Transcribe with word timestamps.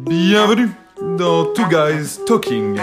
Bienvenue 0.00 0.70
dans 1.18 1.46
Two 1.46 1.66
Guys 1.68 2.24
Talking. 2.24 2.78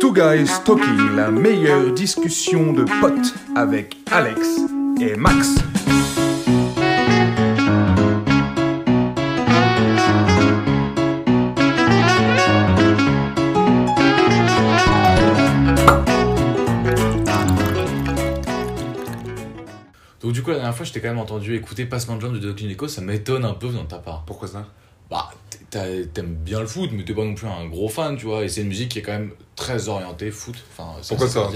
Two 0.00 0.12
Guys 0.12 0.48
Talking, 0.64 1.14
la 1.14 1.30
meilleure 1.30 1.92
discussion 1.92 2.72
de 2.72 2.84
potes 3.00 3.34
avec 3.54 3.96
Alex 4.10 4.60
et 4.98 5.14
Max. 5.16 5.56
Donc 20.20 20.32
du 20.32 20.42
coup 20.42 20.50
la 20.50 20.56
dernière 20.56 20.74
fois 20.74 20.86
je 20.86 20.92
t'ai 20.92 21.00
quand 21.00 21.08
même 21.08 21.18
entendu 21.18 21.54
écouter 21.54 21.84
Passement 21.84 22.16
de 22.16 22.22
jambes 22.22 22.34
de 22.34 22.38
Doc 22.38 22.62
Nico, 22.62 22.88
ça 22.88 23.02
m'étonne 23.02 23.44
un 23.44 23.54
peu 23.54 23.68
dans 23.68 23.84
ta 23.84 23.98
part. 23.98 24.24
Pourquoi 24.26 24.48
ça? 24.48 24.66
Bah 25.10 25.30
t'aimes 25.70 26.34
bien 26.34 26.60
le 26.60 26.66
foot 26.66 26.90
mais 26.92 27.04
t'es 27.04 27.14
pas 27.14 27.24
non 27.24 27.34
plus 27.34 27.46
un 27.46 27.66
gros 27.66 27.88
fan 27.88 28.16
tu 28.16 28.26
vois 28.26 28.44
et 28.44 28.48
c'est 28.48 28.62
une 28.62 28.68
musique 28.68 28.90
qui 28.90 28.98
est 29.00 29.02
quand 29.02 29.12
même 29.12 29.32
très 29.56 29.88
orientée 29.88 30.30
foot. 30.30 30.56
Enfin, 30.72 31.00
Pourquoi 31.08 31.28
ça, 31.28 31.48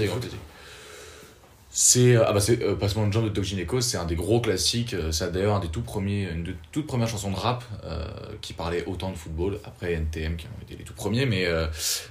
c'est 1.75 2.15
euh, 2.15 2.23
ah 2.27 2.33
bah 2.33 2.39
c'est 2.39 2.61
euh, 2.61 2.75
Passement 2.75 3.07
de 3.07 3.11
jambes 3.11 3.23
de 3.23 3.29
Doc 3.29 3.43
Gineco, 3.43 3.81
c'est 3.81 3.97
un 3.97 4.05
des 4.05 4.15
gros 4.15 4.39
classiques, 4.39 4.93
euh, 4.93 5.11
c'est 5.11 5.31
d'ailleurs 5.31 5.55
un 5.55 5.59
des 5.59 5.69
tout 5.69 5.81
premiers 5.81 6.29
une 6.31 6.43
des 6.43 6.55
toutes 6.71 6.85
premières 6.85 7.07
chansons 7.07 7.31
de 7.31 7.35
rap 7.35 7.63
euh, 7.83 8.05
qui 8.41 8.53
parlait 8.53 8.85
autant 8.85 9.09
de 9.09 9.15
football 9.15 9.59
après 9.65 9.93
NTM 9.93 10.35
qui 10.35 10.45
ont 10.45 10.61
été 10.61 10.75
les 10.75 10.83
tout 10.83 10.93
premiers 10.93 11.25
mais 11.25 11.47
euh, 11.47 11.65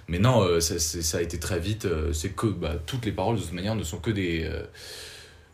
mais 0.09 0.19
non 0.19 0.42
euh, 0.42 0.59
ça, 0.59 0.80
ça 0.80 1.19
a 1.19 1.20
été 1.20 1.39
très 1.39 1.61
vite 1.61 1.84
euh, 1.84 2.12
c'est 2.12 2.30
que 2.30 2.48
bah, 2.48 2.75
toutes 2.87 3.05
les 3.05 3.12
paroles 3.12 3.37
de 3.37 3.41
toute 3.41 3.53
manière 3.53 3.77
ne 3.77 3.84
sont 3.84 3.98
que 3.98 4.11
des 4.11 4.42
euh, 4.42 4.64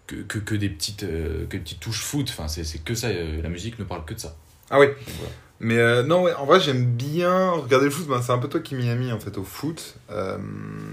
que, 0.07 0.16
que, 0.16 0.38
que 0.38 0.55
des 0.55 0.71
petites 0.71 1.02
euh, 1.02 1.45
que 1.46 1.59
des 1.59 1.62
petites 1.62 1.80
touches 1.80 2.01
foot 2.01 2.29
enfin 2.30 2.49
c'est 2.49 2.65
c'est 2.65 2.79
que 2.79 2.95
ça 2.95 3.09
euh, 3.09 3.43
la 3.43 3.51
musique 3.51 3.79
ne 3.79 3.85
parle 3.85 4.07
que 4.07 4.15
de 4.15 4.21
ça 4.21 4.35
Ah 4.71 4.80
oui. 4.80 4.87
voilà. 5.07 5.33
Mais 5.61 5.79
euh, 5.79 6.03
non, 6.05 6.23
ouais, 6.23 6.35
en 6.35 6.47
vrai, 6.47 6.61
j'aime 6.61 6.85
bien 6.85 7.51
regarder 7.51 7.87
le 7.87 7.91
foot. 7.91 8.07
Ben, 8.07 8.23
c'est 8.23 8.33
un 8.33 8.39
peu 8.39 8.49
toi 8.49 8.61
qui 8.61 8.75
m'y 8.75 8.89
as 8.91 8.95
mis 8.95 9.12
en 9.12 9.19
fait 9.21 9.37
au 9.39 9.45
foot. 9.45 9.97
Euh, 10.11 10.39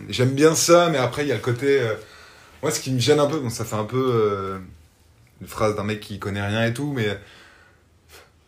j'aime 0.09 0.31
bien 0.31 0.55
ça, 0.55 0.89
mais 0.89 0.97
après, 0.97 1.23
il 1.23 1.27
y 1.27 1.31
a 1.31 1.35
le 1.35 1.41
côté. 1.41 1.81
euh, 1.81 1.93
moi, 2.63 2.71
ce 2.71 2.79
qui 2.79 2.91
me 2.91 2.99
gêne 2.99 3.19
un 3.19 3.27
peu, 3.27 3.39
bon, 3.39 3.49
ça 3.49 3.63
fait 3.65 3.75
un 3.75 3.83
peu 3.85 3.97
euh, 4.13 4.57
une 5.41 5.47
phrase 5.47 5.75
d'un 5.75 5.83
mec 5.83 5.99
qui 5.99 6.17
connaît 6.19 6.45
rien 6.45 6.65
et 6.65 6.73
tout, 6.73 6.93
mais 6.95 7.19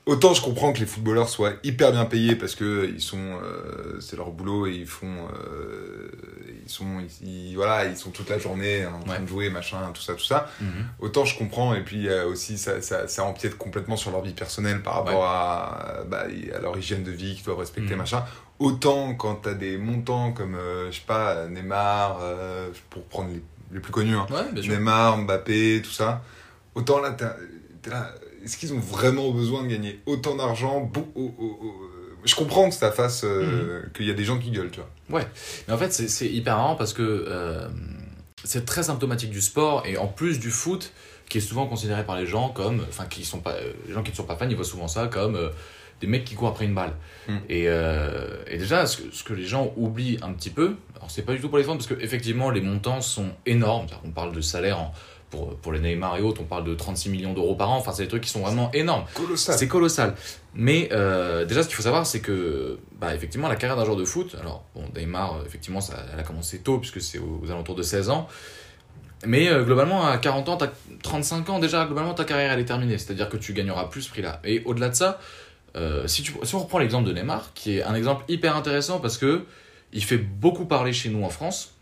autant 0.08 0.34
je 0.34 0.42
comprends 0.42 0.74
que 0.74 0.80
les 0.80 0.86
footballeurs 0.88 1.30
soient 1.30 1.54
hyper 1.64 1.92
bien 1.92 2.06
payés 2.06 2.36
parce 2.36 2.56
que 2.56 2.90
ils 2.92 3.02
sont, 3.02 3.18
euh, 3.44 4.00
c'est 4.02 4.16
leur 4.18 4.32
boulot 4.32 4.66
et 4.66 4.74
ils 4.74 4.88
font, 4.88 5.28
euh, 5.36 6.10
ils 6.66 6.70
sont, 6.70 7.00
ils, 7.22 7.28
ils- 7.28 7.56
voilà, 7.56 7.86
ils 7.86 7.96
sont 7.98 8.10
toute 8.10 8.30
la 8.30 8.40
journée 8.40 8.86
en 8.86 9.00
train 9.00 9.14
Ouais. 9.18 9.20
de 9.22 9.28
jouer, 9.28 9.50
machin, 9.50 9.78
tout 9.94 10.02
ça, 10.02 10.14
tout 10.16 10.24
ça. 10.24 10.50
Autant 11.00 11.26
je 11.26 11.38
comprends, 11.38 11.76
et 11.76 11.84
puis 11.84 12.08
euh, 12.10 12.26
aussi 12.28 12.58
ça, 12.58 12.82
ça, 12.82 13.08
ça 13.08 13.24
empiète 13.24 13.58
complètement 13.58 13.98
sur 13.98 14.12
leur 14.12 14.22
vie 14.22 14.34
personnelle 14.34 14.82
par 14.82 14.96
rapport 14.96 15.26
à, 15.26 16.04
bah, 16.10 16.26
à 16.56 16.60
leur 16.60 16.78
hygiène 16.78 17.04
de 17.04 17.12
vie 17.12 17.36
qu'ils 17.36 17.46
doivent 17.46 17.60
respecter, 17.60 17.92
Mhm. 17.94 17.98
machin. 18.00 18.24
Autant 18.60 19.14
quand 19.14 19.36
t'as 19.36 19.54
des 19.54 19.78
montants 19.78 20.32
comme, 20.32 20.56
euh, 20.56 20.90
je 20.92 20.96
sais 20.98 21.06
pas, 21.06 21.48
Neymar, 21.48 22.20
euh, 22.22 22.70
pour 22.90 23.04
prendre 23.04 23.30
les, 23.30 23.44
les 23.72 23.80
plus 23.80 23.92
connus, 23.92 24.16
hein. 24.16 24.26
ouais 24.32 24.62
Neymar, 24.62 25.18
Mbappé, 25.20 25.82
tout 25.84 25.92
ça. 25.92 26.24
Autant 26.74 27.00
là, 27.00 27.12
t'as- 27.12 27.36
t'es 27.82 27.90
là, 27.92 28.12
est-ce 28.48 28.58
qu'ils 28.58 28.74
ont 28.74 28.80
vraiment 28.80 29.30
besoin 29.32 29.64
de 29.64 29.68
gagner 29.68 30.00
autant 30.06 30.36
d'argent 30.36 30.90
euh, 30.96 31.22
Je 32.26 32.36
comprends 32.36 32.70
que 32.70 32.76
ça 32.76 32.92
fasse, 32.92 33.24
euh, 33.24 33.84
Mhm. 33.84 33.92
qu'il 33.94 34.06
y 34.06 34.12
a 34.12 34.14
des 34.14 34.24
gens 34.24 34.38
qui 34.40 34.52
gueulent, 34.52 34.72
tu 34.72 34.80
vois. 35.10 35.22
mais 35.68 35.74
en 35.74 35.78
fait 35.78 35.92
c'est 35.94 36.28
hyper 36.28 36.56
marrant 36.58 36.76
parce 36.76 36.94
que 36.94 37.26
euh, 37.28 37.68
c'est 38.44 38.66
très 38.66 38.84
symptomatique 38.84 39.30
du 39.30 39.42
sport 39.42 39.84
et 39.86 39.98
en 39.98 40.08
plus 40.08 40.40
du 40.40 40.50
foot 40.52 40.92
qui 41.30 41.38
est 41.40 41.42
souvent 41.42 41.68
considéré 41.68 42.06
par 42.06 42.16
les 42.18 42.26
gens 42.26 42.50
comme 42.50 42.84
enfin 42.90 43.06
qui 43.06 43.24
sont 43.26 43.40
pas 43.40 43.56
les 43.88 43.94
gens 43.94 44.04
qui 44.04 44.12
ne 44.12 44.16
sont 44.16 44.24
pas 44.24 44.36
fans 44.38 44.48
ils 44.50 44.56
voient 44.56 44.66
souvent 44.66 44.88
ça 44.88 45.08
comme 45.08 45.36
euh, 45.36 45.50
des 46.02 46.08
mecs 46.08 46.24
qui 46.26 46.36
courent 46.36 46.50
après 46.50 46.66
une 46.66 46.76
balle 46.76 46.94
Mm. 47.28 47.38
et, 47.50 47.64
euh, 47.68 48.38
et 48.48 48.58
déjà 48.58 48.86
ce 48.86 48.98
que, 48.98 49.04
ce 49.14 49.24
que 49.24 49.34
les 49.34 49.46
gens 49.46 49.74
oublient 49.76 50.18
un 50.22 50.32
petit 50.32 50.50
peu 50.50 50.76
alors 50.96 51.12
c'est 51.12 51.24
pas 51.24 51.34
du 51.34 51.42
tout 51.42 51.50
pour 51.50 51.58
les 51.58 51.64
fans 51.66 51.74
parce 51.76 51.88
que 51.88 52.00
effectivement 52.02 52.50
les 52.50 52.62
montants 52.62 53.02
sont 53.02 53.30
énormes 53.46 53.88
qu'on 54.02 54.12
parle 54.12 54.32
de 54.34 54.40
salaire 54.42 54.80
en- 54.80 54.94
pour, 55.30 55.56
pour 55.58 55.72
les 55.72 55.80
Neymar 55.80 56.18
et 56.18 56.22
autres 56.22 56.42
on 56.42 56.46
parle 56.46 56.64
de 56.64 56.74
36 56.74 57.10
millions 57.10 57.34
d'euros 57.34 57.56
par 57.56 57.70
an 57.70 57.78
enfin 57.78 57.92
c'est 57.92 58.04
des 58.04 58.10
trucs 58.10 58.24
qui 58.24 58.30
sont 58.30 58.40
vraiment 58.42 58.72
énormes 58.74 59.04
Colossal. 59.14 59.58
c'est 59.58 59.68
colossal. 59.68 60.16
Mais 60.60 60.90
euh, 60.92 61.46
déjà, 61.46 61.62
ce 61.62 61.68
qu'il 61.68 61.76
faut 61.76 61.84
savoir, 61.84 62.08
c'est 62.08 62.20
que, 62.20 62.80
bah, 63.00 63.14
effectivement, 63.14 63.48
la 63.48 63.56
carrière 63.56 63.78
d'un 63.78 63.86
joueur 63.86 63.96
de 63.96 64.06
foot, 64.06 64.36
alors, 64.42 64.64
bon, 64.74 64.86
Neymar, 64.96 65.36
euh, 65.36 65.46
effectivement, 65.46 65.82
ça, 65.82 66.04
elle 66.12 66.20
a 66.20 66.24
commencé 66.24 66.58
tôt, 66.60 66.80
puisque 66.80 67.00
c'est 67.00 67.20
aux, 67.20 67.42
aux 67.44 67.52
alentours 67.52 67.76
de 67.76 67.84
16 67.84 68.10
ans. 68.10 68.28
Mais 69.26 69.50
euh, 69.50 69.64
globalement, 69.64 70.08
à 70.08 70.18
40 70.18 70.50
ans, 70.50 70.58
t'as 70.58 70.70
35 71.04 71.50
ans, 71.50 71.60
déjà, 71.60 71.86
globalement, 71.86 72.16
ta 72.16 72.24
carrière, 72.24 72.52
elle 72.52 72.60
est 72.60 72.66
terminée. 72.66 72.98
C'est-à-dire 72.98 73.30
que 73.30 73.38
tu 73.38 73.54
gagneras 73.54 73.86
plus 73.86 74.04
ce 74.04 74.10
prix-là. 74.10 74.40
Et 74.44 74.64
au-delà 74.66 74.90
de 74.90 74.96
ça, 74.96 75.20
euh, 75.76 76.08
si, 76.08 76.24
tu, 76.24 76.34
si 76.44 76.56
on 76.56 76.60
reprend 76.60 76.80
l'exemple 76.80 77.08
de 77.08 77.14
Neymar, 77.14 77.54
qui 77.54 77.78
est 77.78 77.84
un 77.84 77.94
exemple 77.94 78.26
hyper 78.28 78.56
intéressant 78.56 79.00
parce 79.00 79.18
que 79.18 79.46
il 79.94 80.04
fait 80.04 80.18
beaucoup 80.18 80.66
parler 80.66 80.92
chez 80.92 81.10
nous 81.10 81.24
en 81.24 81.30
France. 81.30 81.74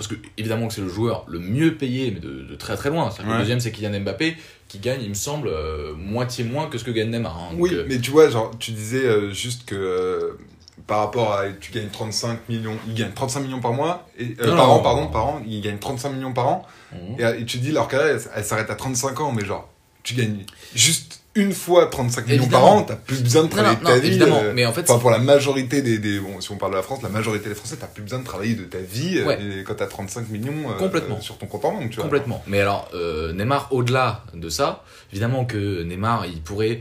Parce 0.00 0.08
que, 0.08 0.14
évidemment, 0.38 0.66
que 0.68 0.72
c'est 0.72 0.80
le 0.80 0.88
joueur 0.88 1.26
le 1.28 1.38
mieux 1.38 1.74
payé, 1.76 2.10
mais 2.10 2.20
de, 2.20 2.42
de 2.42 2.54
très 2.54 2.74
très 2.74 2.88
loin. 2.88 3.10
Que. 3.10 3.22
Le 3.22 3.36
deuxième, 3.36 3.60
c'est 3.60 3.70
Kylian 3.70 4.00
Mbappé, 4.00 4.34
qui 4.66 4.78
gagne, 4.78 5.02
il 5.02 5.10
me 5.10 5.14
semble, 5.14 5.48
euh, 5.48 5.92
moitié 5.94 6.42
moins 6.42 6.68
que 6.68 6.78
ce 6.78 6.84
que 6.84 6.90
gagne 6.90 7.10
Neymar. 7.10 7.36
hein. 7.36 7.50
Donc, 7.52 7.60
Oui, 7.60 7.70
euh, 7.74 7.84
mais 7.86 7.98
tu 7.98 8.10
vois, 8.10 8.30
genre, 8.30 8.50
tu 8.58 8.70
disais 8.70 9.04
euh, 9.04 9.30
juste 9.30 9.66
que 9.66 9.74
euh, 9.74 10.38
par 10.86 11.00
rapport 11.00 11.34
à. 11.34 11.50
Tu 11.50 11.70
gagnes 11.70 11.90
35 11.92 12.48
millions. 12.48 12.76
Il 12.88 12.94
gagne 12.94 13.12
35 13.14 13.40
millions 13.40 13.60
par 13.60 13.74
mois. 13.74 14.08
Et, 14.18 14.28
Non, 14.28 14.36
par 14.36 14.46
non, 14.56 14.62
an, 14.62 14.76
non. 14.76 14.82
pardon, 14.82 15.06
par 15.08 15.26
an. 15.26 15.42
Il 15.46 15.60
gagne 15.60 15.76
35 15.78 16.08
millions 16.14 16.32
par 16.32 16.48
an. 16.48 16.66
mhm. 16.94 17.16
Et, 17.20 17.42
et 17.42 17.44
tu 17.44 17.58
dis, 17.58 17.70
leur 17.72 17.86
carrière, 17.86 18.14
elle, 18.16 18.22
elle 18.36 18.44
s'arrête 18.44 18.70
à 18.70 18.74
35 18.74 19.20
ans. 19.20 19.32
Mais 19.32 19.44
genre, 19.44 19.68
tu 20.02 20.14
gagnes 20.14 20.44
juste 20.74 21.19
une 21.36 21.52
fois 21.52 21.86
35 21.86 22.26
millions 22.26 22.48
par 22.48 22.64
an. 22.64 22.82
T'as 22.82 22.96
plus 22.96 23.22
besoin 23.22 23.44
de 23.44 23.48
travailler 23.48 23.76
non, 23.76 23.80
de 23.82 23.86
ta 23.86 23.94
non, 23.94 24.00
vie. 24.00 24.06
évidemment. 24.08 24.40
euh, 24.42 24.52
mais 24.54 24.66
en 24.66 24.72
fait, 24.72 24.82
Enfin, 24.90 24.98
pour 24.98 25.10
la 25.10 25.18
majorité 25.18 25.80
des, 25.82 25.98
des. 25.98 26.18
Bon, 26.18 26.40
si 26.40 26.50
on 26.50 26.56
parle 26.56 26.72
de 26.72 26.76
la 26.76 26.82
France, 26.82 27.02
la 27.02 27.08
majorité 27.08 27.48
des 27.48 27.54
Français, 27.54 27.76
t'as 27.80 27.86
plus 27.86 28.02
besoin 28.02 28.18
de 28.18 28.24
travailler 28.24 28.54
de 28.54 28.64
ta 28.64 28.78
vie 28.78 29.18
euh, 29.18 29.26
Ouais. 29.26 29.38
et 29.60 29.64
quand 29.64 29.74
t'as 29.74 29.86
35 29.86 30.28
millions 30.28 30.70
euh, 30.70 30.74
Complètement. 30.78 31.20
sur 31.20 31.38
ton 31.38 31.46
compte 31.46 31.64
en 31.64 31.72
banque, 31.72 31.90
tu 31.90 31.96
vois. 31.96 32.04
Complètement. 32.04 32.42
Mais 32.46 32.60
alors, 32.60 32.88
euh, 32.94 33.32
Neymar, 33.32 33.68
au-delà 33.70 34.24
de 34.34 34.48
ça, 34.48 34.82
évidemment 35.12 35.44
que 35.44 35.82
Neymar, 35.84 36.26
il 36.26 36.40
pourrait. 36.42 36.80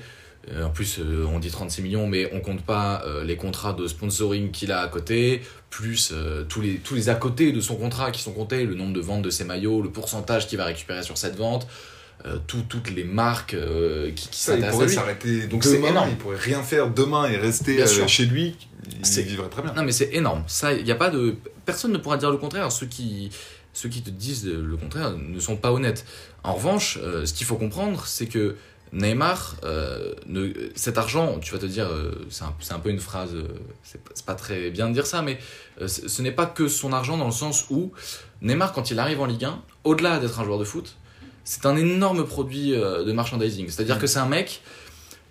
en 0.64 0.70
plus, 0.72 1.00
on 1.32 1.38
dit 1.38 1.52
36 1.52 1.84
millions, 1.84 2.08
mais 2.08 2.28
on 2.34 2.40
compte 2.40 2.64
pas 2.64 3.04
les 3.24 3.36
contrats 3.36 3.74
de 3.74 3.88
sponsoring 3.88 4.50
qu'il 4.50 4.72
a 4.72 4.80
à 4.82 4.88
côté, 4.88 5.42
plus 5.70 6.12
tous, 6.48 6.62
les, 6.62 6.78
tous 6.78 6.96
les 6.96 7.10
à 7.10 7.14
côté 7.16 7.52
de 7.52 7.62
son 7.62 7.76
contrat 7.76 8.10
qui 8.10 8.24
sont 8.24 8.32
comptés, 8.34 8.64
le 8.66 8.74
nombre 8.74 8.94
de 8.94 9.00
ventes 9.00 9.22
de 9.22 9.30
ses 9.30 9.44
maillots, 9.44 9.84
le 9.84 9.92
pourcentage 9.92 10.48
qu'il 10.48 10.58
va 10.58 10.66
récupérer 10.66 11.04
sur 11.04 11.20
cette 11.20 11.36
vente, 11.36 11.68
euh, 12.26 12.38
tout- 12.48 12.64
toutes 12.68 12.90
les 12.92 13.04
marques 13.06 13.54
euh, 13.54 14.12
qui, 14.12 14.28
qui 14.30 14.40
s'intéressent 14.40 14.70
à 14.70 14.72
pourrait 14.74 14.88
lui. 14.88 14.94
s'arrêter 14.96 15.48
Donc 15.48 15.64
c'est 15.64 15.80
énorme. 15.82 16.10
il 16.10 16.18
pourrait 16.18 16.38
rien 16.38 16.62
faire 16.64 16.90
demain 16.90 17.30
et 17.30 17.38
rester 17.38 17.82
euh, 17.82 18.08
chez 18.08 18.26
lui, 18.26 18.56
il 19.00 19.06
C'est- 19.06 19.22
vivrait 19.22 19.50
très 19.50 19.62
bien. 19.62 19.74
Non, 19.74 19.84
mais 19.84 19.92
c'est 19.94 20.10
énorme. 20.14 20.44
Ça, 20.48 20.74
il 20.74 20.86
y 20.86 20.92
a 20.92 20.96
pas 20.96 21.10
de. 21.10 21.36
Personne 21.66 21.92
ne 21.94 21.98
pourra 21.98 22.18
dire 22.18 22.30
le 22.32 22.38
contraire. 22.38 22.72
Ceux 22.72 22.88
qui, 22.88 23.30
ceux 23.74 23.88
qui 23.90 24.02
te 24.02 24.10
disent 24.10 24.46
le 24.46 24.76
contraire 24.78 25.14
ne 25.18 25.40
sont 25.40 25.56
pas 25.56 25.72
honnêtes. 25.72 26.06
En 26.44 26.54
revanche, 26.54 26.98
ce 27.26 27.34
qu'il 27.34 27.46
faut 27.46 27.56
comprendre, 27.58 28.06
c'est 28.06 28.26
que 28.26 28.56
Neymar, 28.92 29.56
ne, 30.28 30.52
cet 30.76 30.98
argent, 30.98 31.38
tu 31.40 31.54
vas 31.54 31.60
te 31.60 31.66
dire, 31.68 31.88
c'est 32.30 32.44
un, 32.44 32.54
un 32.76 32.80
peu 32.80 32.90
une 32.90 33.00
phrase, 33.00 33.32
c'est 33.84 34.02
pas- 34.26 34.34
très 34.36 34.72
bien 34.72 34.88
de 34.90 34.94
dire 34.94 35.06
ça, 35.06 35.22
mais 35.22 35.38
ce 35.86 36.08
ce 36.08 36.22
n'est 36.24 36.32
pas 36.32 36.48
que 36.48 36.68
son 36.68 36.92
argent 36.92 37.18
dans 37.18 37.26
le 37.28 37.32
sens 37.32 37.66
où 37.70 37.92
Neymar, 38.42 38.74
quand 38.74 38.90
il 38.90 38.98
arrive 39.00 39.22
en 39.22 39.26
Ligue 39.28 39.46
1, 39.46 39.62
au-delà 39.84 40.18
d'être 40.20 40.40
un 40.40 40.44
joueur 40.44 40.58
de 40.60 40.64
foot, 40.64 40.96
c'est 41.44 41.66
un 41.66 41.76
énorme 41.76 42.26
produit 42.26 42.74
euh, 42.74 43.04
de 43.04 43.12
merchandising. 43.12 43.68
C'est-à-dire 43.70 43.98
Mm. 43.98 44.00
que 44.00 44.08
c'est 44.08 44.20
un 44.20 44.28
mec, 44.28 44.62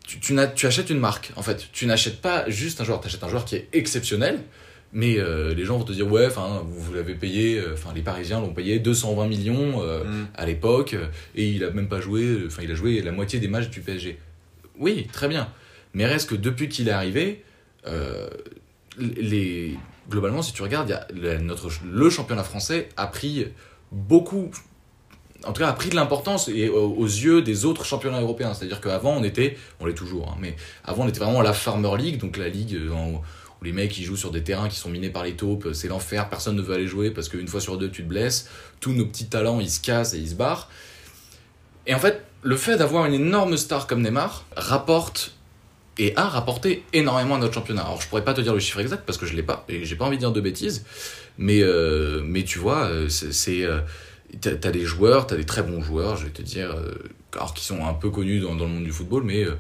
tu, 0.07 0.21
tu, 0.21 0.35
tu 0.55 0.67
achètes 0.67 0.91
une 0.91 0.99
marque, 1.01 1.33
en 1.37 1.43
fait. 1.43 1.69
Tu 1.73 1.87
n'achètes 1.87 2.21
pas 2.21 2.49
juste 2.49 2.81
un 2.81 2.85
joueur, 2.85 3.01
tu 3.01 3.07
achètes 3.09 3.23
un 3.25 3.29
joueur 3.29 3.45
qui 3.45 3.57
est 3.57 3.69
exceptionnel, 3.73 4.41
mais 4.93 5.19
euh, 5.19 5.53
les 5.55 5.65
gens 5.67 5.77
vont 5.79 5.85
te 5.85 5.93
dire, 5.93 6.11
ouais, 6.11 6.27
enfin, 6.27 6.63
vous, 6.65 6.81
vous 6.81 6.95
l'avez 6.95 7.15
payé, 7.15 7.59
euh, 7.59 7.75
enfin, 7.75 7.93
les 7.95 8.01
Parisiens 8.03 8.41
l'ont 8.41 8.55
payé 8.55 8.79
220 8.79 9.27
millions 9.29 9.83
euh, 9.83 10.05
Mm. 10.05 10.27
à 10.35 10.47
l'époque, 10.47 10.97
et 11.35 11.47
il 11.49 11.63
a 11.65 11.71
même 11.71 11.89
pas 11.89 12.01
joué, 12.01 12.39
enfin, 12.47 12.63
il 12.63 12.71
a 12.71 12.75
joué 12.75 13.03
la 13.03 13.13
moitié 13.13 13.39
des 13.39 13.49
matchs 13.49 13.69
du 13.69 13.81
PSG. 13.81 14.19
Oui, 14.79 15.07
très 15.13 15.29
bien. 15.29 15.49
Mais 15.93 16.07
reste 16.07 16.31
que 16.31 16.35
depuis 16.35 16.69
qu'il 16.69 16.89
est 16.89 16.93
arrivé, 16.93 17.45
euh, 17.87 18.29
les, 18.99 19.77
globalement, 20.11 20.43
si 20.43 20.53
tu 20.53 20.63
regardes, 20.63 20.89
y 20.89 20.93
a 20.93 21.07
le, 21.15 21.39
notre, 21.39 21.71
le 21.85 22.11
championnat 22.11 22.45
français 22.45 22.89
a 22.97 23.07
pris 23.07 23.47
beaucoup, 23.93 24.51
en 25.45 25.53
tout 25.53 25.61
cas, 25.61 25.69
a 25.69 25.73
pris 25.73 25.91
de 25.91 25.95
l'importance 25.95 26.49
et 26.49 26.69
aux, 26.69 26.95
aux 26.95 27.07
yeux 27.07 27.43
des 27.43 27.65
autres 27.65 27.85
championnats 27.85 28.21
européens. 28.21 28.55
C'est-à-dire 28.55 28.81
qu'avant, 28.81 29.17
on 29.17 29.23
était, 29.23 29.57
on 29.81 29.87
l'est 29.87 29.95
toujours, 29.95 30.31
hein, 30.31 30.39
mais 30.41 30.57
avant, 30.85 31.05
on 31.05 31.09
était 31.09 31.21
vraiment 31.21 31.43
la 31.43 31.53
Farmer 31.53 31.97
League, 31.97 32.19
donc 32.19 32.37
la 32.37 32.49
ligue 32.49 32.75
euh, 32.75 32.91
où 33.61 33.65
les 33.65 33.73
mecs 33.73 33.97
ils 33.99 34.05
jouent 34.05 34.17
sur 34.17 34.31
des 34.31 34.43
terrains 34.43 34.69
qui 34.69 34.77
sont 34.77 34.89
minés 34.89 35.11
par 35.11 35.25
les 35.25 35.35
taupes, 35.35 35.69
c'est 35.73 35.89
l'enfer, 35.89 36.29
personne 36.29 36.57
ne 36.57 36.63
veut 36.63 36.75
aller 36.75 36.87
jouer 36.87 37.11
parce 37.11 37.29
qu'une 37.29 37.49
fois 37.49 37.61
sur 37.61 37.77
deux, 37.77 37.91
tu 37.91 38.03
te 38.03 38.09
blesses, 38.09 38.49
tous 38.81 38.93
nos 38.93 39.07
petits 39.07 39.27
talents, 39.27 39.61
ils 39.61 39.71
se 39.71 39.81
cassent 39.81 40.15
et 40.15 40.19
ils 40.19 40.31
se 40.31 40.35
barrent. 40.35 40.69
Et 41.87 41.95
en 41.95 41.99
fait, 41.99 42.23
le 42.43 42.57
fait 42.57 42.77
d'avoir 42.77 43.07
une 43.07 43.15
énorme 43.15 43.57
star 43.57 43.87
comme 43.87 44.03
Neymar 44.03 44.45
rapporte 44.57 45.35
et 45.99 46.17
a 46.17 46.29
rapporté 46.29 46.85
énormément 46.93 47.35
à 47.35 47.39
notre 47.39 47.55
championnat. 47.55 47.83
Alors 47.83 48.01
je 48.01 48.09
pourrais 48.09 48.25
pas 48.25 48.35
te 48.35 48.41
dire 48.41 48.55
le 48.55 48.61
chiffre 48.61 48.79
exact 48.79 49.03
parce 49.05 49.19
que 49.19 49.27
je 49.27 49.35
l'ai 49.35 49.43
pas 49.43 49.65
et 49.69 49.85
j'ai 49.85 49.97
pas 49.97 50.05
envie 50.05 50.17
de 50.17 50.21
dire 50.21 50.33
de 50.33 50.41
bêtises, 50.41 50.85
mais 51.37 51.61
euh, 51.61 52.23
mais 52.25 52.45
tu 52.45 52.59
vois, 52.59 52.85
euh, 52.85 53.09
c'est 53.09 53.65
euh, 53.65 53.81
t'as 54.41 54.55
t'as 54.57 54.71
des 54.71 54.85
joueurs, 54.85 55.27
t'as 55.27 55.37
des 55.37 55.47
très 55.47 55.63
bons 55.63 55.81
joueurs, 55.83 56.17
je 56.17 56.25
vais 56.25 56.31
te 56.31 56.43
dire, 56.43 56.71
euh, 56.71 56.95
alors 57.35 57.55
qui 57.55 57.65
sont 57.65 57.85
un 57.87 57.95
peu 57.95 58.11
connus 58.11 58.41
dans, 58.41 58.55
dans 58.55 58.65
le 58.67 58.73
monde 58.73 58.85
du 58.85 58.93
football, 58.93 59.23
mais 59.25 59.45
euh, 59.45 59.57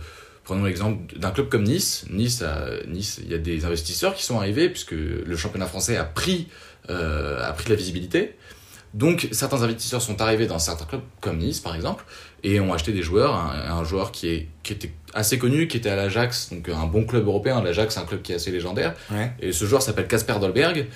Prenons 0.48 0.64
l'exemple 0.64 1.14
d'un 1.18 1.30
club 1.30 1.50
comme 1.50 1.64
Nice. 1.64 2.06
Nice, 2.08 2.40
a, 2.40 2.70
nice, 2.86 3.20
il 3.22 3.30
y 3.30 3.34
a 3.34 3.38
des 3.38 3.66
investisseurs 3.66 4.14
qui 4.14 4.24
sont 4.24 4.38
arrivés 4.38 4.70
puisque 4.70 4.92
le 4.92 5.36
championnat 5.36 5.66
français 5.66 5.98
a 5.98 6.04
pris, 6.04 6.48
euh, 6.88 7.46
a 7.46 7.52
pris 7.52 7.66
de 7.66 7.68
la 7.68 7.76
visibilité. 7.76 8.34
Donc 8.94 9.28
certains 9.32 9.62
investisseurs 9.62 10.00
sont 10.00 10.22
arrivés 10.22 10.46
dans 10.46 10.58
certains 10.58 10.86
clubs 10.86 11.02
comme 11.20 11.36
Nice 11.36 11.60
par 11.60 11.74
exemple 11.74 12.06
et 12.44 12.60
ont 12.60 12.72
acheté 12.72 12.92
des 12.92 13.02
joueurs. 13.02 13.34
Un, 13.34 13.76
un 13.76 13.84
joueur 13.84 14.10
qui, 14.10 14.28
est, 14.28 14.48
qui 14.62 14.72
était 14.72 14.90
assez 15.12 15.36
connu, 15.36 15.68
qui 15.68 15.76
était 15.76 15.90
à 15.90 15.96
l'Ajax, 15.96 16.48
donc 16.50 16.66
un 16.70 16.86
bon 16.86 17.04
club 17.04 17.26
européen. 17.26 17.62
L'Ajax, 17.62 17.96
c'est 17.96 18.00
un 18.00 18.06
club 18.06 18.22
qui 18.22 18.32
est 18.32 18.36
assez 18.36 18.50
légendaire. 18.50 18.94
Ouais. 19.10 19.30
Et 19.40 19.52
ce 19.52 19.66
joueur 19.66 19.82
s'appelle 19.82 20.08
Casper 20.08 20.36
Dolberg. 20.40 20.86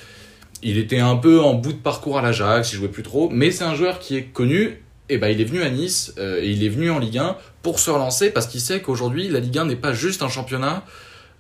Il 0.63 0.79
était 0.79 1.01
un 1.01 1.17
peu 1.17 1.41
en 1.41 1.55
bout 1.55 1.73
de 1.73 1.79
parcours 1.79 2.19
à 2.19 2.23
l'Ajax, 2.23 2.73
il 2.73 2.77
jouait 2.77 2.89
plus 2.89 3.03
trop, 3.03 3.29
mais 3.31 3.51
c'est 3.51 3.65
un 3.65 3.75
joueur 3.75 3.99
qui 3.99 4.17
est 4.17 4.25
connu. 4.25 4.83
Et 5.09 5.19
ben 5.19 5.29
il 5.29 5.41
est 5.41 5.45
venu 5.45 5.63
à 5.63 5.69
Nice 5.69 6.15
euh, 6.19 6.41
et 6.41 6.49
il 6.49 6.65
est 6.65 6.69
venu 6.69 6.91
en 6.91 6.99
Ligue 6.99 7.19
1 7.19 7.37
pour 7.63 7.81
se 7.81 7.91
relancer 7.91 8.31
parce 8.31 8.47
qu'il 8.47 8.61
sait 8.61 8.81
qu'aujourd'hui 8.81 9.29
la 9.29 9.41
Ligue 9.41 9.59
1 9.59 9.67
n'est 9.67 9.77
pas 9.77 9.93
juste 9.93 10.23
un 10.23 10.29
championnat 10.29 10.85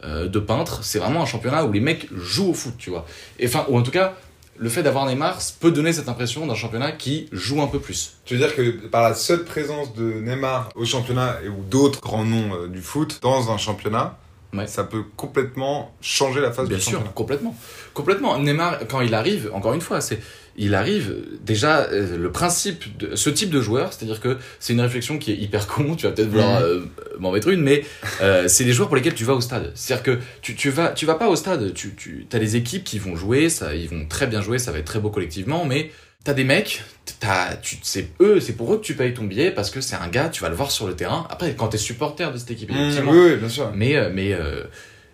euh, 0.04 0.28
de 0.28 0.40
peintres, 0.40 0.82
c'est 0.82 0.98
vraiment 0.98 1.22
un 1.22 1.26
championnat 1.26 1.64
où 1.64 1.70
les 1.70 1.80
mecs 1.80 2.08
jouent 2.12 2.50
au 2.50 2.54
foot, 2.54 2.74
tu 2.76 2.90
vois. 2.90 3.06
Et 3.38 3.46
enfin, 3.46 3.64
ou 3.68 3.78
en 3.78 3.82
tout 3.82 3.92
cas, 3.92 4.14
le 4.56 4.68
fait 4.68 4.82
d'avoir 4.82 5.06
Neymar 5.06 5.38
peut 5.60 5.70
donner 5.70 5.92
cette 5.92 6.08
impression 6.08 6.46
d'un 6.46 6.56
championnat 6.56 6.92
qui 6.92 7.28
joue 7.30 7.62
un 7.62 7.68
peu 7.68 7.78
plus. 7.78 8.14
Tu 8.24 8.34
veux 8.34 8.40
dire 8.40 8.54
que 8.54 8.86
par 8.88 9.02
la 9.02 9.14
seule 9.14 9.44
présence 9.44 9.94
de 9.94 10.02
Neymar 10.02 10.70
au 10.74 10.84
championnat 10.84 11.38
et 11.44 11.48
ou 11.48 11.62
d'autres 11.70 12.00
grands 12.00 12.24
noms 12.24 12.54
euh, 12.54 12.68
du 12.68 12.80
foot 12.80 13.20
dans 13.22 13.52
un 13.52 13.58
championnat, 13.58 14.18
Ouais. 14.54 14.66
ça 14.66 14.84
peut 14.84 15.02
complètement 15.16 15.94
changer 16.02 16.40
la 16.40 16.52
face 16.52 16.68
Bien 16.68 16.76
du 16.76 16.82
sûr, 16.82 16.92
championnat. 16.92 17.12
complètement. 17.14 17.56
Complètement. 17.94 18.38
Neymar, 18.38 18.80
quand 18.88 19.00
il 19.00 19.14
arrive, 19.14 19.50
encore 19.54 19.72
une 19.74 19.80
fois, 19.80 20.00
c'est 20.00 20.18
il 20.54 20.74
arrive 20.74 21.16
déjà 21.40 21.84
euh, 21.84 22.18
le 22.18 22.30
principe 22.30 22.98
de 22.98 23.16
ce 23.16 23.30
type 23.30 23.48
de 23.48 23.62
joueur, 23.62 23.90
c'est-à-dire 23.94 24.20
que 24.20 24.36
c'est 24.60 24.74
une 24.74 24.82
réflexion 24.82 25.16
qui 25.16 25.32
est 25.32 25.36
hyper 25.36 25.66
con. 25.66 25.94
Tu 25.96 26.04
vas 26.06 26.12
peut-être 26.12 26.28
vouloir 26.28 26.60
Mhm. 26.60 26.66
euh, 26.66 26.80
m'en 27.18 27.32
mettre 27.32 27.48
une, 27.48 27.62
mais 27.62 27.84
euh, 28.20 28.48
c'est 28.48 28.64
les 28.64 28.72
joueurs 28.72 28.88
pour 28.88 28.96
lesquels 28.96 29.14
tu 29.14 29.24
vas 29.24 29.32
au 29.34 29.40
stade. 29.40 29.72
C'est-à-dire 29.74 30.02
que 30.02 30.18
tu, 30.42 30.54
tu 30.54 30.68
vas 30.68 30.88
tu 30.88 31.06
vas 31.06 31.14
pas 31.14 31.28
au 31.28 31.36
stade. 31.36 31.72
Tu 31.72 31.94
tu 31.94 32.26
as 32.32 32.38
les 32.38 32.56
équipes 32.56 32.84
qui 32.84 32.98
vont 32.98 33.16
jouer, 33.16 33.48
ça 33.48 33.74
ils 33.74 33.88
vont 33.88 34.06
très 34.06 34.26
bien 34.26 34.42
jouer, 34.42 34.58
ça 34.58 34.72
va 34.72 34.78
être 34.78 34.84
très 34.84 35.00
beau 35.00 35.08
collectivement, 35.08 35.64
mais 35.64 35.90
T'as 36.24 36.34
des 36.34 36.44
mecs, 36.44 36.82
t'as, 37.18 37.56
tu, 37.56 37.78
c'est 37.82 38.08
eux, 38.20 38.38
c'est 38.38 38.52
pour 38.52 38.72
eux 38.72 38.78
que 38.78 38.84
tu 38.84 38.94
payes 38.94 39.12
ton 39.12 39.24
billet 39.24 39.50
parce 39.50 39.70
que 39.70 39.80
c'est 39.80 39.96
un 39.96 40.06
gars, 40.08 40.28
tu 40.28 40.40
vas 40.42 40.48
le 40.50 40.54
voir 40.54 40.70
sur 40.70 40.86
le 40.86 40.94
terrain. 40.94 41.26
Après, 41.30 41.54
quand 41.54 41.68
t'es 41.68 41.78
supporter 41.78 42.32
de 42.32 42.38
cette 42.38 42.52
équipe, 42.52 42.70
Mmh, 42.70 43.08
oui, 43.08 43.18
oui, 43.32 43.36
bien 43.36 43.48
sûr. 43.48 43.72
mais, 43.74 43.96
euh, 43.96 44.08
mais, 44.14 44.32
euh, 44.32 44.62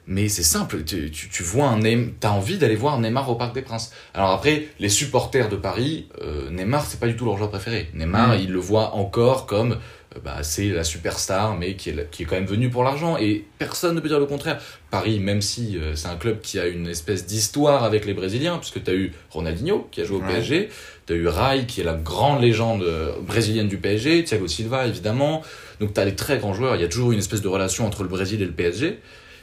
mais 0.07 0.29
c'est 0.29 0.43
simple, 0.43 0.85
tu, 0.85 1.11
tu, 1.11 1.31
tu 1.31 1.43
vois 1.43 1.69
un 1.69 1.79
Neymar, 1.79 2.11
t'as 2.21 2.31
envie 2.31 2.59
d'aller 2.59 2.77
voir 2.77 2.99
Neymar 3.01 3.31
au 3.31 3.37
Parc 3.37 3.55
des 3.55 3.63
Princes. 3.63 3.91
Alors 4.13 4.31
après, 4.33 4.69
les 4.81 4.91
supporters 4.91 5.49
de 5.49 5.57
Paris, 5.57 6.09
euh, 6.21 6.51
Neymar, 6.51 6.85
c'est 6.85 7.01
pas 7.01 7.07
du 7.07 7.17
tout 7.17 7.25
leur 7.25 7.39
joueur 7.39 7.49
préféré. 7.51 7.89
Neymar, 7.95 8.35
Mm. 8.37 8.41
ils 8.43 8.53
le 8.53 8.59
voient 8.61 8.95
encore 8.95 9.47
comme, 9.47 9.79
bah, 10.25 10.43
c'est 10.43 10.69
la 10.69 10.85
superstar, 10.85 11.57
mais 11.57 11.75
qui 11.77 11.89
est, 11.91 12.11
qui 12.11 12.23
est 12.25 12.27
quand 12.27 12.35
même 12.37 12.47
venu 12.47 12.69
pour 12.69 12.85
l'argent. 12.85 13.17
Et 13.19 13.47
personne 13.59 13.95
ne 13.95 14.01
peut 14.01 14.09
dire 14.09 14.19
le 14.19 14.27
contraire. 14.27 14.61
Paris, 14.91 15.21
même 15.21 15.41
si 15.41 15.79
euh, 15.79 15.95
c'est 15.95 16.09
un 16.09 16.17
club 16.17 16.41
qui 16.43 16.59
a 16.59 16.67
une 16.67 16.87
espèce 16.89 17.25
d'histoire 17.27 17.85
avec 17.85 18.05
les 18.05 18.13
Brésiliens, 18.15 18.59
puisque 18.59 18.83
t'as 18.83 18.93
eu 18.95 19.13
Ronaldinho, 19.31 19.89
qui 19.91 20.01
a 20.03 20.05
joué 20.05 20.17
au 20.17 20.21
Ouais. 20.21 20.27
PSG, 20.35 20.69
t'as 21.09 21.15
eu 21.15 21.27
Rai, 21.27 21.65
qui 21.67 21.81
est 21.81 21.85
la 21.85 21.95
grande 21.95 22.43
légende 22.43 22.83
euh, 22.83 23.13
brésilienne 23.23 23.67
du 23.67 23.79
PSG, 23.79 24.25
Thiago 24.25 24.47
Silva, 24.47 24.87
évidemment. 24.87 25.43
Donc 25.81 25.95
t'as 25.95 26.05
des 26.05 26.15
très 26.15 26.37
grands 26.39 26.53
joueurs, 26.53 26.77
il 26.77 26.83
y 26.83 26.85
a 26.85 26.89
toujours 26.89 27.13
une 27.13 27.19
espèce 27.19 27.41
de 27.41 27.49
relation 27.49 27.87
entre 27.87 28.03
le 28.03 28.11
Brésil 28.11 28.43
et 28.43 28.45
le 28.45 28.53
PSG. 28.53 29.01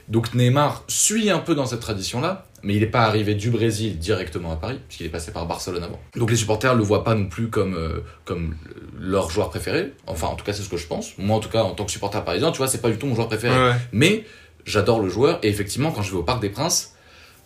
Donc 0.08 0.34
Neymar 0.34 0.84
suit 0.86 1.28
un 1.30 1.40
peu 1.40 1.56
dans 1.56 1.66
cette 1.66 1.80
tradition-là, 1.80 2.46
mais 2.62 2.74
il 2.74 2.80
n'est 2.80 2.86
pas 2.86 3.02
arrivé 3.02 3.34
du 3.34 3.50
Brésil 3.50 3.98
directement 3.98 4.52
à 4.52 4.56
Paris, 4.56 4.78
puisqu'il 4.86 5.06
est 5.06 5.10
passé 5.10 5.32
par 5.32 5.46
Barcelone 5.46 5.82
avant. 5.82 6.00
Donc 6.14 6.30
les 6.30 6.36
supporters 6.36 6.76
le 6.76 6.84
voient 6.84 7.02
pas 7.02 7.16
non 7.16 7.26
plus 7.26 7.48
comme, 7.48 7.74
euh, 7.74 8.04
comme 8.24 8.54
leur 9.00 9.28
joueur 9.30 9.50
préféré. 9.50 9.92
Enfin, 10.06 10.28
en 10.28 10.36
tout 10.36 10.44
cas, 10.44 10.52
c'est 10.52 10.62
ce 10.62 10.68
que 10.68 10.76
je 10.76 10.86
pense. 10.86 11.18
Moi, 11.18 11.36
en 11.36 11.40
tout 11.40 11.48
cas, 11.48 11.64
en 11.64 11.72
tant 11.72 11.84
que 11.84 11.90
supporter 11.90 12.24
parisien, 12.24 12.52
tu 12.52 12.58
vois, 12.58 12.68
c'est 12.68 12.80
pas 12.80 12.90
du 12.90 12.98
tout 12.98 13.06
mon 13.06 13.16
joueur 13.16 13.26
préféré. 13.26 13.56
Ouais. 13.56 13.74
Mais 13.90 14.24
j'adore 14.64 15.00
le 15.00 15.08
joueur, 15.08 15.40
et 15.42 15.48
effectivement, 15.48 15.90
quand 15.90 16.02
je 16.02 16.12
vais 16.12 16.18
au 16.18 16.22
Parc 16.22 16.40
des 16.40 16.50
Princes, 16.50 16.94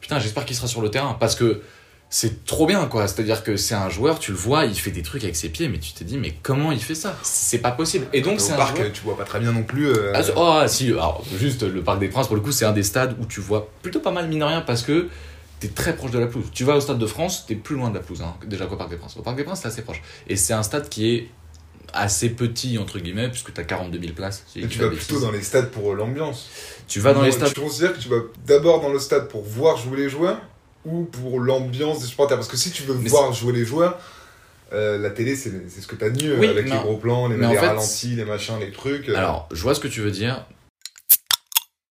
putain, 0.02 0.18
j'espère 0.18 0.44
qu'il 0.44 0.56
sera 0.56 0.68
sur 0.68 0.82
le 0.82 0.90
terrain, 0.90 1.16
parce 1.18 1.34
que 1.34 1.62
c'est 2.12 2.44
trop 2.44 2.66
bien, 2.66 2.86
quoi. 2.86 3.06
C'est-à-dire 3.06 3.44
que 3.44 3.56
c'est 3.56 3.74
un 3.76 3.88
joueur, 3.88 4.18
tu 4.18 4.32
le 4.32 4.36
vois, 4.36 4.64
il 4.64 4.74
fait 4.74 4.90
des 4.90 5.02
trucs 5.02 5.22
avec 5.22 5.36
ses 5.36 5.48
pieds, 5.48 5.68
mais 5.68 5.78
tu 5.78 5.92
te 5.92 6.02
dis, 6.02 6.18
mais 6.18 6.34
comment 6.42 6.72
il 6.72 6.82
fait 6.82 6.96
ça? 6.96 7.16
C'est 7.22 7.58
pas 7.58 7.70
possible. 7.70 8.06
Et 8.12 8.20
donc, 8.20 8.40
c'est 8.40 8.50
Au 8.50 8.54
un 8.54 8.58
parc, 8.58 8.76
joueur- 8.78 8.92
tu 8.92 9.02
vois 9.02 9.16
pas 9.16 9.24
très 9.24 9.38
bien 9.38 9.52
non 9.52 9.62
plus. 9.62 9.86
euh, 9.88 10.12
ah, 10.14 10.22
c'est- 10.24 10.32
oh, 10.36 10.42
ah, 10.60 10.66
si, 10.68 10.88
alors, 10.88 11.24
juste 11.38 11.62
le 11.62 11.82
Parc 11.82 12.00
des 12.00 12.08
Princes, 12.08 12.26
pour 12.26 12.34
le 12.36 12.42
coup, 12.42 12.50
c'est 12.52 12.64
un 12.64 12.72
des 12.72 12.82
stades 12.82 13.16
où 13.20 13.26
tu 13.26 13.40
vois 13.40 13.70
plutôt 13.82 14.00
pas 14.00 14.10
mal, 14.10 14.26
mine 14.28 14.40
de 14.40 14.44
rien, 14.44 14.60
parce 14.62 14.82
que 14.82 15.08
t'es 15.60 15.68
très 15.68 15.94
proche 15.94 16.10
de 16.10 16.18
la 16.18 16.26
pelouse. 16.26 16.46
Tu 16.52 16.64
vas 16.64 16.74
au 16.76 16.80
Stade 16.80 16.98
de 16.98 17.06
France, 17.06 17.44
t'es 17.46 17.54
plus 17.54 17.76
loin 17.76 17.90
de 17.90 17.94
la 17.94 18.00
pelouse, 18.00 18.22
hein, 18.22 18.34
déjà 18.46 18.66
qu'au 18.66 18.76
Parc 18.76 18.90
des 18.90 18.96
Princes. 18.96 19.16
Au 19.16 19.22
Parc 19.22 19.36
des 19.36 19.44
Princes, 19.44 19.60
t'es 19.60 19.68
assez 19.68 19.82
proche. 19.82 20.02
Et 20.26 20.34
c'est 20.36 20.52
un 20.54 20.62
stade 20.64 20.88
qui 20.88 21.14
est 21.14 21.28
assez 21.92 22.30
petit, 22.30 22.78
entre 22.78 22.98
guillemets, 22.98 23.28
puisque 23.28 23.52
t'as 23.52 23.64
42 23.64 24.00
000 24.00 24.14
places. 24.14 24.44
si 24.48 24.60
tu 24.66 24.78
vas 24.78 24.88
plutôt 24.88 24.90
bêtises. 25.14 25.20
dans 25.20 25.30
les 25.32 25.42
stades 25.42 25.70
pour 25.70 25.94
l'ambiance. 25.94 26.48
Tu 26.88 26.98
vas 27.00 27.12
dans 27.14 27.22
les 27.22 27.30
Tu 27.30 27.36
stades. 27.36 27.54
considères 27.54 27.92
que 27.92 28.00
tu 28.00 28.08
vas 28.08 28.20
d'abord 28.46 28.80
dans 28.80 28.88
le 28.92 28.98
stade 28.98 29.28
pour 29.28 29.42
voir 29.42 29.76
jouer 29.76 29.96
les 29.98 30.08
joueurs? 30.08 30.38
Ou 30.84 31.04
pour 31.04 31.40
l'ambiance 31.40 32.00
des 32.00 32.06
supporters 32.06 32.36
Parce 32.36 32.48
que 32.48 32.56
si 32.56 32.70
tu 32.70 32.82
veux 32.84 32.94
Mais 32.94 33.08
voir 33.08 33.32
jouer 33.32 33.52
les 33.52 33.64
joueurs, 33.64 33.98
euh, 34.72 34.98
la 34.98 35.10
télé 35.10 35.36
c'est 35.36 35.68
c'est 35.68 35.80
ce 35.80 35.86
que 35.86 35.96
t'as 35.96 36.10
de 36.10 36.22
mieux 36.22 36.38
Oui, 36.38 36.46
avec 36.46 36.64
les 36.68 36.76
gros 36.76 36.96
plans, 36.96 37.28
les, 37.28 37.36
en 37.44 37.50
les 37.50 37.56
fait, 37.56 37.66
ralentis, 37.66 38.14
les 38.16 38.24
machins, 38.24 38.58
les 38.60 38.70
trucs. 38.70 39.08
euh. 39.08 39.16
Alors, 39.16 39.48
je 39.52 39.62
vois 39.62 39.74
ce 39.74 39.80
que 39.80 39.88
tu 39.88 40.00
veux 40.00 40.10
dire. 40.12 40.46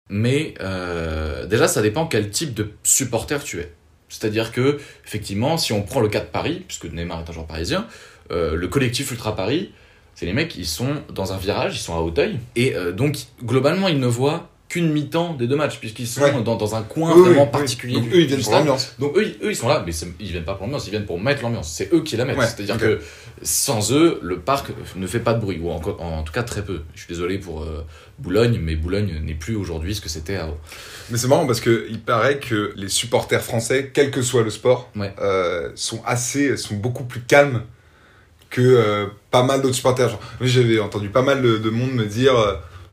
Mais 0.09 0.55
euh, 0.59 1.45
déjà, 1.45 1.67
ça 1.67 1.81
dépend 1.81 2.07
quel 2.07 2.29
type 2.31 2.53
de 2.53 2.71
supporter 2.83 3.43
tu 3.43 3.59
es. 3.59 3.71
C'est-à-dire 4.07 4.51
que, 4.51 4.79
effectivement, 5.05 5.57
si 5.57 5.71
on 5.71 5.83
prend 5.83 5.99
le 5.99 6.09
cas 6.09 6.21
de 6.21 6.25
Paris, 6.25 6.63
puisque 6.67 6.85
Neymar 6.85 7.19
est 7.19 7.29
un 7.29 7.33
joueur 7.33 7.45
parisien, 7.45 7.85
euh, 8.31 8.55
le 8.55 8.67
collectif 8.67 9.11
Ultra 9.11 9.35
Paris, 9.35 9.71
c'est 10.15 10.25
les 10.25 10.33
mecs, 10.33 10.55
ils 10.55 10.65
sont 10.65 11.03
dans 11.13 11.31
un 11.31 11.37
virage, 11.37 11.75
ils 11.75 11.79
sont 11.81 11.93
à 11.95 11.99
Hauteuil, 11.99 12.39
et 12.55 12.75
euh, 12.75 12.91
donc, 12.91 13.17
globalement, 13.43 13.87
ils 13.87 13.99
ne 13.99 14.07
voient 14.07 14.49
qu'une 14.69 14.91
mi-temps 14.91 15.33
des 15.33 15.47
deux 15.47 15.55
matchs, 15.55 15.79
puisqu'ils 15.79 16.05
sont 16.07 16.21
Ouais. 16.21 16.43
dans, 16.43 16.55
dans 16.55 16.75
un 16.75 16.83
coin 16.83 17.13
Oui, 17.15 17.21
vraiment 17.23 17.45
oui. 17.45 17.49
particulier 17.51 17.95
Donc 17.95 18.03
du, 18.09 18.09
eux 18.15 18.21
ils 18.21 18.27
viennent 18.27 18.41
pour 18.43 18.53
l'ambiance. 18.53 18.93
Donc 18.99 19.17
eux, 19.17 19.23
ils- 19.25 19.45
eux, 19.47 19.51
ils 19.51 19.55
sont 19.55 19.67
là, 19.67 19.83
mais 19.85 19.91
ils 20.19 20.27
viennent 20.31 20.43
pas 20.45 20.53
pour 20.53 20.67
l'ambiance, 20.67 20.85
ils 20.85 20.91
viennent 20.91 21.07
pour 21.07 21.19
mettre 21.19 21.41
l'ambiance. 21.41 21.73
C'est 21.75 21.91
eux 21.91 22.03
qui 22.03 22.15
la 22.17 22.25
mettent. 22.25 22.37
Ouais, 22.37 22.45
C'est-à-dire 22.45 22.77
que 22.77 22.99
sans 23.41 23.91
eux, 23.91 24.19
le 24.21 24.39
parc 24.39 24.67
ne 24.95 25.07
fait 25.07 25.19
pas 25.21 25.33
de 25.33 25.39
bruit, 25.41 25.59
ou 25.59 25.71
encore, 25.71 25.99
en 26.01 26.21
tout 26.21 26.31
cas 26.33 26.43
très 26.43 26.63
peu. 26.63 26.81
Je 26.93 26.99
suis 26.99 27.07
désolé 27.09 27.39
pour 27.39 27.63
euh, 27.63 27.83
Boulogne, 28.19 28.59
mais 28.61 28.75
Boulogne 28.75 29.19
n'est 29.23 29.33
plus 29.33 29.55
aujourd'hui 29.55 29.95
ce 29.95 30.01
que 30.01 30.09
c'était 30.09 30.35
avant. 30.35 30.57
Mais 31.09 31.17
c'est 31.17 31.27
marrant 31.27 31.47
parce 31.47 31.61
que 31.61 31.87
il 31.89 31.99
paraît 31.99 32.37
que 32.37 32.71
les 32.75 32.89
supporters 32.89 33.41
français, 33.43 33.89
quel 33.91 34.11
que 34.11 34.21
soit 34.21 34.43
le 34.43 34.51
sport, 34.51 34.91
Ouais. 34.95 35.11
euh, 35.19 35.71
sont 35.73 36.03
assez, 36.05 36.57
sont 36.57 36.75
beaucoup 36.75 37.05
plus 37.05 37.21
calmes 37.21 37.63
que 38.51 38.61
euh, 38.61 39.05
pas 39.31 39.41
mal 39.41 39.61
d'autres 39.63 39.75
supporters. 39.75 40.15
J'avais 40.41 40.79
entendu 40.79 41.09
pas 41.09 41.21
mal 41.23 41.41
de, 41.41 41.57
de 41.57 41.69
monde 41.71 41.93
me 41.93 42.05
dire, 42.05 42.33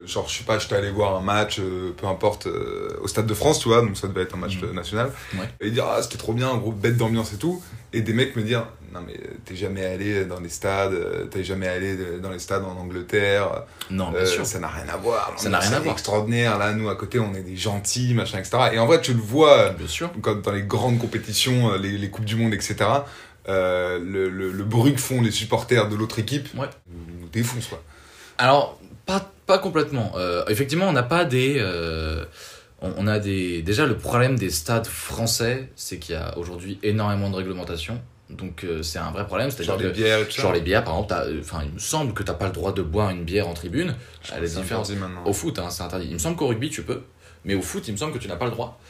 genre, 0.07 0.29
je 0.29 0.39
sais 0.39 0.45
pas, 0.45 0.59
j'étais 0.59 0.77
allé 0.77 0.91
voir 0.91 1.17
un 1.17 1.21
match, 1.21 1.59
euh, 1.59 1.93
peu 1.97 2.07
importe, 2.07 2.47
euh, 2.47 2.97
au 3.03 3.09
Stade 3.09 3.27
de 3.27 3.35
France, 3.35 3.59
tu 3.61 3.69
vois, 3.69 3.81
donc 3.83 3.97
ça 3.97 4.07
devait 4.09 4.23
être 4.23 4.35
un 4.35 4.39
match 4.39 4.57
Mhm. 4.59 4.69
euh, 4.69 4.73
national, 4.73 5.11
Ouais. 5.35 5.49
et 5.61 5.71
dire, 5.71 5.85
ah, 5.87 6.03
c'était 6.03 6.19
trop 6.19 6.33
bien, 6.33 6.49
un 6.51 6.57
groupe 6.59 6.79
bête 6.79 6.97
d'ambiance 6.97 7.33
et 7.33 7.37
tout, 7.37 7.63
et 7.93 8.01
des 8.03 8.13
mecs 8.13 8.37
me 8.37 8.43
dire, 8.43 8.67
non 8.95 9.01
mais 9.07 9.19
t'es 9.45 9.57
jamais 9.57 9.85
allé 9.85 10.25
dans 10.25 10.41
les 10.41 10.49
stades, 10.49 11.29
t'es 11.31 11.45
jamais 11.45 11.67
allé 11.69 11.97
dans 12.23 12.31
les 12.31 12.39
stades 12.39 12.65
en 12.65 12.77
Angleterre, 12.81 13.65
Non, 13.91 14.11
bien 14.11 14.21
euh, 14.21 14.27
sûr. 14.27 14.47
ça 14.47 14.59
n'a 14.59 14.69
rien 14.69 14.89
à 14.89 14.97
voir. 14.97 15.33
Ça 15.37 15.49
n'a 15.51 15.59
rien 15.59 15.71
à 15.73 15.75
C'est 15.77 15.81
voir. 15.83 15.93
extraordinaire. 15.95 16.57
Là, 16.59 16.73
nous, 16.73 16.89
à 16.89 16.95
côté, 16.97 17.19
on 17.19 17.35
est 17.35 17.43
des 17.43 17.57
gentils, 17.57 18.15
machin, 18.15 18.39
etc. 18.39 18.57
Et 18.73 18.79
en 18.79 18.87
vrai, 18.87 19.01
tu 19.01 19.13
le 19.13 19.21
vois 19.21 19.71
Bien 19.71 19.87
sûr. 19.89 20.11
quand, 20.23 20.41
dans 20.41 20.53
les 20.53 20.63
grandes 20.63 20.99
compétitions, 20.99 21.75
les, 21.77 21.93
les 21.99 22.11
Coupes 22.11 22.25
du 22.25 22.37
Monde, 22.37 22.55
etc. 22.55 22.77
le, 23.49 23.99
le, 24.29 24.51
le 24.53 24.65
bruit 24.65 24.95
que 24.95 25.01
font 25.01 25.21
les 25.21 25.31
supporters 25.31 25.89
de 25.89 25.97
l'autre 25.97 26.19
équipe 26.19 26.49
Ouais. 26.57 26.67
nous 26.89 27.29
défonce, 27.29 27.67
quoi. 27.67 27.83
Alors, 28.39 28.79
pas, 29.07 29.31
pas 29.47 29.59
complètement. 29.59 30.13
Euh, 30.17 30.45
effectivement, 30.49 30.89
on 30.89 30.93
n'a 30.93 31.03
pas 31.03 31.25
des. 31.25 31.57
euh, 31.59 32.25
on, 32.83 32.93
on 32.99 33.07
a 33.07 33.19
des. 33.19 33.63
Déjà, 33.63 33.87
le 33.87 33.97
problème 33.97 34.39
des 34.39 34.51
stades 34.51 34.87
français, 34.87 35.71
c'est 35.77 35.99
qu'il 35.99 36.15
y 36.15 36.19
a 36.19 36.37
aujourd'hui 36.39 36.79
énormément 36.83 37.31
de 37.31 37.37
réglementation. 37.37 38.01
Donc, 38.29 38.65
euh, 38.65 38.83
c'est 38.83 38.99
un 38.99 39.13
vrai 39.13 39.25
problème. 39.27 39.51
C'est-à-dire 39.51 39.75
Genre 39.75 39.79
que. 39.83 39.87
les 39.87 39.93
bières 39.93 40.19
et 40.21 40.25
tout 40.27 40.33
ça. 40.33 40.43
Genre 40.43 40.53
les 40.53 40.61
bières, 40.61 40.83
par 40.85 40.95
exemple, 40.95 41.15
euh, 41.17 41.41
enfin, 41.41 41.61
il 41.65 41.73
me 41.73 41.79
semble 41.79 42.13
que 42.13 42.23
t'as 42.25 42.35
pas 42.35 42.47
le 42.47 42.53
droit 42.53 42.73
de 42.73 42.83
boire 42.83 43.11
une 43.11 43.25
bière 43.25 43.47
en 43.49 43.55
tribune. 43.55 43.95
Je 44.23 44.35
différence. 44.45 44.91
interdit 44.91 44.97
maintenant. 44.97 45.25
Au 45.25 45.33
foot, 45.33 45.59
hein, 45.61 45.71
c'est 45.71 45.83
interdit. 45.85 46.07
Il 46.09 46.15
me 46.15 46.19
semble 46.19 46.37
qu'au 46.37 46.49
rugby, 46.49 46.69
tu 46.69 46.83
peux, 46.83 47.03
mais 47.45 47.55
au 47.55 47.63
foot, 47.63 47.87
il 47.87 47.93
me 47.93 47.97
semble 47.97 48.13
que 48.13 48.19
tu 48.19 48.27
n'as 48.27 48.37
pas 48.37 48.47
le 48.47 48.51
droit. 48.51 48.81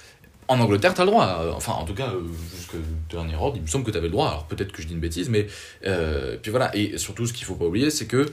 En 0.49 0.61
Angleterre, 0.61 0.95
tu 0.95 1.01
as 1.01 1.05
le 1.05 1.11
droit. 1.11 1.41
Euh, 1.43 1.53
Enfin, 1.55 1.73
en 1.73 1.85
tout 1.85 1.93
cas, 1.93 2.13
jusqu'au 2.57 2.79
dernier 3.11 3.35
ordre, 3.35 3.57
il 3.57 3.63
me 3.63 3.67
semble 3.67 3.85
que 3.85 3.91
tu 3.91 3.99
avais 3.99 4.07
le 4.07 4.13
droit. 4.13 4.29
Alors 4.29 4.47
peut-être 4.47 4.73
que 4.73 4.81
je 4.81 4.87
dis 4.87 4.95
une 4.95 5.01
bêtise, 5.01 5.29
mais. 5.29 5.49
euh, 5.87 6.37
puis 6.41 6.51
voilà. 6.51 6.75
Et 6.75 6.97
surtout, 6.99 7.27
ce 7.27 7.33
qu'il 7.35 7.45
faut 7.45 7.57
pas 7.57 7.65
oublier, 7.67 7.91
c'est 7.91 8.07
que 8.07 8.27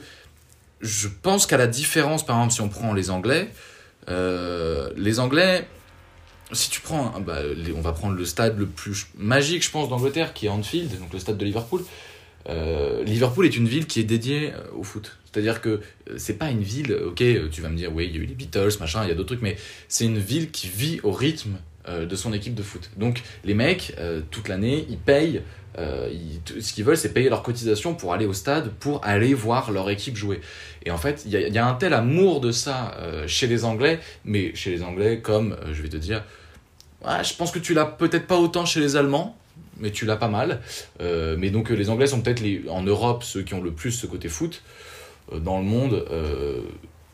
je 0.84 1.08
pense 1.08 1.46
qu'à 1.46 1.56
la 1.56 1.66
différence, 1.66 2.24
par 2.24 2.36
exemple, 2.36 2.52
si 2.52 2.60
on 2.60 2.68
prend 2.68 2.92
les 2.92 3.10
Anglais, 3.10 3.48
euh, 4.08 4.90
les 4.96 5.18
Anglais. 5.18 5.66
Si 6.52 6.68
tu 6.70 6.80
prends, 6.82 7.18
bah, 7.20 7.38
on 7.74 7.80
va 7.80 7.92
prendre 7.92 8.14
le 8.14 8.24
stade 8.26 8.58
le 8.58 8.66
plus 8.66 9.06
magique, 9.16 9.64
je 9.64 9.70
pense, 9.70 9.88
d'Angleterre, 9.88 10.34
qui 10.34 10.46
est 10.46 10.50
Anfield, 10.50 11.00
donc 11.00 11.12
le 11.12 11.18
stade 11.18 11.38
de 11.38 11.44
Liverpool. 11.44 11.82
Euh, 12.50 13.02
Liverpool 13.02 13.46
est 13.46 13.56
une 13.56 13.66
ville 13.66 13.86
qui 13.86 13.98
est 13.98 14.04
dédiée 14.04 14.52
euh, 14.52 14.58
au 14.76 14.82
foot. 14.82 15.16
C'est-à-dire 15.24 15.62
que 15.62 15.80
c'est 16.18 16.38
pas 16.38 16.50
une 16.50 16.62
ville, 16.62 16.92
ok, 16.92 17.24
tu 17.50 17.62
vas 17.62 17.70
me 17.70 17.76
dire, 17.76 17.92
oui, 17.92 18.06
il 18.06 18.14
y 18.14 18.20
a 18.20 18.22
eu 18.22 18.26
les 18.26 18.34
Beatles, 18.34 18.78
machin, 18.78 19.02
il 19.04 19.08
y 19.08 19.10
a 19.10 19.14
d'autres 19.14 19.28
trucs, 19.28 19.42
mais 19.42 19.56
c'est 19.88 20.04
une 20.04 20.18
ville 20.18 20.50
qui 20.50 20.68
vit 20.68 21.00
au 21.02 21.10
rythme 21.10 21.56
de 21.88 22.16
son 22.16 22.32
équipe 22.32 22.54
de 22.54 22.62
foot. 22.62 22.90
Donc 22.96 23.22
les 23.44 23.52
mecs, 23.52 23.96
toute 24.30 24.46
l'année, 24.48 24.86
ils 24.88 24.96
payent, 24.96 25.42
euh, 25.78 26.08
ce 26.60 26.72
qu'ils 26.72 26.84
veulent, 26.84 26.96
c'est 26.96 27.12
payer 27.12 27.28
leur 27.28 27.42
cotisation 27.42 27.94
pour 27.94 28.12
aller 28.12 28.26
au 28.26 28.32
stade, 28.32 28.70
pour 28.70 29.04
aller 29.04 29.34
voir 29.34 29.70
leur 29.70 29.90
équipe 29.90 30.16
jouer. 30.16 30.40
Et 30.84 30.90
en 30.90 30.98
fait, 30.98 31.22
il 31.26 31.32
y, 31.32 31.58
a- 31.58 31.66
un 31.66 31.74
tel 31.74 31.94
amour 31.94 32.40
de 32.40 32.52
ça 32.52 32.94
euh, 32.98 33.26
chez 33.26 33.46
les 33.46 33.64
Anglais, 33.64 33.98
mais 34.24 34.54
chez 34.54 34.70
les 34.70 34.82
Anglais, 34.82 35.20
comme, 35.20 35.52
euh, 35.52 35.72
je 35.72 35.82
vais 35.82 35.88
te 35.88 35.96
dire, 35.96 36.22
ouais, 37.04 37.24
je 37.24 37.34
pense 37.34 37.50
que 37.50 37.58
tu 37.58 37.74
l'as 37.74 37.86
peut-être 37.86 38.26
pas 38.26 38.38
autant 38.38 38.64
chez 38.66 38.80
les 38.80 38.96
Allemands, 38.96 39.36
mais 39.78 39.90
tu 39.90 40.04
l'as 40.04 40.16
pas 40.16 40.28
mal. 40.28 40.60
Mais 41.00 41.50
donc 41.50 41.70
les 41.70 41.90
Anglais 41.90 42.06
sont 42.06 42.20
peut-être 42.20 42.42
en 42.70 42.82
Europe 42.82 43.24
ceux 43.24 43.42
qui 43.42 43.54
ont 43.54 43.60
le 43.62 43.72
plus 43.72 43.90
ce 43.90 44.06
côté 44.06 44.28
foot. 44.28 44.62
Dans 45.32 45.58
le 45.58 45.64
monde, 45.64 46.04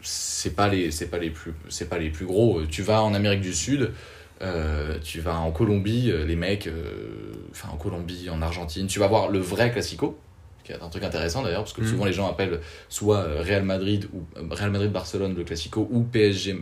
c'est 0.02 0.54
pas 0.54 0.68
les 0.68 0.90
c'est 0.90 1.08
pas 1.08 1.18
les 1.18 1.30
plus 1.30 1.52
c'est 1.68 1.88
pas 1.88 1.98
les 1.98 2.10
plus 2.10 2.26
gros. 2.26 2.62
Tu 2.70 2.82
vas 2.82 3.02
en 3.02 3.14
Amérique 3.14 3.40
du 3.40 3.54
Sud, 3.54 3.92
euh, 4.42 4.98
tu 5.02 5.20
vas 5.20 5.38
en 5.38 5.50
Colombie, 5.50 6.10
euh, 6.10 6.24
les 6.24 6.36
mecs, 6.36 6.66
euh, 6.66 7.32
enfin 7.50 7.68
en 7.72 7.76
Colombie, 7.76 8.28
en 8.30 8.40
Argentine, 8.42 8.86
tu 8.86 8.98
vas 8.98 9.06
voir 9.06 9.28
le 9.28 9.38
vrai 9.38 9.70
classico. 9.70 10.18
Qui 10.64 10.72
est 10.72 10.82
un 10.82 10.88
truc 10.90 11.02
intéressant 11.04 11.42
d'ailleurs 11.42 11.62
parce 11.62 11.72
que 11.72 11.80
Mhm. 11.80 11.88
souvent 11.88 12.04
les 12.04 12.12
gens 12.12 12.28
appellent 12.28 12.60
soit 12.90 13.22
Real 13.42 13.62
Madrid 13.64 14.06
ou 14.12 14.22
Real 14.54 14.70
Madrid 14.70 14.92
Barcelone 14.92 15.34
le 15.34 15.42
classico 15.42 15.88
ou 15.90 16.02
PSG 16.02 16.54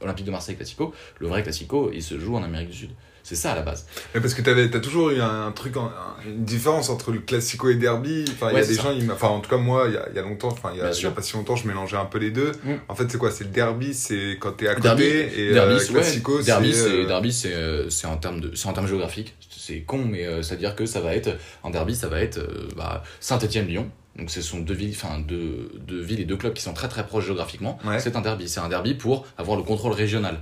Olympique 0.00 0.24
de 0.26 0.30
Marseille 0.30 0.56
classico. 0.56 0.94
Le 1.18 1.28
vrai 1.28 1.42
classico, 1.42 1.90
il 1.92 2.02
se 2.02 2.18
joue 2.18 2.36
en 2.36 2.42
Amérique 2.42 2.70
du 2.70 2.76
Sud. 2.76 2.90
C'est 3.28 3.34
ça 3.34 3.50
à 3.50 3.54
la 3.56 3.62
base. 3.62 3.86
Mais 4.14 4.20
parce 4.20 4.34
que 4.34 4.40
t'avais, 4.42 4.70
t'as 4.70 4.78
toujours 4.78 5.10
eu 5.10 5.20
un, 5.20 5.50
truc, 5.50 5.76
en- 5.76 5.90
une 6.24 6.44
différence 6.44 6.90
entre 6.90 7.10
le 7.10 7.18
classico 7.18 7.68
et 7.70 7.74
derby. 7.74 8.24
Enfin, 8.30 8.50
il 8.50 8.54
Ouais, 8.54 8.60
y 8.60 8.64
a 8.64 8.66
des 8.68 8.74
ça. 8.74 8.82
gens, 8.82 8.94
enfin, 9.12 9.26
en 9.26 9.40
tout 9.40 9.50
cas, 9.50 9.56
moi, 9.56 9.86
il 9.88 9.94
y 9.94 9.96
a, 9.96 10.08
y 10.14 10.18
a 10.20 10.22
longtemps, 10.22 10.46
enfin, 10.46 10.70
il 10.72 10.76
y 10.76 10.78
y 10.78 10.82
a 10.82 11.10
pas 11.10 11.22
si 11.22 11.34
longtemps, 11.34 11.56
je 11.56 11.66
mélangeais 11.66 11.96
un 11.96 12.04
peu 12.04 12.18
les 12.18 12.30
deux. 12.30 12.52
Mm. 12.62 12.74
En 12.88 12.94
fait, 12.94 13.10
c'est 13.10 13.18
quoi? 13.18 13.32
C'est 13.32 13.42
le 13.42 13.50
derby, 13.50 13.94
c'est 13.94 14.36
quand 14.38 14.52
t'es 14.52 14.68
à 14.68 14.76
côté, 14.76 14.84
Derby, 14.86 15.02
et 15.02 15.52
Derby, 15.52 15.74
euh, 15.74 15.78
classico, 15.88 16.36
ouais, 16.38 16.44
derby, 16.44 16.72
c'est. 16.72 16.88
euh, 16.88 17.06
derby, 17.08 17.32
c'est 17.32 17.52
euh, 17.52 17.90
c'est 17.90 18.06
en 18.06 18.16
termes 18.16 18.40
de 18.40 18.54
c'est 18.54 18.68
en 18.68 18.72
termes 18.72 18.86
géographiques. 18.86 19.34
C'est 19.50 19.80
con, 19.80 20.04
mais 20.08 20.24
euh, 20.24 20.42
c'est 20.42 20.54
à 20.54 20.56
dire 20.56 20.76
que 20.76 20.86
ça 20.86 21.00
va 21.00 21.16
être 21.16 21.30
en 21.64 21.70
derby, 21.70 21.96
ça 21.96 22.06
va 22.06 22.20
être 22.20 22.38
euh, 22.38 22.68
bah, 22.76 23.02
Saint-Étienne-Lyon. 23.18 23.90
Donc 24.16 24.30
ce 24.30 24.40
sont 24.40 24.60
deux 24.60 24.72
villes, 24.74 24.94
enfin 24.96 25.18
deux, 25.18 25.68
deux 25.80 26.00
villes 26.00 26.20
et 26.20 26.24
deux 26.24 26.36
clubs 26.36 26.54
qui 26.54 26.62
sont 26.62 26.72
très 26.74 26.86
très 26.88 27.04
proches 27.04 27.24
géographiquement. 27.26 27.76
Ouais. 27.84 27.98
C'est 27.98 28.14
un 28.14 28.20
derby, 28.20 28.48
c'est 28.48 28.60
un 28.60 28.68
derby 28.68 28.94
pour 28.94 29.26
avoir 29.36 29.56
le 29.58 29.64
contrôle 29.64 29.92
régional. 29.92 30.38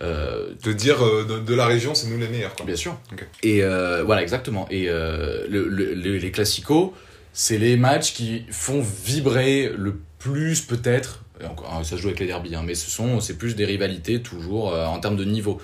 Euh, 0.00 0.48
De 0.64 0.72
dire 0.72 1.04
euh, 1.04 1.24
de, 1.24 1.38
de 1.40 1.54
la 1.54 1.66
région, 1.66 1.94
c'est 1.94 2.06
nous 2.08 2.18
les 2.18 2.28
meilleurs, 2.28 2.54
quoi. 2.54 2.64
Bien 2.66 2.76
sûr. 2.76 2.96
Et 3.42 3.62
euh, 3.64 4.02
voilà, 4.04 4.22
exactement. 4.22 4.66
Et 4.70 4.86
le, 4.86 5.46
le- 5.48 5.94
le- 5.94 6.16
les 6.18 6.30
classicos, 6.30 6.92
c'est 7.32 7.58
les 7.58 7.76
matchs 7.76 8.12
qui 8.14 8.44
font 8.50 8.80
vibrer 9.04 9.72
le 9.76 9.94
plus 10.18 10.60
peut-être. 10.60 11.24
hein, 11.42 11.82
Ça 11.84 11.96
se 11.96 11.96
joue 11.96 12.08
avec 12.08 12.20
les 12.20 12.26
derbies, 12.26 12.54
hein, 12.54 12.62
mais 12.64 12.74
ce 12.74 12.90
sont 12.90 13.20
c'est 13.20 13.36
plus 13.38 13.54
des 13.56 13.64
rivalités 13.64 14.22
toujours 14.22 14.72
en 14.74 14.98
termes 15.00 15.16
de 15.16 15.24
niveau. 15.24 15.60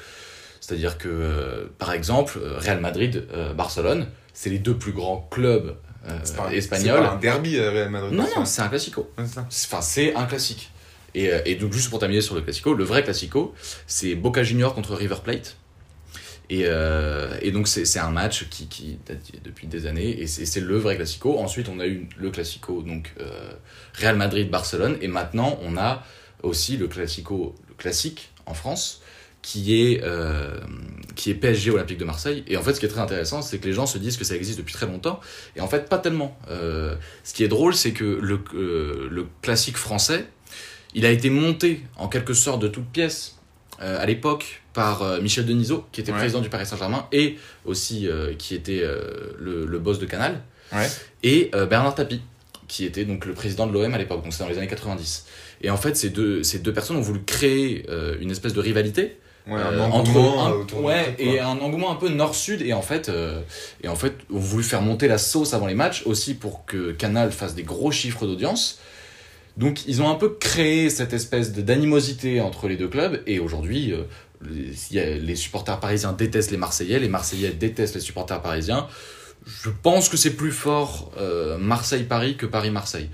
C'est-à-dire 0.61 0.97
que, 0.99 1.69
par 1.79 1.93
exemple, 1.93 2.39
Real 2.59 2.81
Madrid, 2.81 3.25
Barcelone, 3.57 4.07
c'est 4.33 4.51
les 4.51 4.59
deux 4.59 4.75
plus 4.75 4.93
grands 4.93 5.29
clubs 5.31 5.77
euh, 6.09 6.19
espagnols. 6.51 6.97
c'est 7.03 7.09
pas 7.09 7.13
un 7.15 7.17
derby, 7.19 7.61
Real 7.61 7.91
Madrid. 7.91 8.13
Non, 8.13 8.27
non, 8.37 8.45
c'est 8.45 8.63
un 8.63 8.69
classico. 8.69 9.11
ouais. 9.19 9.25
Enfin, 9.25 9.81
c'est 9.81 10.15
un 10.15 10.25
classique. 10.27 10.71
Et, 11.15 11.33
euh, 11.33 11.41
et 11.45 11.55
donc, 11.55 11.73
juste 11.73 11.91
pour 11.91 11.99
terminer 11.99 12.21
sur 12.21 12.35
le 12.35 12.41
classico, 12.41 12.75
le 12.75 12.85
vrai 12.85 13.03
classico, 13.05 13.55
c'est 13.87 14.15
Boca 14.15 14.43
Junior 14.43 14.75
contre 14.75 14.95
River 14.95 15.17
Plate. 15.23 15.57
Et, 16.51 16.65
euh, 16.65 17.39
et 17.41 17.53
donc, 17.53 17.69
c'est 17.69 17.99
un 17.99 18.11
match 18.11 18.49
qui, 18.51 18.67
qui 18.69 18.99
date 19.07 19.21
depuis 19.43 19.67
des 19.67 19.87
années, 19.87 20.21
et 20.21 20.27
c'est 20.27 20.61
le 20.61 20.77
vrai 20.77 20.97
classico. 20.97 21.39
Ensuite, 21.39 21.69
on 21.69 21.81
a 21.81 21.87
eu 21.87 22.09
le 22.17 22.31
classico, 22.31 22.83
donc 22.83 23.13
euh, 23.21 23.53
Real 23.95 24.17
Madrid-Barcelone, 24.17 24.99
et 25.01 25.09
maintenant, 25.09 25.59
on 25.63 25.77
a 25.77 26.05
aussi 26.43 26.77
le 26.77 26.87
classico, 26.89 27.55
le 27.69 27.75
classique 27.75 28.31
en 28.47 28.55
France, 28.55 29.01
qui 29.45 29.79
est, 29.83 30.03
euh, 30.03 30.59
qui 31.17 31.31
est 31.31 31.35
PSG 31.35 31.71
Olympique 31.71 31.99
de 31.99 32.05
Marseille. 32.07 32.45
Et 32.47 32.57
en 32.57 32.63
fait, 32.63 32.73
ce 32.73 32.81
qui 32.81 32.87
est 32.87 32.89
très 32.89 33.01
intéressant, 33.01 33.43
c'est 33.43 33.59
que 33.59 33.67
les 33.67 33.75
gens 33.75 33.85
se 33.85 33.99
disent 33.99 34.17
que 34.17 34.25
ça 34.25 34.35
existe 34.35 34.59
depuis 34.59 34.73
très 34.73 34.87
longtemps, 34.87 35.21
et 35.55 35.61
en 35.61 35.69
fait, 35.69 35.89
pas 35.89 35.99
tellement. 35.99 36.39
Euh, 36.49 36.97
ce 37.25 37.35
qui 37.35 37.45
est 37.45 37.49
drôle, 37.49 37.75
c'est 37.75 37.93
que 37.93 38.05
le, 38.05 38.41
euh, 38.55 39.07
le 39.11 39.27
classique 39.43 39.77
français, 39.77 40.27
il 40.95 41.05
a 41.07 41.11
été 41.11 41.31
monté 41.31 41.81
en 41.97 42.09
quelque 42.09 42.35
sorte 42.35 42.61
de 42.63 42.69
toutes 42.69 42.87
pièces 42.89 43.37
euh, 43.83 44.01
à 44.01 44.07
l'époque 44.07 44.63
par 44.73 45.03
euh, 45.03 45.21
Michel 45.21 45.47
Denisot, 45.47 45.85
qui 45.93 46.01
était 46.01 46.13
Ouais. 46.13 46.19
président 46.19 46.41
du 46.41 46.49
Paris 46.49 46.67
Saint-Germain 46.67 47.07
et 47.13 47.37
aussi 47.65 48.07
euh, 48.09 48.35
qui 48.35 48.55
était 48.55 48.83
le, 49.39 49.67
le 49.67 49.79
boss 49.79 49.99
de 49.99 50.07
Canal, 50.07 50.43
Ouais. 50.73 50.89
et 51.23 51.51
Bernard 51.69 51.95
Tapie, 51.95 52.23
qui 52.69 52.85
était 52.85 53.05
donc 53.05 53.27
le 53.27 53.35
président 53.35 53.67
de 53.67 53.73
l'OM 53.73 53.93
à 53.95 53.99
l'époque, 53.99 54.23
donc 54.25 54.33
c'est 54.33 54.43
dans 54.43 54.49
les 54.49 54.59
années 54.59 54.67
90. 54.67 55.27
Et 55.63 55.71
en 55.71 55.77
fait, 55.77 55.97
ces 55.97 56.11
deux, 56.11 56.43
ces 56.43 56.59
deux 56.61 56.73
personnes 56.73 56.97
ont 56.97 57.01
voulu 57.03 57.23
créer 57.25 57.87
une 58.21 58.31
espèce 58.31 58.55
de 58.55 58.61
rivalité 58.61 59.19
Ouais, 59.47 59.61
un 59.61 59.79
entre 59.91 60.11
un, 60.17 60.81
ouais, 60.81 61.15
et 61.19 61.39
un 61.39 61.59
engouement 61.59 61.93
un 61.93 61.97
peu 61.97 62.09
nord-sud 62.09 62.63
et 62.63 62.73
en 62.73 62.81
fait 62.81 63.11
et 63.83 63.89
en 63.89 63.95
fait 63.95 64.15
on 64.33 64.39
voulu 64.39 64.65
faire 64.65 64.81
monter 64.81 65.07
la 65.07 65.19
sauce 65.19 65.53
avant 65.53 65.67
les 65.67 65.75
matchs 65.75 66.03
aussi 66.07 66.33
pour 66.33 66.65
que 66.65 66.93
Canal 66.93 67.31
fasse 67.31 67.55
des 67.55 67.63
gros 67.63 67.91
chiffres 67.91 68.25
d'audience 68.27 68.79
donc 69.57 69.87
ils 69.87 70.03
ont 70.03 70.11
un 70.11 70.15
peu 70.17 70.31
créé 70.31 70.91
cette 70.91 71.13
espèce 71.13 71.53
de 71.53 71.63
d'animosité 71.63 72.41
entre 72.41 72.67
les 72.69 72.77
deux 72.77 72.89
clubs 72.89 73.23
et 73.27 73.39
aujourd'hui 73.39 73.93
euh, 73.93 74.03
les, 74.91 75.21
les 75.21 75.37
supporters 75.37 75.79
parisiens 75.81 76.13
détestent 76.13 76.51
les 76.51 76.57
Marseillais 76.57 76.99
les 76.99 77.09
Marseillais 77.09 77.51
détestent 77.53 77.95
les 77.95 78.01
supporters 78.01 78.43
parisiens 78.43 78.87
je 79.47 79.71
pense 79.83 80.09
que 80.09 80.17
c'est 80.17 80.35
plus 80.35 80.53
fort 80.53 81.13
euh, 81.19 81.57
Marseille-Paris 81.59 82.37
que 82.37 82.47
Paris-Marseille 82.47 83.11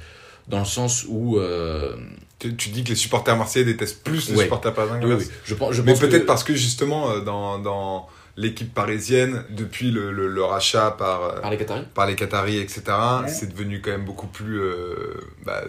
dans 0.49 0.61
le 0.61 0.65
sens 0.65 1.05
où 1.09 1.39
euh, 1.39 1.95
Tu, 2.41 2.57
tu 2.57 2.71
dis 2.71 2.83
que 2.85 2.89
les 2.89 2.95
supporters 2.97 3.37
marseillais 3.37 3.67
détestent 3.67 4.03
plus 4.03 4.31
les 4.31 4.37
Ouais. 4.37 4.45
supporters 4.45 4.73
parisiens 4.73 4.99
que 4.99 5.07
oui, 5.07 5.15
oui, 5.19 5.25
je 5.45 5.55
pense 5.55 5.75
je 5.75 5.83
Mais 5.83 5.95
peut-être 5.95 6.23
que- 6.23 6.27
parce 6.27 6.43
que 6.43 6.55
justement, 6.55 7.19
dans, 7.21 7.59
dans 7.59 8.09
l'équipe 8.37 8.73
parisienne, 8.73 9.45
depuis 9.51 9.91
le, 9.91 10.11
le, 10.11 10.27
le 10.29 10.43
rachat 10.43 10.93
par, 10.93 11.41
par 11.43 11.51
les 11.51 11.59
Qataris 11.59 11.85
par 11.95 12.07
les 12.07 12.17
Qataris, 12.17 12.59
etc., 12.59 12.83
Ouais. 13.23 13.29
c'est 13.29 13.49
devenu 13.53 13.81
quand 13.83 13.91
même 13.91 14.07
beaucoup 14.07 14.27
plus. 14.29 14.59
euh, 14.59 15.21
bah, 15.45 15.63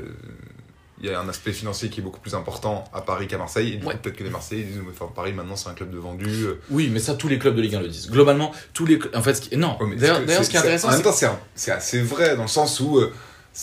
il 1.04 1.10
y 1.10 1.14
a 1.14 1.20
un 1.20 1.28
aspect 1.30 1.52
financier 1.52 1.90
qui 1.90 2.00
est 2.00 2.04
beaucoup 2.04 2.20
plus 2.20 2.36
important 2.36 2.84
à 2.94 3.02
Paris 3.02 3.28
qu'à 3.28 3.38
Marseille. 3.38 3.74
Et 3.74 3.78
du 3.78 3.86
Ouais. 3.86 3.94
coup, 3.96 4.00
peut-être 4.02 4.18
que 4.18 4.24
les 4.24 4.30
Marseillais 4.30 4.64
disent 4.64 4.78
mais, 4.78 4.92
enfin, 4.92 5.12
Paris 5.14 5.34
maintenant 5.34 5.56
c'est 5.56 5.70
un 5.70 5.74
club 5.74 5.90
de 5.92 5.98
vendus. 5.98 6.44
euh. 6.46 6.60
Oui, 6.70 6.90
mais 6.94 7.00
ça, 7.00 7.16
tous 7.16 7.28
les 7.28 7.40
clubs 7.40 7.56
de 7.56 7.62
Ligue 7.62 7.76
1 7.76 7.82
le 7.82 7.88
disent. 7.88 8.10
Globalement, 8.10 8.52
tous 8.74 8.86
les. 8.86 9.00
En 9.16 9.22
fait, 9.22 9.34
ce 9.34 9.42
qui... 9.42 9.58
non. 9.58 9.78
Ouais, 9.82 9.96
D'ailleurs, 9.96 10.44
ce 10.44 10.50
qui 10.50 10.56
est 10.56 10.60
intéressant, 10.60 10.88
En 10.88 10.92
même 10.92 11.00
c'est. 11.14 11.26
temps, 11.26 11.40
c'est 11.56 11.72
assez 11.72 12.02
vrai 12.02 12.36
dans 12.36 12.44
le 12.44 12.48
sens 12.48 12.80
où. 12.80 12.98
euh, 13.00 13.12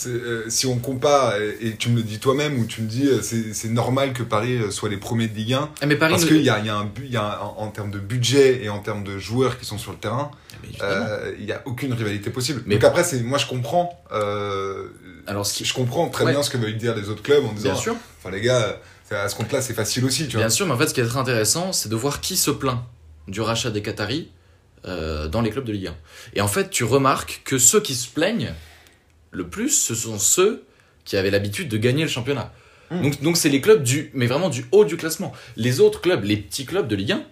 euh, 0.05 0.43
si 0.49 0.67
on 0.67 0.77
compare, 0.77 1.35
et, 1.37 1.57
et 1.69 1.75
tu 1.75 1.89
me 1.89 1.95
le 1.95 2.03
dis 2.03 2.19
toi-même, 2.19 2.59
ou 2.59 2.65
tu 2.65 2.83
me 2.83 2.87
dis 2.87 3.07
euh, 3.07 3.21
c'est 3.23 3.69
normal 3.69 4.13
que 4.13 4.21
Paris 4.21 4.59
soit 4.69 4.87
les 4.87 4.97
premiers 4.97 5.27
de 5.27 5.35
Ligue 5.35 5.53
1, 5.53 5.69
Ah, 5.81 5.85
mais 5.87 5.95
Paris. 5.95 6.11
parce 6.13 6.25
qu'il 6.25 6.43
y 6.43 6.49
a, 6.51 6.59
il 6.59 6.65
y 6.67 6.69
a 6.69 6.75
un 6.77 6.91
y 7.09 7.17
a 7.17 7.23
un- 7.23 7.39
en, 7.39 7.55
en 7.57 7.67
termes 7.71 7.89
de 7.89 7.97
budget 7.97 8.63
et 8.63 8.69
en 8.69 8.79
termes 8.79 9.03
de 9.03 9.17
joueurs 9.17 9.57
qui 9.57 9.65
sont 9.65 9.79
sur 9.79 9.91
le 9.91 9.97
terrain, 9.97 10.29
euh, 10.83 11.33
il 11.39 11.45
n'y 11.45 11.51
a 11.51 11.63
aucune 11.65 11.91
rivalité 11.93 12.29
possible. 12.29 12.61
Mais- 12.67 12.75
Donc 12.75 12.83
après, 12.83 13.03
moi 13.23 13.39
je 13.39 13.47
comprends, 13.47 13.99
Alors, 15.29 15.45
ce 15.45 15.53
qui. 15.53 15.65
je 15.65 15.73
comprends 15.73 16.09
très 16.09 16.25
Ouais. 16.25 16.31
bien 16.31 16.43
ce 16.43 16.49
que 16.49 16.57
veulent 16.57 16.77
dire 16.77 16.95
les 16.95 17.09
autres 17.09 17.21
clubs 17.23 17.43
en 17.45 17.53
disant, 17.53 17.71
Bien 17.73 17.79
sûr. 17.79 17.95
enfin 18.19 18.31
les 18.31 18.41
gars, 18.41 18.79
c'est- 19.07 19.15
à 19.15 19.29
ce 19.29 19.35
compte-là 19.35 19.61
c'est 19.61 19.73
facile 19.73 20.03
aussi, 20.05 20.25
tu 20.27 20.33
vois. 20.33 20.41
Bien 20.41 20.49
sûr, 20.49 20.65
mais 20.65 20.73
en 20.73 20.77
fait, 20.77 20.87
ce 20.87 20.93
qui 20.93 21.01
est 21.01 21.05
très 21.05 21.17
intéressant, 21.19 21.71
c'est 21.73 21.89
de 21.89 21.95
voir 21.95 22.19
qui 22.21 22.35
se 22.37 22.51
plaint 22.51 22.79
du 23.27 23.41
rachat 23.41 23.69
des 23.69 23.81
Qataris 23.81 24.29
euh, 24.85 25.27
dans 25.27 25.41
les 25.41 25.49
clubs 25.51 25.65
de 25.65 25.71
Ligue 25.73 25.87
1. 25.87 25.95
Et 26.35 26.41
en 26.41 26.47
fait, 26.47 26.69
tu 26.69 26.83
remarques 26.83 27.41
que 27.45 27.57
ceux 27.57 27.81
qui 27.81 27.95
se 27.95 28.07
plaignent 28.07 28.53
le 29.31 29.47
plus, 29.47 29.69
ce 29.69 29.93
sont 29.93 30.17
ceux 30.19 30.63
qui 31.05 31.17
avaient 31.17 31.29
l'habitude 31.31 31.69
de 31.69 31.77
gagner 31.77 32.03
le 32.03 32.09
championnat. 32.09 32.51
Mm. 32.89 33.01
Donc, 33.01 33.21
donc 33.21 33.37
c'est 33.37 33.49
les 33.49 33.61
clubs 33.61 33.83
du, 33.83 34.09
mais 34.13 34.25
vraiment 34.25 34.49
du 34.49 34.65
haut 34.71 34.85
du 34.85 34.97
classement. 34.97 35.31
Les 35.57 35.79
autres 35.79 36.01
clubs, 36.01 36.23
les 36.23 36.37
petits 36.37 36.65
clubs 36.65 36.87
de 36.87 36.95
Ligue 36.95 37.11
1, 37.11 37.23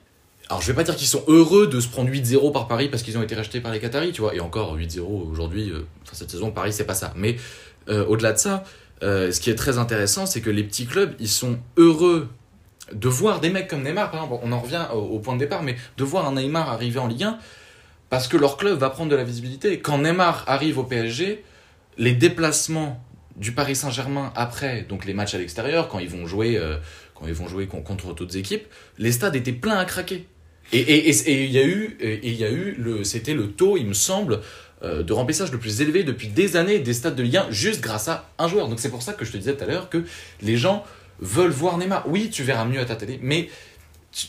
alors 0.50 0.62
je 0.62 0.68
vais 0.68 0.74
pas 0.74 0.84
dire 0.84 0.96
qu'ils 0.96 1.08
sont 1.08 1.24
heureux 1.28 1.68
de 1.68 1.80
se 1.80 1.88
prendre 1.88 2.10
8-0 2.10 2.52
par 2.52 2.68
Paris 2.68 2.88
parce 2.90 3.02
qu'ils 3.04 3.18
ont 3.18 3.22
été 3.24 3.34
rachetés 3.36 3.60
par 3.60 3.72
les 3.72 3.80
Qataris, 3.80 4.12
tu 4.14 4.22
vois. 4.22 4.34
Et 4.36 4.40
encore 4.40 4.76
8-0 4.78 5.02
aujourd'hui, 5.30 5.72
euh, 5.72 5.86
enfin 6.04 6.14
cette 6.14 6.30
saison 6.32 6.52
Paris 6.52 6.72
c'est 6.74 6.86
pas 6.86 6.94
ça. 6.96 7.12
Mais 7.18 7.38
euh, 7.90 8.06
au-delà 8.06 8.34
de 8.34 8.38
ça, 8.38 8.64
euh, 9.04 9.32
ce 9.32 9.40
qui 9.40 9.50
est 9.50 9.56
très 9.56 9.78
intéressant, 9.78 10.26
c'est 10.26 10.42
que 10.42 10.50
les 10.50 10.64
petits 10.64 10.86
clubs, 10.86 11.14
ils 11.20 11.30
sont 11.30 11.60
heureux 11.78 12.30
de 12.94 13.10
voir 13.10 13.42
des 13.42 13.50
mecs 13.50 13.68
comme 13.68 13.84
Neymar, 13.84 14.12
on 14.44 14.52
en 14.52 14.60
revient 14.60 14.86
au, 14.94 15.20
point 15.20 15.36
de 15.36 15.40
départ, 15.40 15.62
mais 15.62 15.76
de 15.98 16.04
voir 16.04 16.28
un 16.28 16.34
Neymar 16.34 16.70
arriver 16.70 17.00
en 17.00 17.08
Ligue 17.08 17.24
1 17.24 17.38
parce 18.10 18.30
que 18.30 18.38
leur 18.38 18.56
club 18.56 18.80
va 18.80 18.90
prendre 18.90 19.12
de 19.12 19.16
la 19.16 19.26
visibilité. 19.26 19.80
Quand 19.80 19.98
Neymar 19.98 20.46
arrive 20.48 20.78
au 20.78 20.84
PSG, 20.84 21.44
les 21.98 22.14
déplacements 22.14 23.04
du 23.36 23.52
Paris 23.52 23.76
Saint-Germain 23.76 24.32
après, 24.36 24.84
donc 24.88 25.06
les 25.06 25.14
matchs 25.14 25.36
à 25.36 25.38
l'extérieur, 25.38 25.90
quand 25.90 26.00
ils 26.00 26.10
vont 26.10 26.26
jouer, 26.26 26.58
euh, 26.58 26.78
quand 27.14 27.28
ils 27.28 27.34
vont 27.34 27.48
jouer 27.48 27.68
con- 27.68 27.82
contre 27.82 28.14
d'autres 28.14 28.38
équipes, 28.38 28.66
les 28.98 29.12
stades 29.12 29.36
étaient 29.36 29.52
pleins 29.52 29.78
à 29.78 29.86
craquer. 29.86 30.26
Et 30.74 31.10
il 31.10 31.52
y 31.52 31.60
a 31.60 31.64
eu, 31.64 31.98
y 32.24 32.44
a 32.44 32.52
eu 32.52 32.78
c'était 33.04 33.34
le 33.34 33.52
taux, 33.52 33.78
il 33.78 33.86
me 33.86 33.94
semble, 33.94 34.42
de 34.84 35.14
remplissage 35.14 35.52
le 35.52 35.58
plus 35.58 35.82
élevé 35.82 36.04
depuis 36.04 36.28
des 36.28 36.56
années 36.56 36.80
des 36.80 36.94
stades 36.94 37.16
de 37.16 37.24
Ligue 37.24 37.38
1 37.38 37.48
juste 37.52 37.82
grâce 37.82 38.08
à 38.08 38.30
un 38.38 38.48
joueur. 38.48 38.68
Donc 38.68 38.80
c'est 38.80 38.90
pour 38.92 39.02
ça 39.02 39.14
que 39.14 39.26
je 39.26 39.32
te 39.32 39.38
disais 39.38 39.56
tout 39.56 39.64
à 39.64 39.68
l'heure 39.68 39.90
que 39.90 40.04
les 40.42 40.56
gens 40.58 40.84
veulent 41.20 41.50
voir 41.50 41.78
Neymar. 41.80 42.04
Oui, 42.08 42.30
tu 42.30 42.44
verras 42.44 42.66
mieux 42.66 42.80
à 42.80 42.86
ta 42.86 42.96
télé, 42.96 43.20
mais 43.22 43.50
tu, 44.12 44.28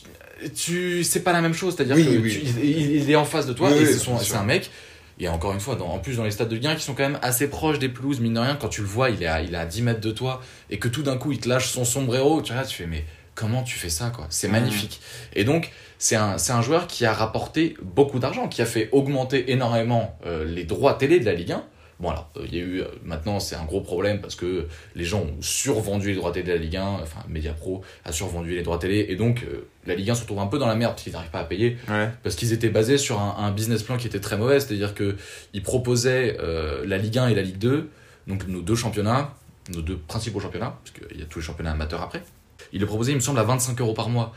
tu 0.54 1.04
c'est 1.04 1.20
pas 1.20 1.32
la 1.32 1.40
même 1.42 1.54
chose. 1.54 1.74
C'est-à-dire 1.76 1.96
Oui, 1.96 2.04
que 2.04 2.22
oui. 2.22 2.30
tu- 2.32 2.60
il, 2.62 2.96
il 2.96 3.10
est 3.10 3.16
en 3.16 3.24
face 3.24 3.46
de 3.46 3.52
toi 3.52 3.70
Oui, 3.72 3.78
et 3.82 3.86
c'est 3.86 4.34
un 4.36 4.44
mec. 4.44 4.70
Et 5.20 5.26
encore 5.28 5.52
une 5.52 5.58
fois, 5.60 5.74
dans, 5.74 5.88
en 5.88 5.98
plus 5.98 6.16
dans 6.16 6.22
les 6.24 6.30
stades 6.30 6.48
de 6.48 6.54
Ligue 6.54 6.68
1 6.68 6.76
qui 6.76 6.84
sont 6.84 6.94
quand 6.94 7.02
même 7.02 7.18
assez 7.22 7.48
proches 7.48 7.80
des 7.80 7.88
pelouses, 7.88 8.20
mine 8.20 8.34
de 8.34 8.38
rien, 8.40 8.54
quand 8.54 8.68
tu 8.68 8.82
le 8.82 8.86
vois, 8.86 9.10
il 9.10 9.20
est 9.22 9.26
à, 9.26 9.42
il 9.42 9.52
est 9.52 9.58
à 9.58 9.66
10 9.66 9.82
mètres 9.82 10.00
de 10.00 10.12
toi, 10.12 10.40
et 10.70 10.78
que 10.78 10.86
tout 10.86 11.02
d'un 11.02 11.16
coup 11.16 11.32
il 11.32 11.40
te 11.40 11.48
lâche 11.48 11.68
son 11.70 11.84
sombrero, 11.84 12.40
tu 12.40 12.52
regardes, 12.52 12.68
tu 12.68 12.76
fais 12.76 12.86
mais 12.86 13.04
comment 13.38 13.62
tu 13.62 13.78
fais 13.78 13.88
ça 13.88 14.10
quoi 14.10 14.26
C'est 14.30 14.48
magnifique. 14.48 15.00
Et 15.34 15.44
donc 15.44 15.70
c'est 15.98 16.16
un, 16.16 16.36
un 16.48 16.62
joueur 16.62 16.86
qui 16.88 17.06
a 17.06 17.12
rapporté 17.12 17.76
beaucoup 17.82 18.18
d'argent, 18.18 18.48
qui 18.48 18.62
a 18.62 18.66
fait 18.66 18.88
augmenter 18.90 19.52
énormément 19.52 20.18
euh, 20.26 20.44
les 20.44 20.64
droits 20.64 20.94
télé 20.94 21.20
de 21.20 21.24
la 21.24 21.34
Ligue 21.34 21.52
1. 21.52 21.64
Bon 22.00 22.10
alors, 22.10 22.30
euh, 22.36 22.42
il 22.46 22.54
y 22.56 22.58
a 22.60 22.62
eu, 22.62 22.80
euh, 22.80 22.86
maintenant 23.04 23.38
c'est 23.40 23.54
un 23.56 23.64
gros 23.64 23.80
problème 23.80 24.20
parce 24.20 24.34
que 24.34 24.66
les 24.96 25.04
gens 25.04 25.20
ont 25.20 25.36
survendu 25.40 26.08
les 26.08 26.14
droits 26.16 26.32
télé 26.32 26.46
de 26.48 26.52
la 26.52 26.58
Ligue 26.58 26.76
1, 26.76 26.84
enfin 27.02 27.20
Mediapro 27.28 27.82
a 28.04 28.10
survendu 28.12 28.54
les 28.56 28.62
droits 28.62 28.78
télé, 28.78 29.06
et 29.08 29.14
donc 29.16 29.44
la 29.86 29.94
Ligue 29.94 30.10
1 30.10 30.14
se 30.16 30.20
retrouve 30.22 30.40
un 30.40 30.46
peu 30.48 30.58
dans 30.58 30.66
la 30.68 30.74
merde 30.76 30.92
parce 30.94 31.02
qu'ils 31.04 31.12
n'arrivent 31.12 31.30
pas 31.30 31.40
à 31.40 31.44
payer, 31.44 31.76
Ouais. 31.88 32.08
parce 32.24 32.34
qu'ils 32.36 32.52
étaient 32.52 32.70
basés 32.70 32.98
sur 32.98 33.20
un, 33.20 33.36
un 33.38 33.50
business 33.52 33.82
plan 33.84 33.96
qui 33.96 34.06
était 34.08 34.20
très 34.20 34.36
mauvais, 34.36 34.58
c'est-à-dire 34.60 34.94
qu'ils 34.94 35.62
proposaient 35.62 36.36
la 36.84 36.98
Ligue 36.98 37.18
1 37.18 37.28
et 37.28 37.34
la 37.36 37.42
Ligue 37.42 37.58
2, 37.58 37.88
donc 38.28 38.46
nos 38.48 38.62
deux 38.62 38.76
championnats, 38.76 39.32
nos 39.74 39.80
deux 39.82 39.96
principaux 39.96 40.40
championnats, 40.40 40.76
parce 40.84 40.90
qu'il 41.08 41.18
y 41.18 41.22
a 41.22 41.26
tous 41.26 41.38
les 41.40 41.44
championnats 41.44 41.72
amateurs 41.72 42.02
après. 42.02 42.22
Ils 42.72 42.80
le 42.80 42.86
proposaient, 42.86 43.12
il 43.12 43.16
me 43.16 43.20
semble, 43.20 43.38
à 43.38 43.44
25 43.44 43.80
euros 43.80 43.94
par 43.94 44.08
mois. 44.08 44.32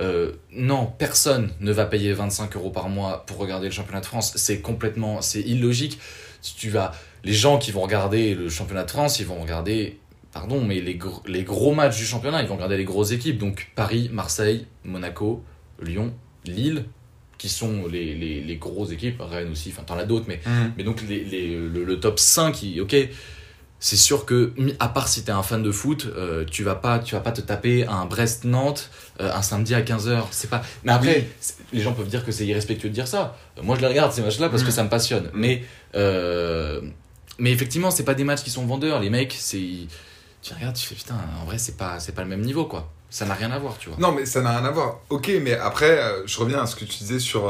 Euh, 0.00 0.32
non, 0.52 0.86
personne 0.98 1.50
ne 1.60 1.72
va 1.72 1.86
payer 1.86 2.12
25 2.12 2.54
euros 2.56 2.70
par 2.70 2.88
mois 2.88 3.24
pour 3.26 3.38
regarder 3.38 3.66
le 3.66 3.72
championnat 3.72 4.00
de 4.00 4.06
France. 4.06 4.32
C'est 4.36 4.60
complètement, 4.60 5.22
c'est 5.22 5.40
illogique. 5.40 5.98
Si 6.42 6.54
tu 6.54 6.68
vas, 6.70 6.92
les 7.24 7.32
gens 7.32 7.58
qui 7.58 7.70
vont 7.72 7.80
regarder 7.82 8.34
le 8.34 8.48
championnat 8.48 8.84
de 8.84 8.90
France, 8.90 9.20
ils 9.20 9.26
vont 9.26 9.40
regarder, 9.40 9.98
pardon, 10.32 10.62
mais 10.62 10.80
les, 10.80 10.96
gros- 10.96 11.22
les 11.26 11.44
gros 11.44 11.74
matchs 11.74 11.96
du 11.96 12.04
championnat, 12.04 12.42
ils 12.42 12.48
vont 12.48 12.56
regarder 12.56 12.76
les 12.76 12.84
grosses 12.84 13.12
équipes. 13.12 13.38
Donc 13.38 13.68
Paris, 13.74 14.10
Marseille, 14.12 14.66
Monaco, 14.84 15.42
Lyon, 15.82 16.12
Lille, 16.44 16.84
qui 17.38 17.48
sont 17.48 17.86
les, 17.90 18.14
les, 18.14 18.40
les 18.42 18.56
grosses 18.56 18.90
équipes. 18.92 19.20
Rennes 19.20 19.50
aussi, 19.52 19.70
enfin 19.72 19.82
t'en 19.84 19.96
as 19.98 20.04
d'autres, 20.04 20.26
mais 20.28 20.40
mais 20.76 20.84
donc 20.84 21.02
les, 21.08 21.24
les- 21.24 21.54
le, 21.56 21.84
le 21.84 22.00
top 22.00 22.18
5, 22.18 22.62
il- 22.62 22.80
ok, 22.82 22.94
c'est 23.78 23.96
sûr 23.96 24.24
que, 24.24 24.52
à 24.80 24.88
part 24.88 25.06
si 25.08 25.22
t'es 25.24 25.32
un 25.32 25.42
fan 25.42 25.62
de 25.62 25.70
foot, 25.70 26.06
euh, 26.16 26.44
tu 26.50 26.64
vas 26.64 26.74
pas 26.74 26.98
tu 26.98 27.14
vas 27.14 27.20
pas 27.20 27.32
te 27.32 27.40
taper 27.42 27.86
un 27.86 28.06
Brest-Nantes 28.06 28.90
euh, 29.20 29.32
un 29.32 29.42
samedi 29.42 29.74
à 29.74 29.82
15h. 29.82 30.24
C'est 30.30 30.50
pas... 30.50 30.62
Mais 30.84 30.92
après, 30.92 31.28
les 31.72 31.80
gens 31.80 31.92
peuvent 31.92 32.08
dire 32.08 32.24
que 32.24 32.32
c'est 32.32 32.46
irrespectueux 32.46 32.88
de 32.88 32.94
dire 32.94 33.08
ça. 33.08 33.36
Moi, 33.62 33.76
je 33.76 33.80
les 33.82 33.86
regarde 33.86 34.12
ces 34.12 34.22
matchs-là 34.22 34.48
parce 34.48 34.62
que 34.62 34.68
Mm. 34.68 34.72
ça 34.72 34.84
me 34.84 34.88
passionne. 34.88 35.30
Mais, 35.34 35.64
euh, 35.94 36.80
mais 37.38 37.50
effectivement, 37.52 37.90
c'est 37.90 38.04
pas 38.04 38.14
des 38.14 38.24
matchs 38.24 38.42
qui 38.42 38.50
sont 38.50 38.66
vendeurs. 38.66 39.00
Les 39.00 39.10
mecs, 39.10 39.34
c'est... 39.38 39.86
Tu 40.42 40.54
regardes, 40.54 40.76
tu 40.76 40.86
fais 40.86 40.94
putain, 40.94 41.16
en 41.42 41.44
vrai, 41.46 41.58
c'est 41.58 41.76
pas, 41.76 41.98
c'est 41.98 42.12
pas 42.12 42.22
le 42.22 42.28
même 42.28 42.42
niveau, 42.42 42.66
quoi. 42.66 42.92
Ça 43.10 43.24
n'a 43.24 43.34
rien 43.34 43.50
à 43.50 43.58
voir, 43.58 43.78
tu 43.78 43.88
vois. 43.88 43.98
Non, 43.98 44.12
mais 44.12 44.26
ça 44.26 44.42
n'a 44.42 44.58
rien 44.58 44.64
à 44.66 44.70
voir. 44.70 45.00
Ok, 45.10 45.30
mais 45.42 45.54
après, 45.54 45.98
euh, 45.98 46.26
je 46.26 46.38
reviens 46.38 46.60
à 46.62 46.66
ce 46.66 46.76
que 46.76 46.84
tu 46.84 46.98
disais 46.98 47.18
sur, 47.18 47.48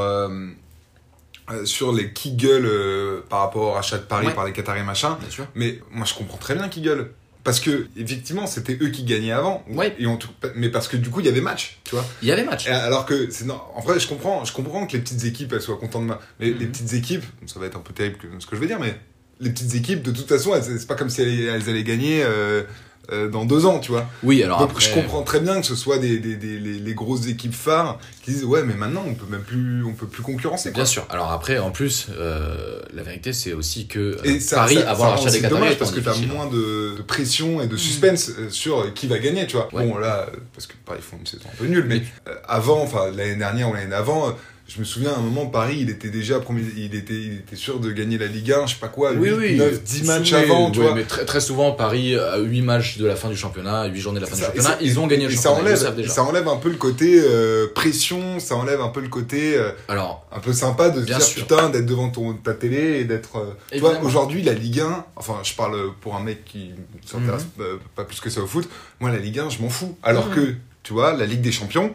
euh, 1.50 1.64
sur 1.64 1.92
les 1.92 2.12
qui 2.12 2.32
gueulent 2.32 2.66
euh, 2.66 3.20
par 3.28 3.40
rapport 3.40 3.62
au 3.62 3.72
rachat 3.72 3.98
de 3.98 4.02
Paris 4.04 4.26
Ouais. 4.26 4.34
par 4.34 4.44
les 4.44 4.52
Qataris 4.52 4.82
machin. 4.82 5.16
Bien 5.20 5.30
sûr. 5.30 5.46
Mais 5.54 5.80
moi, 5.90 6.04
je 6.06 6.14
comprends 6.14 6.38
très 6.38 6.54
bien 6.54 6.68
qui 6.68 6.80
gueulent. 6.80 7.12
Parce 7.44 7.60
que, 7.60 7.86
effectivement, 7.96 8.48
c'était 8.48 8.76
eux 8.82 8.88
qui 8.88 9.04
gagnaient 9.04 9.30
avant. 9.30 9.64
Ouais. 9.68 9.94
Et 10.00 10.06
on, 10.08 10.18
mais 10.56 10.68
parce 10.68 10.88
que 10.88 10.96
du 10.96 11.10
coup, 11.10 11.20
il 11.20 11.26
y 11.26 11.28
avait 11.28 11.40
match, 11.40 11.78
tu 11.84 11.94
vois. 11.94 12.04
Il 12.20 12.26
y 12.26 12.32
a 12.32 12.34
les 12.36 12.42
matchs. 12.42 12.66
Et 12.66 12.70
alors 12.72 13.06
que, 13.06 13.30
c'est, 13.30 13.44
non, 13.44 13.60
en 13.76 13.80
vrai, 13.80 14.00
je 14.00 14.08
comprends, 14.08 14.44
je 14.44 14.52
comprends 14.52 14.84
que 14.88 14.94
les 14.94 14.98
petites 14.98 15.24
équipes, 15.24 15.52
elles 15.52 15.60
soient 15.62 15.76
contentes 15.76 16.02
de 16.02 16.08
ma... 16.08 16.20
Mais 16.40 16.46
les 16.46 16.66
Mhm. 16.66 16.72
petites 16.72 16.92
équipes, 16.94 17.24
ça 17.46 17.60
va 17.60 17.66
être 17.66 17.76
un 17.76 17.80
peu 17.82 17.92
terrible 17.92 18.16
ce 18.40 18.46
que 18.46 18.56
je 18.56 18.60
vais 18.60 18.66
dire, 18.66 18.80
mais 18.80 18.98
les 19.38 19.50
petites 19.50 19.76
équipes, 19.76 20.02
de 20.02 20.10
toute 20.10 20.26
façon, 20.28 20.54
c'est 20.60 20.88
pas 20.88 20.96
comme 20.96 21.08
si 21.10 21.22
elles, 21.22 21.40
elles 21.48 21.68
allaient 21.70 21.84
gagner 21.84 22.24
euh, 22.24 22.64
euh, 23.12 23.28
dans 23.28 23.44
deux 23.44 23.66
ans, 23.66 23.78
tu 23.78 23.92
vois. 23.92 24.06
Oui, 24.22 24.42
alors 24.42 24.58
Donc 24.60 24.70
après... 24.70 24.84
je 24.84 24.94
comprends 24.94 25.22
très 25.22 25.40
bien 25.40 25.60
que 25.60 25.66
ce 25.66 25.74
soit 25.76 25.98
des, 25.98 26.18
des, 26.18 26.36
des- 26.36 26.58
les, 26.58 26.78
les 26.78 26.94
grosses 26.94 27.26
équipes 27.28 27.54
phares 27.54 27.98
qui 28.22 28.32
disent 28.32 28.44
ouais 28.44 28.62
mais 28.64 28.74
maintenant 28.74 29.04
on 29.06 29.14
peut 29.14 29.26
même 29.30 29.42
plus 29.42 29.84
on 29.84 29.92
peut 29.92 30.06
plus 30.06 30.22
concurrencer 30.22 30.70
quoi. 30.70 30.76
Bien 30.82 30.84
sûr. 30.84 31.06
Alors 31.10 31.30
après, 31.30 31.58
en 31.58 31.70
plus, 31.70 32.08
euh, 32.18 32.80
la 32.92 33.02
vérité, 33.02 33.32
c'est 33.32 33.52
aussi 33.52 33.86
que 33.86 34.18
euh, 34.26 34.40
ça, 34.40 34.56
Paris, 34.56 34.74
ça- 34.76 34.90
avant 34.90 35.10
rachat 35.10 35.30
des 35.30 35.40
Qataris, 35.40 35.60
dommage 35.60 35.78
parce 35.78 35.90
que 35.92 36.00
t'as 36.00 36.12
difficile. 36.12 36.32
moins 36.32 36.46
de, 36.46 36.96
de 36.96 37.02
pression 37.02 37.60
et 37.62 37.66
de 37.68 37.76
suspense 37.76 38.30
euh, 38.38 38.50
sur 38.50 38.92
qui 38.94 39.06
va 39.06 39.18
gagner, 39.18 39.46
tu 39.46 39.56
vois. 39.56 39.68
Ouais. 39.74 39.86
Bon 39.86 39.96
là, 39.98 40.26
parce 40.54 40.66
que 40.66 40.74
Paris 40.84 41.00
font 41.02 41.16
une 41.18 41.26
saison 41.26 41.44
un 41.52 41.56
peu 41.56 41.66
nulle, 41.66 41.84
mais 41.86 42.02
euh, 42.28 42.34
avant, 42.48 42.82
enfin 42.82 43.10
l'année 43.14 43.36
dernière 43.36 43.70
ou 43.70 43.74
l'année 43.74 43.90
d'avant, 43.90 44.34
je 44.68 44.80
me 44.80 44.84
souviens 44.84 45.12
à 45.12 45.16
un 45.16 45.20
moment 45.20 45.46
Paris, 45.46 45.78
il 45.80 45.90
était 45.90 46.08
déjà 46.10 46.40
premier, 46.40 46.62
il 46.76 46.94
était, 46.96 47.14
il 47.14 47.34
était 47.34 47.54
sûr 47.54 47.78
de 47.78 47.90
gagner 47.92 48.18
la 48.18 48.26
Ligue 48.26 48.50
1, 48.50 48.66
je 48.66 48.74
sais 48.74 48.80
pas 48.80 48.88
quoi, 48.88 49.12
8, 49.12 49.56
9, 49.56 49.82
10 49.84 50.02
matchs 50.04 50.32
Oui, 50.32 50.38
avant, 50.38 50.70
tu 50.72 50.80
oui, 50.80 50.86
vois. 50.86 50.94
Mais 50.96 51.04
très, 51.04 51.24
très 51.24 51.40
souvent, 51.40 51.70
Paris, 51.70 52.16
à 52.16 52.38
8 52.38 52.62
matchs 52.62 52.98
de 52.98 53.06
la 53.06 53.14
fin 53.14 53.28
du 53.28 53.36
championnat, 53.36 53.84
8 53.86 54.00
journées 54.00 54.18
de 54.18 54.24
la 54.24 54.30
fin 54.30 54.34
Ça- 54.36 54.40
du 54.50 54.58
championnat, 54.58 54.68
ça- 54.70 54.78
ils 54.82 54.98
ont 54.98 55.06
gagné 55.06 55.26
le 55.26 55.32
et 55.32 55.36
ça 55.36 55.50
championnat. 55.50 55.70
ils 55.70 55.74
le 55.74 55.80
enlève, 55.86 55.96
déjà. 55.96 56.08
ça 56.12 56.24
enlève 56.24 56.48
un 56.48 56.56
peu 56.56 56.68
le 56.68 56.76
côté 56.76 57.20
euh, 57.22 57.68
pression, 57.74 58.40
ça 58.40 58.56
enlève 58.56 58.80
un 58.80 58.88
peu 58.88 59.00
le 59.00 59.08
côté 59.08 59.56
euh, 59.56 59.70
Alors, 59.86 60.26
un 60.32 60.40
peu 60.40 60.52
sympa 60.52 60.90
de 60.90 61.00
se 61.00 61.06
dire 61.06 61.22
sûr. 61.22 61.42
putain 61.42 61.68
d'être 61.70 61.86
devant 61.86 62.08
ton, 62.10 62.34
ta 62.34 62.52
télé 62.52 62.98
et 63.00 63.04
d'être 63.04 63.36
euh, 63.36 63.52
tu 63.70 63.78
vois 63.78 63.90
Évidemment. 63.90 64.08
aujourd'hui 64.08 64.42
la 64.42 64.52
Ligue 64.54 64.80
1 64.80 65.04
enfin 65.14 65.38
je 65.44 65.54
parle 65.54 65.92
pour 66.00 66.16
un 66.16 66.20
mec 66.20 66.44
qui 66.44 66.70
s'intéresse 67.04 67.46
Mhm. 67.56 67.78
pas 67.94 68.02
plus 68.04 68.18
que 68.20 68.30
ça 68.30 68.40
au 68.40 68.46
foot 68.46 68.68
moi 69.00 69.10
la 69.10 69.18
Ligue 69.18 69.38
1 69.38 69.48
je 69.48 69.60
m'en 69.62 69.68
fous 69.68 69.96
alors 70.02 70.26
Mhm. 70.28 70.34
que 70.34 70.54
tu 70.82 70.92
vois 70.92 71.12
la 71.14 71.24
Ligue 71.26 71.40
des 71.40 71.52
Champions 71.52 71.92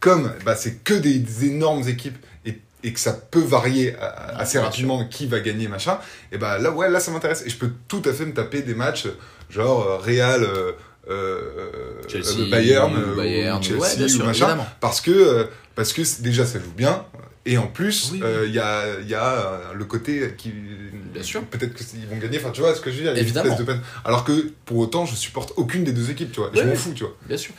comme 0.00 0.32
bah, 0.44 0.56
c'est 0.56 0.82
que 0.82 0.94
des, 0.94 1.18
des 1.18 1.44
énormes 1.46 1.86
équipes 1.88 2.16
et, 2.46 2.58
et 2.82 2.92
que 2.92 2.98
ça 3.00 3.12
peut 3.12 3.40
varier 3.40 3.94
assez 4.36 4.58
rapidement 4.58 5.06
qui 5.06 5.26
va 5.26 5.40
gagner 5.40 5.68
machin 5.68 5.98
et 6.32 6.38
bah 6.38 6.58
là 6.58 6.70
ouais 6.70 6.88
là 6.90 6.98
ça 7.00 7.10
m'intéresse 7.10 7.42
et 7.46 7.50
je 7.50 7.56
peux 7.58 7.70
tout 7.86 8.02
à 8.06 8.12
fait 8.12 8.24
me 8.26 8.32
taper 8.34 8.62
des 8.62 8.74
matchs 8.74 9.06
genre 9.50 9.82
euh, 9.86 9.96
Real 9.98 10.42
euh, 10.44 10.72
euh, 11.08 12.02
Chelsea, 12.08 12.38
euh, 12.40 12.50
Bayern, 12.50 12.94
ou 12.94 12.98
euh, 12.98 13.16
Bayern, 13.16 13.58
ou 13.60 13.62
Chelsea 13.62 13.80
ouais, 13.80 13.96
bien 13.96 14.06
ou 14.14 14.18
machin 14.26 14.46
évidemment. 14.46 14.66
parce 14.80 15.00
que 15.00 15.10
euh, 15.10 15.44
parce 15.74 15.92
que 15.92 16.02
déjà 16.22 16.46
ça 16.46 16.58
joue 16.58 16.72
bien 16.76 17.04
et 17.46 17.56
en 17.58 17.66
plus 17.66 18.10
Oui, 18.12 18.20
euh, 18.22 18.44
il 18.46 18.54
y 18.54 18.58
a 18.58 18.84
il 19.00 19.08
y 19.08 19.14
a 19.14 19.60
le 19.74 19.84
côté 19.86 20.34
qui 20.36 20.52
Bien 21.12 21.22
sûr. 21.22 21.42
peut-être 21.44 21.74
qu'ils 21.74 22.06
vont 22.06 22.18
gagner 22.18 22.38
enfin 22.38 22.50
tu 22.50 22.60
vois 22.60 22.74
ce 22.74 22.80
que 22.80 22.90
je 22.90 22.96
veux 22.98 23.02
dire 23.02 23.16
Évidemment. 23.16 23.56
de 23.56 23.64
peine. 23.64 23.80
alors 24.04 24.24
que 24.24 24.52
pour 24.64 24.76
autant 24.78 25.06
je 25.06 25.14
supporte 25.16 25.52
aucune 25.56 25.82
des 25.84 25.92
deux 25.92 26.10
équipes 26.10 26.30
tu 26.32 26.40
vois 26.40 26.50
je 26.54 26.62
m'en 26.62 26.74
fous 26.74 26.92
tu 26.94 27.02
vois 27.04 27.16
Bien 27.26 27.36
sûr. 27.36 27.52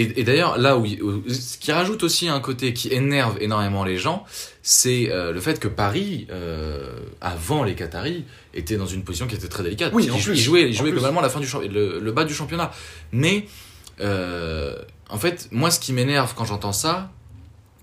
Et, 0.00 0.20
et 0.20 0.24
d'ailleurs, 0.24 0.58
là 0.58 0.76
où, 0.78 0.86
ce 1.28 1.58
qui 1.58 1.72
rajoute 1.72 2.02
aussi 2.04 2.28
un 2.28 2.40
côté 2.40 2.72
qui 2.72 2.92
énerve 2.92 3.36
énormément 3.40 3.84
les 3.84 3.96
gens, 3.98 4.24
c'est 4.62 5.10
euh, 5.10 5.32
le 5.32 5.40
fait 5.40 5.58
que 5.58 5.66
Paris, 5.68 6.26
euh, 6.30 6.92
avant 7.20 7.64
les 7.64 7.74
Qataris, 7.74 8.24
était 8.54 8.76
dans 8.76 8.86
une 8.86 9.02
position 9.02 9.26
qui 9.26 9.34
était 9.34 9.48
très 9.48 9.62
délicate. 9.64 9.92
Oui, 9.94 10.08
en 10.10 10.16
il 10.16 10.22
plus, 10.22 10.36
jouait, 10.36 10.68
il 10.70 10.74
en 10.74 10.78
jouait 10.78 10.90
plus. 10.90 10.98
globalement 10.98 11.20
la 11.20 11.28
fin 11.30 11.40
du 11.40 11.48
le, 11.68 11.98
le 11.98 12.12
bas 12.12 12.24
du 12.24 12.32
championnat. 12.34 12.70
Mais 13.12 13.46
euh, 14.00 14.76
en 15.10 15.18
fait, 15.18 15.48
moi, 15.50 15.70
ce 15.70 15.80
qui 15.80 15.92
m'énerve 15.92 16.32
quand 16.36 16.44
j'entends 16.44 16.72
ça, 16.72 17.10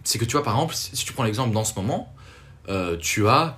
c'est 0.03 0.17
que 0.19 0.25
tu 0.25 0.33
vois, 0.33 0.43
par 0.43 0.53
exemple, 0.55 0.75
si 0.75 1.03
tu 1.05 1.13
prends 1.13 1.23
l'exemple 1.23 1.53
dans 1.53 1.63
ce 1.65 1.73
moment, 1.75 2.13
tu 3.01 3.27
as 3.27 3.57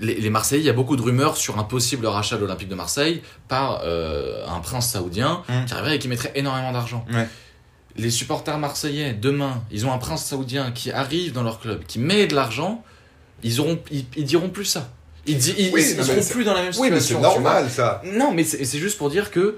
les, 0.00 0.16
les 0.16 0.30
Marseillais, 0.30 0.60
il 0.62 0.66
y 0.66 0.70
a 0.70 0.72
beaucoup 0.72 0.96
de 0.96 1.02
rumeurs 1.02 1.36
sur 1.36 1.58
un 1.58 1.64
possible 1.64 2.06
rachat 2.06 2.36
de 2.36 2.40
l'Olympique 2.42 2.68
de 2.68 2.74
Marseille 2.74 3.22
par 3.48 3.80
euh, 3.84 4.44
un 4.48 4.58
prince 4.60 4.90
saoudien 4.90 5.42
Mm. 5.48 5.64
qui 5.66 5.72
arriverait 5.74 5.96
et 5.96 5.98
qui 5.98 6.08
mettrait 6.08 6.32
énormément 6.34 6.72
d'argent. 6.72 7.04
Ouais. 7.12 7.28
Les 7.98 8.10
supporters 8.10 8.58
marseillais, 8.58 9.12
demain, 9.14 9.62
ils 9.70 9.86
ont 9.86 9.92
un 9.92 9.98
prince 9.98 10.24
saoudien 10.24 10.70
qui 10.72 10.90
arrive 10.90 11.32
dans 11.32 11.42
leur 11.42 11.60
club, 11.60 11.84
qui 11.86 11.98
met 11.98 12.26
de 12.26 12.34
l'argent, 12.34 12.84
ils, 13.42 13.60
auront, 13.60 13.78
ils, 13.90 14.04
ils 14.16 14.24
diront 14.24 14.50
plus 14.50 14.64
ça. 14.66 14.90
Ils, 15.26 15.36
ils, 15.58 15.72
Oui, 15.72 15.80
ils 15.82 16.04
seront 16.04 16.22
plus 16.24 16.44
dans 16.44 16.54
la 16.54 16.62
même 16.62 16.72
oui 16.78 16.88
mais 16.90 16.96
c'est 17.00 17.06
situation. 17.08 17.40
normal 17.40 17.68
ça 17.68 18.00
Non, 18.04 18.32
mais 18.32 18.44
c'est 18.44 18.78
juste 18.78 18.96
pour 18.98 19.10
dire 19.10 19.30
que 19.30 19.56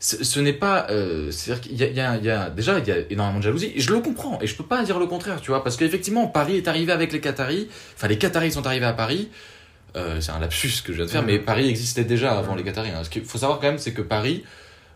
ce, 0.00 0.22
ce 0.22 0.38
n'est 0.38 0.52
pas. 0.52 0.86
euh, 0.90 1.30
C'est-à-dire 1.30 1.62
qu'il 1.62 1.72
y 1.72 1.78
y 1.78 2.00
a- 2.00 2.16
il 2.16 2.24
y 2.24 2.30
a- 2.30 2.50
déjà 2.50 2.78
il 2.78 2.86
y 2.86 2.90
a 2.92 2.96
énormément 3.10 3.38
de 3.38 3.44
jalousie. 3.44 3.72
Et 3.74 3.80
je 3.80 3.90
le 3.92 4.00
comprends 4.00 4.38
et 4.40 4.46
je 4.46 4.54
peux 4.54 4.64
pas 4.64 4.82
dire 4.84 4.98
le 4.98 5.06
contraire, 5.06 5.40
tu 5.40 5.50
vois, 5.50 5.64
parce 5.64 5.76
qu'effectivement 5.76 6.26
Paris 6.26 6.56
est 6.56 6.68
arrivé 6.68 6.92
avec 6.92 7.12
les 7.12 7.20
Qataris. 7.20 7.68
Enfin, 7.96 8.06
les 8.08 8.18
Qataris 8.18 8.52
sont 8.52 8.66
arrivés 8.66 8.86
à 8.86 8.92
Paris. 8.92 9.28
Euh, 9.96 10.20
c'est 10.20 10.30
un 10.32 10.38
lapsus 10.38 10.82
que 10.84 10.92
je 10.92 10.98
viens 10.98 11.06
de 11.06 11.10
faire, 11.10 11.22
Mhm. 11.22 11.26
mais 11.28 11.38
Paris 11.38 11.68
existait 11.68 12.04
déjà 12.04 12.38
avant 12.38 12.54
les 12.54 12.62
Qataris. 12.62 12.90
hein. 12.90 13.02
Ce 13.02 13.08
qu'il 13.10 13.24
faut 13.24 13.38
savoir 13.38 13.58
quand 13.60 13.66
même, 13.68 13.78
c'est 13.78 13.92
que 13.92 14.02
Paris, 14.02 14.44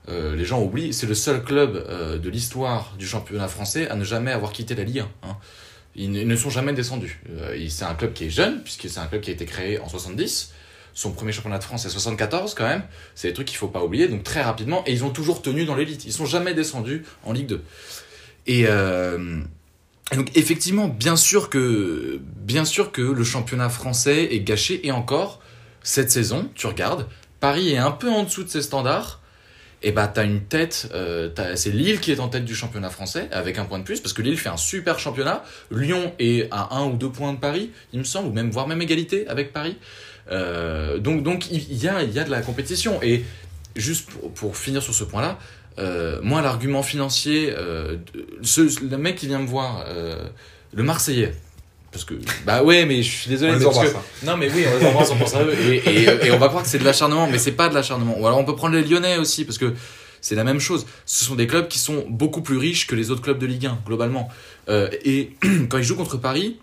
euh, 0.08 0.34
les 0.34 0.44
gens 0.44 0.60
oublient, 0.60 0.92
c'est 0.92 1.06
le 1.06 1.14
seul 1.14 1.42
club 1.44 1.76
euh, 1.88 2.18
de 2.18 2.28
l'histoire 2.28 2.94
du 2.98 3.06
championnat 3.06 3.48
français 3.48 3.88
à 3.88 3.94
ne 3.94 4.04
jamais 4.04 4.32
avoir 4.32 4.52
quitté 4.52 4.74
la 4.74 4.84
Ligue 4.84 5.00
1. 5.00 5.08
hein. 5.28 5.36
Ils 5.94 6.10
ne, 6.10 6.36
sont 6.36 6.48
jamais 6.48 6.72
descendus. 6.72 7.20
Euh, 7.30 7.66
c'est 7.68 7.84
un 7.84 7.94
club 7.94 8.14
qui 8.14 8.24
est 8.24 8.30
jeune, 8.30 8.62
puisque 8.62 8.88
c'est 8.88 8.98
un 8.98 9.06
club 9.06 9.20
qui 9.20 9.30
a 9.30 9.34
été 9.34 9.44
créé 9.44 9.78
en 9.78 9.88
70. 9.88 10.52
Son 10.94 11.12
premier 11.12 11.32
championnat 11.32 11.58
de 11.58 11.64
France, 11.64 11.82
c'est 11.82 11.90
74 11.90 12.54
quand 12.54 12.66
même. 12.66 12.82
C'est 13.14 13.28
des 13.28 13.34
trucs 13.34 13.46
qu'il 13.46 13.58
faut 13.58 13.68
pas 13.68 13.84
oublier. 13.84 14.08
Donc 14.08 14.24
très 14.24 14.42
rapidement, 14.42 14.82
et 14.86 14.92
ils 14.92 15.04
ont 15.04 15.10
toujours 15.10 15.42
tenu 15.42 15.66
dans 15.66 15.74
l'élite. 15.74 16.06
Ils 16.06 16.12
sont 16.12 16.24
jamais 16.26 16.54
descendus 16.54 17.04
en 17.24 17.32
Ligue 17.32 17.46
2. 17.46 17.62
Et, 18.46 18.62
et 18.62 20.16
donc 20.16 20.34
effectivement, 20.34 20.88
bien 20.88 21.16
sûr 21.16 21.50
que 21.50 22.20
bien 22.36 22.64
sûr 22.64 22.90
que 22.90 23.02
le 23.02 23.24
championnat 23.24 23.68
français 23.68 24.34
est 24.34 24.40
gâché. 24.40 24.86
Et 24.86 24.92
encore, 24.92 25.40
cette 25.82 26.10
saison, 26.10 26.50
tu 26.54 26.66
regardes, 26.66 27.06
Paris 27.40 27.72
est 27.72 27.78
un 27.78 27.90
peu 27.90 28.10
en 28.10 28.24
dessous 28.24 28.44
de 28.44 28.48
ses 28.48 28.62
standards. 28.62 29.21
Et 29.84 29.90
bah 29.90 30.06
t'as 30.06 30.24
une 30.24 30.42
tête, 30.42 30.88
euh, 30.94 31.28
c'est 31.56 31.70
Lille 31.70 31.98
qui 31.98 32.12
est 32.12 32.20
en 32.20 32.28
tête 32.28 32.44
du 32.44 32.54
championnat 32.54 32.90
français 32.90 33.28
avec 33.32 33.58
un 33.58 33.64
point 33.64 33.80
de 33.80 33.84
plus 33.84 34.00
parce 34.00 34.12
que 34.12 34.22
Lille 34.22 34.38
fait 34.38 34.48
un 34.48 34.56
super 34.56 34.98
championnat. 34.98 35.42
Lyon 35.70 36.12
est 36.20 36.48
à 36.52 36.76
un 36.76 36.86
ou 36.86 36.96
deux 36.96 37.10
points 37.10 37.32
de 37.32 37.38
Paris, 37.38 37.70
il 37.92 37.98
me 37.98 38.04
semble, 38.04 38.32
même 38.32 38.50
voire 38.50 38.68
même 38.68 38.80
égalité 38.80 39.26
avec 39.26 39.52
Paris. 39.52 39.76
Euh, 40.30 40.98
donc 40.98 41.24
donc 41.24 41.50
il 41.50 41.74
y 41.82 41.88
a 41.88 42.02
il 42.02 42.12
y 42.12 42.20
a 42.20 42.24
de 42.24 42.30
la 42.30 42.42
compétition 42.42 43.02
et 43.02 43.24
juste 43.74 44.10
pour, 44.36 44.56
finir 44.56 44.82
sur 44.82 44.94
ce 44.94 45.02
point-là, 45.02 45.38
euh, 45.78 46.20
moi 46.22 46.42
l'argument 46.42 46.82
financier, 46.82 47.52
le 47.56 48.96
mec 48.96 49.16
qui 49.16 49.26
vient 49.26 49.40
me 49.40 49.46
voir, 49.46 49.84
le 50.74 50.82
Marseillais, 50.82 51.32
parce 51.92 52.04
que 52.04 52.14
bah 52.46 52.62
ouais 52.62 52.86
mais 52.86 53.02
je 53.02 53.10
suis 53.10 53.30
désolé 53.30 53.52
On 53.54 53.64
parce 53.64 53.78
que 53.78 53.96
hein. 53.96 54.00
non 54.24 54.36
mais 54.36 54.50
oui 54.50 54.64
on 54.66 54.78
les 54.78 54.86
embrasse 54.86 55.10
on 55.10 55.16
pense 55.16 55.34
à 55.34 55.42
eux. 55.42 55.54
Et, 55.54 55.76
et, 55.76 56.26
et 56.26 56.30
on 56.32 56.38
va 56.38 56.48
croire 56.48 56.62
que 56.62 56.68
c'est 56.68 56.78
de 56.78 56.84
l'acharnement 56.84 57.28
mais 57.28 57.38
c'est 57.38 57.52
pas 57.52 57.68
de 57.68 57.74
l'acharnement. 57.74 58.18
Ou 58.18 58.26
alors 58.26 58.38
on 58.38 58.44
peut 58.44 58.56
prendre 58.56 58.74
les 58.74 58.82
Lyonnais 58.82 59.18
aussi 59.18 59.44
parce 59.44 59.58
que 59.58 59.74
c'est 60.20 60.34
la 60.34 60.44
même 60.44 60.60
chose. 60.60 60.86
Ce 61.04 61.24
sont 61.24 61.34
des 61.34 61.46
clubs 61.46 61.68
qui 61.68 61.78
sont 61.78 62.04
beaucoup 62.08 62.42
plus 62.42 62.56
riches 62.56 62.86
que 62.86 62.94
les 62.94 63.10
autres 63.10 63.22
clubs 63.22 63.38
de 63.38 63.46
Ligue 63.46 63.66
1 63.66 63.80
globalement. 63.86 64.28
Euh, 64.68 64.88
et 65.04 65.32
quand 65.68 65.78
ils 65.78 65.84
jouent 65.84 65.96
contre 65.96 66.16
Paris 66.16 66.58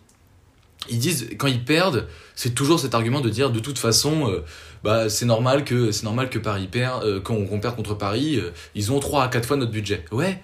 ils 0.89 0.99
disent 0.99 1.29
quand 1.37 1.47
ils 1.47 1.63
perdent 1.63 2.07
c'est 2.35 2.55
toujours 2.55 2.79
cet 2.79 2.95
argument 2.95 3.21
de 3.21 3.29
dire 3.29 3.49
de 3.49 3.59
toute 3.59 3.77
façon 3.77 4.29
euh, 4.29 4.45
bah 4.83 5.09
c'est 5.09 5.25
normal 5.25 5.65
que 5.65 5.91
c'est 5.91 6.03
normal 6.03 6.29
que 6.29 6.39
Paris 6.39 6.67
perd 6.71 7.03
euh, 7.03 7.19
qu'on 7.19 7.45
qu'on 7.45 7.59
perde 7.59 7.75
contre 7.75 7.95
Paris 7.95 8.37
euh, 8.37 8.51
ils 8.75 8.91
ont 8.91 8.99
3 8.99 9.23
à 9.23 9.27
4 9.27 9.45
fois 9.45 9.57
notre 9.57 9.71
budget. 9.71 10.05
Ouais 10.11 10.41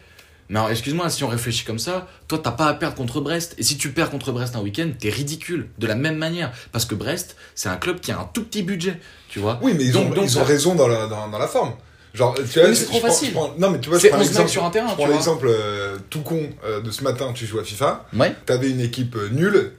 mais 0.49 0.59
alors, 0.59 0.69
excuse-moi, 0.71 1.09
si 1.09 1.23
on 1.23 1.27
réfléchit 1.27 1.65
comme 1.65 1.79
ça, 1.79 2.07
toi, 2.27 2.39
t'as 2.43 2.51
pas 2.51 2.67
à 2.67 2.73
perdre 2.73 2.95
contre 2.95 3.19
Brest. 3.21 3.55
Et 3.57 3.63
si 3.63 3.77
tu 3.77 3.89
perds 3.91 4.09
contre 4.11 4.31
Brest 4.31 4.55
un 4.55 4.61
week-end, 4.61 4.89
t'es 4.99 5.09
ridicule. 5.09 5.69
De 5.79 5.87
la 5.87 5.95
même 5.95 6.17
manière. 6.17 6.51
Parce 6.71 6.85
que 6.85 6.93
Brest, 6.95 7.35
c'est 7.55 7.69
un 7.69 7.77
club 7.77 7.99
qui 7.99 8.11
a 8.11 8.19
un 8.19 8.29
tout 8.33 8.43
petit 8.43 8.61
budget. 8.63 8.99
Tu 9.29 9.39
vois 9.39 9.59
Oui, 9.61 9.73
mais 9.77 9.85
ils, 9.85 9.91
Donc- 9.91 10.11
ont, 10.11 10.15
donc 10.15 10.25
ils 10.25 10.29
ça- 10.31 10.41
ont 10.41 10.43
raison 10.45 10.75
dans 10.75 10.87
la, 10.87 11.07
dans, 11.07 11.27
dans 11.29 11.39
la 11.39 11.47
forme. 11.47 11.73
Genre, 12.13 12.33
tu 12.35 12.43
vois, 12.43 12.69
mais 12.69 12.75
je- 12.75 12.79
c'est 12.79 12.85
trop 12.85 13.01
facile. 13.01 13.33
prends- 13.33 13.53
non, 13.57 13.71
mais 13.71 13.79
tu 13.79 13.89
vois, 13.89 13.97
je 13.97 14.03
C'est 14.03 14.09
prends 14.09 14.19
11 14.19 14.27
mecs 14.27 14.29
l'exemple. 14.29 14.49
sur 14.49 14.63
un 14.65 14.69
terrain, 14.69 14.89
Je 14.89 14.93
prends 14.95 15.07
l'exemple 15.07 15.47
euh, 15.49 15.97
tout 16.09 16.21
con 16.21 16.49
euh, 16.63 16.79
de 16.79 16.89
ce 16.91 17.03
matin, 17.03 17.31
tu 17.33 17.45
joues 17.45 17.59
à 17.59 17.63
FIFA. 17.65 18.05
Ouais. 18.15 18.33
T'avais 18.45 18.69
une 18.69 18.79
équipe 18.79 19.15
euh, 19.17 19.27
nulle, 19.33 19.73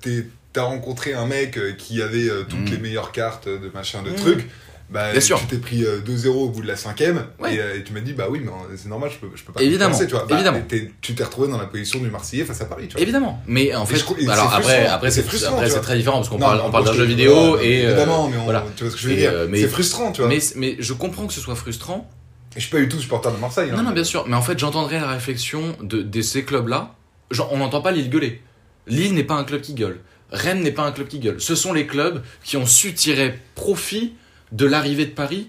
t'as 0.53 0.63
rencontré 0.63 1.15
un 1.15 1.27
mec 1.27 1.59
qui 1.79 2.03
avait 2.03 2.29
toutes 2.49 2.59
Mm. 2.69 2.73
les 2.73 2.79
meilleures 2.79 3.13
cartes 3.13 3.49
de 3.49 3.71
machin, 3.73 4.03
de 4.03 4.11
Mm. 4.11 4.17
trucs. 4.17 4.51
Bah, 4.89 5.11
Bien 5.11 5.21
sûr. 5.21 5.41
tu 5.41 5.47
t'es 5.47 5.59
pris 5.59 5.85
euh, 5.85 5.99
2-0 6.01 6.29
au 6.29 6.49
bout 6.49 6.63
de 6.63 6.69
la 6.69 6.77
cinquième 6.77 7.25
Ouais. 7.41 7.55
et, 7.57 7.61
euh, 7.61 7.77
et 7.77 7.83
tu 7.83 7.93
m'as 7.93 7.99
dit 8.01 8.13
bah 8.13 8.27
oui 8.31 8.41
mais 8.41 8.51
euh, 8.53 8.77
c'est 8.77 8.89
normal 8.89 9.11
je 9.13 9.17
peux, 9.19 9.35
je 9.35 9.43
peux 9.43 9.53
pas 9.53 9.61
Évidemment, 9.61 9.91
compenser, 9.91 10.07
tu 10.07 10.15
vois 10.15 10.27
Bah, 10.27 10.37
évidemment. 10.37 10.61
tu 11.01 11.15
t'es 11.17 11.25
retrouvé 11.25 11.49
dans 11.49 11.59
la 11.59 11.65
position 11.67 11.99
du 11.99 12.09
Marseillais 12.09 12.45
face 12.45 12.61
à 12.61 12.67
Paris 12.67 12.87
tu 12.87 12.93
vois 12.93 13.03
Évidemment. 13.03 13.43
Mais 13.49 13.75
en 13.75 13.85
fait, 13.85 13.97
je 13.97 14.31
alors 14.31 14.55
après, 14.55 14.87
après 14.87 15.11
C'est 15.11 15.21
après, 15.45 15.69
très 15.81 15.97
différent 15.97 16.19
parce 16.19 16.29
qu'on 16.29 16.39
parle, 16.39 16.61
on 16.65 16.71
parle 16.71 16.85
d'un 16.85 16.93
je 16.93 16.99
jeu 16.99 17.05
vidéo 17.05 17.59
et. 17.59 17.85
euh, 17.85 17.89
évidemment 17.91 18.29
mais 18.29 18.37
on- 18.37 18.45
voilà. 18.45 18.65
tu 18.77 18.85
vois 18.85 18.91
ce 18.93 18.97
que 18.97 19.03
je 19.03 19.09
veux 19.09 19.15
Et, 19.15 19.17
dire 19.17 19.31
euh, 19.33 19.49
c'est 19.55 19.67
frustrant 19.69 20.13
tu 20.13 20.21
vois 20.21 20.31
mais, 20.31 20.39
mais 20.55 20.77
je 20.79 20.93
comprends 20.93 21.27
que 21.27 21.33
ce 21.35 21.41
soit 21.41 21.57
frustrant. 21.57 22.09
Et 22.55 22.61
je 22.61 22.67
suis 22.67 22.71
pas 22.71 22.79
du 22.81 22.89
tout 22.89 23.01
supporter 23.01 23.31
de 23.33 23.37
Marseille 23.39 23.71
hein. 23.73 23.77
Non, 23.77 23.83
non, 23.83 23.91
bien 23.91 24.05
sûr. 24.05 24.25
Mais 24.29 24.35
en 24.37 24.41
fait, 24.41 24.59
j'entendrais 24.59 24.99
la 24.99 25.09
réflexion 25.09 25.77
de, 25.83 26.01
de 26.01 26.23
ces 26.23 26.43
clubs-là. 26.45 26.95
Genre, 27.31 27.53
on 27.53 27.59
n'entend 27.59 27.83
pas 27.83 27.91
Lille 27.93 28.09
gueuler. 28.09 28.41
Lille 28.87 29.13
n'est 29.15 29.25
pas 29.25 29.35
un 29.35 29.45
club 29.45 29.61
qui 29.61 29.75
gueule. 29.75 29.99
Rennes 30.31 30.63
n'est 30.63 30.73
pas 30.73 30.85
un 30.85 30.93
club 30.93 31.07
qui 31.07 31.19
gueule. 31.19 31.39
Ce 31.41 31.55
sont 31.55 31.75
les 31.75 31.87
clubs 31.87 32.23
qui 32.45 32.57
ont 32.57 32.65
su 32.65 32.95
tirer 32.95 33.39
profit 33.57 34.15
de 34.57 34.67
l'arrivée 34.67 35.07
de 35.07 35.11
Paris 35.11 35.49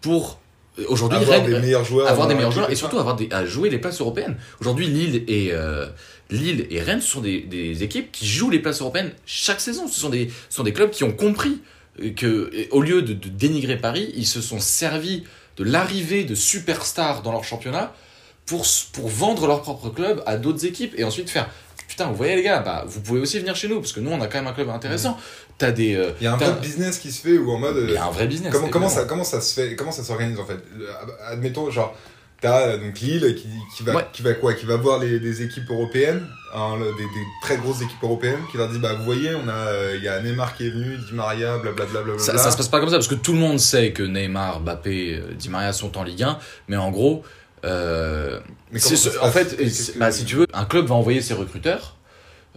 pour. 0.00 0.40
Aujourd'hui, 0.86 1.18
avoir 1.18 1.40
Rennes. 1.40 1.50
des 1.50 1.58
meilleurs 1.58 1.84
joueurs 1.84 2.06
avoir 2.06 2.28
des 2.28 2.36
meilleurs 2.36 2.52
joueurs 2.52 2.70
et 2.70 2.76
surtout 2.76 3.00
avoir 3.00 3.16
des, 3.16 3.28
à 3.32 3.44
jouer 3.44 3.68
les 3.68 3.78
places 3.78 4.00
européennes. 4.00 4.36
Aujourd'hui, 4.60 4.86
Lille 4.86 5.24
et, 5.26 5.48
euh, 5.50 5.88
Lille 6.30 6.68
et 6.70 6.80
Rennes 6.80 7.00
sont 7.00 7.20
des, 7.20 7.40
des 7.40 7.82
équipes 7.82 8.12
qui 8.12 8.28
jouent 8.28 8.50
les 8.50 8.60
places 8.60 8.80
européennes 8.80 9.10
chaque 9.26 9.60
saison. 9.60 9.88
Ce 9.88 9.98
sont 9.98 10.08
des, 10.08 10.30
ce 10.48 10.54
sont 10.54 10.62
des 10.62 10.72
clubs 10.72 10.90
qui 10.90 11.02
ont 11.02 11.10
compris 11.10 11.60
que, 12.14 12.48
et 12.52 12.68
au 12.70 12.80
lieu 12.80 13.02
de, 13.02 13.12
de 13.12 13.28
dénigrer 13.28 13.76
Paris, 13.76 14.12
ils 14.14 14.26
se 14.26 14.40
sont 14.40 14.60
servis 14.60 15.24
de 15.56 15.64
l'arrivée 15.64 16.22
de 16.22 16.36
superstars 16.36 17.22
dans 17.22 17.32
leur 17.32 17.42
championnat 17.42 17.92
pour, 18.46 18.64
pour 18.92 19.08
vendre 19.08 19.46
leur 19.46 19.62
propre 19.62 19.90
club 19.90 20.22
à 20.26 20.36
d'autres 20.36 20.64
équipes 20.64 20.94
et 20.96 21.04
ensuite 21.04 21.28
faire 21.28 21.50
Putain, 21.88 22.06
vous 22.06 22.16
voyez 22.16 22.36
les 22.36 22.42
gars, 22.42 22.60
bah, 22.60 22.84
vous 22.86 23.00
pouvez 23.00 23.18
aussi 23.18 23.38
venir 23.38 23.56
chez 23.56 23.66
nous 23.66 23.80
parce 23.80 23.92
que 23.92 24.00
nous 24.00 24.10
on 24.10 24.20
a 24.20 24.26
quand 24.26 24.38
même 24.38 24.46
un 24.46 24.52
club 24.52 24.68
intéressant. 24.68 25.18
T'as 25.58 25.72
des. 25.72 25.96
euh, 25.96 26.10
Il 26.20 26.24
y 26.24 26.26
a 26.28 26.34
un 26.34 26.36
vrai 26.36 26.52
business 26.62 26.98
qui 26.98 27.10
se 27.10 27.20
fait 27.20 27.36
ou 27.36 27.50
en 27.50 27.58
mode. 27.58 27.76
il 27.88 27.94
y 27.94 27.96
a 27.96 28.04
un 28.06 28.10
vrai 28.10 28.26
business. 28.28 28.52
comment, 28.52 28.68
comment, 28.68 28.88
ça, 28.88 29.04
comment 29.04 29.24
ça 29.24 29.40
se 29.40 29.54
fait 29.60 29.74
Comment 29.76 29.90
ça 29.92 30.04
s'organise 30.04 30.38
en 30.38 30.46
fait? 30.46 30.54
Euh, 30.80 30.86
Admettons, 31.32 31.68
genre, 31.70 31.96
t'as 32.40 32.68
euh, 32.68 32.78
donc 32.78 33.00
Lille 33.00 33.34
qui, 33.34 33.48
qui, 33.76 33.82
va, 33.82 33.96
Ouais. 33.96 34.06
qui 34.12 34.22
va 34.22 34.34
quoi? 34.34 34.54
Qui 34.54 34.66
va 34.66 34.76
voir 34.76 35.00
les, 35.00 35.18
des 35.18 35.42
équipes 35.42 35.68
européennes, 35.68 36.24
hein, 36.54 36.76
le- 36.78 36.92
des, 36.96 37.02
des 37.02 37.26
très 37.42 37.56
grosses 37.56 37.82
équipes 37.82 38.02
européennes, 38.04 38.38
qui 38.52 38.56
leur 38.56 38.68
dit 38.68 38.78
Bah, 38.78 38.94
vous 38.94 39.04
voyez, 39.04 39.30
on 39.34 39.48
a, 39.48 39.52
euh, 39.52 39.94
il 39.98 40.04
y 40.04 40.08
a 40.08 40.20
Neymar 40.22 40.54
qui 40.56 40.68
est 40.68 40.70
venu, 40.70 40.96
Di 40.96 41.12
Maria, 41.12 41.58
blablabla. 41.58 42.02
Bla, 42.02 42.14
bla, 42.14 42.18
Ça, 42.22 42.38
ça 42.38 42.52
se 42.52 42.56
passe 42.56 42.68
pas 42.68 42.78
comme 42.78 42.90
ça 42.90 42.94
parce 42.96 43.08
que 43.08 43.16
tout 43.16 43.32
le 43.32 43.38
monde 43.38 43.58
sait 43.58 43.92
que 43.92 44.04
Neymar, 44.04 44.60
Mbappé, 44.60 45.16
euh, 45.16 45.34
Di 45.34 45.48
Maria 45.48 45.72
sont 45.72 45.98
en 45.98 46.04
Ligue 46.04 46.22
1, 46.22 46.38
mais 46.68 46.76
en 46.76 46.92
gros, 46.92 47.24
euh, 47.64 48.38
Mais 48.70 48.78
ce- 48.78 49.18
en 49.20 49.32
fait, 49.32 49.56
bah, 49.98 50.12
si 50.12 50.24
tu 50.24 50.36
veux, 50.36 50.46
un 50.52 50.64
club 50.64 50.86
va 50.86 50.94
envoyer 50.94 51.20
ses 51.20 51.34
recruteurs. 51.34 51.96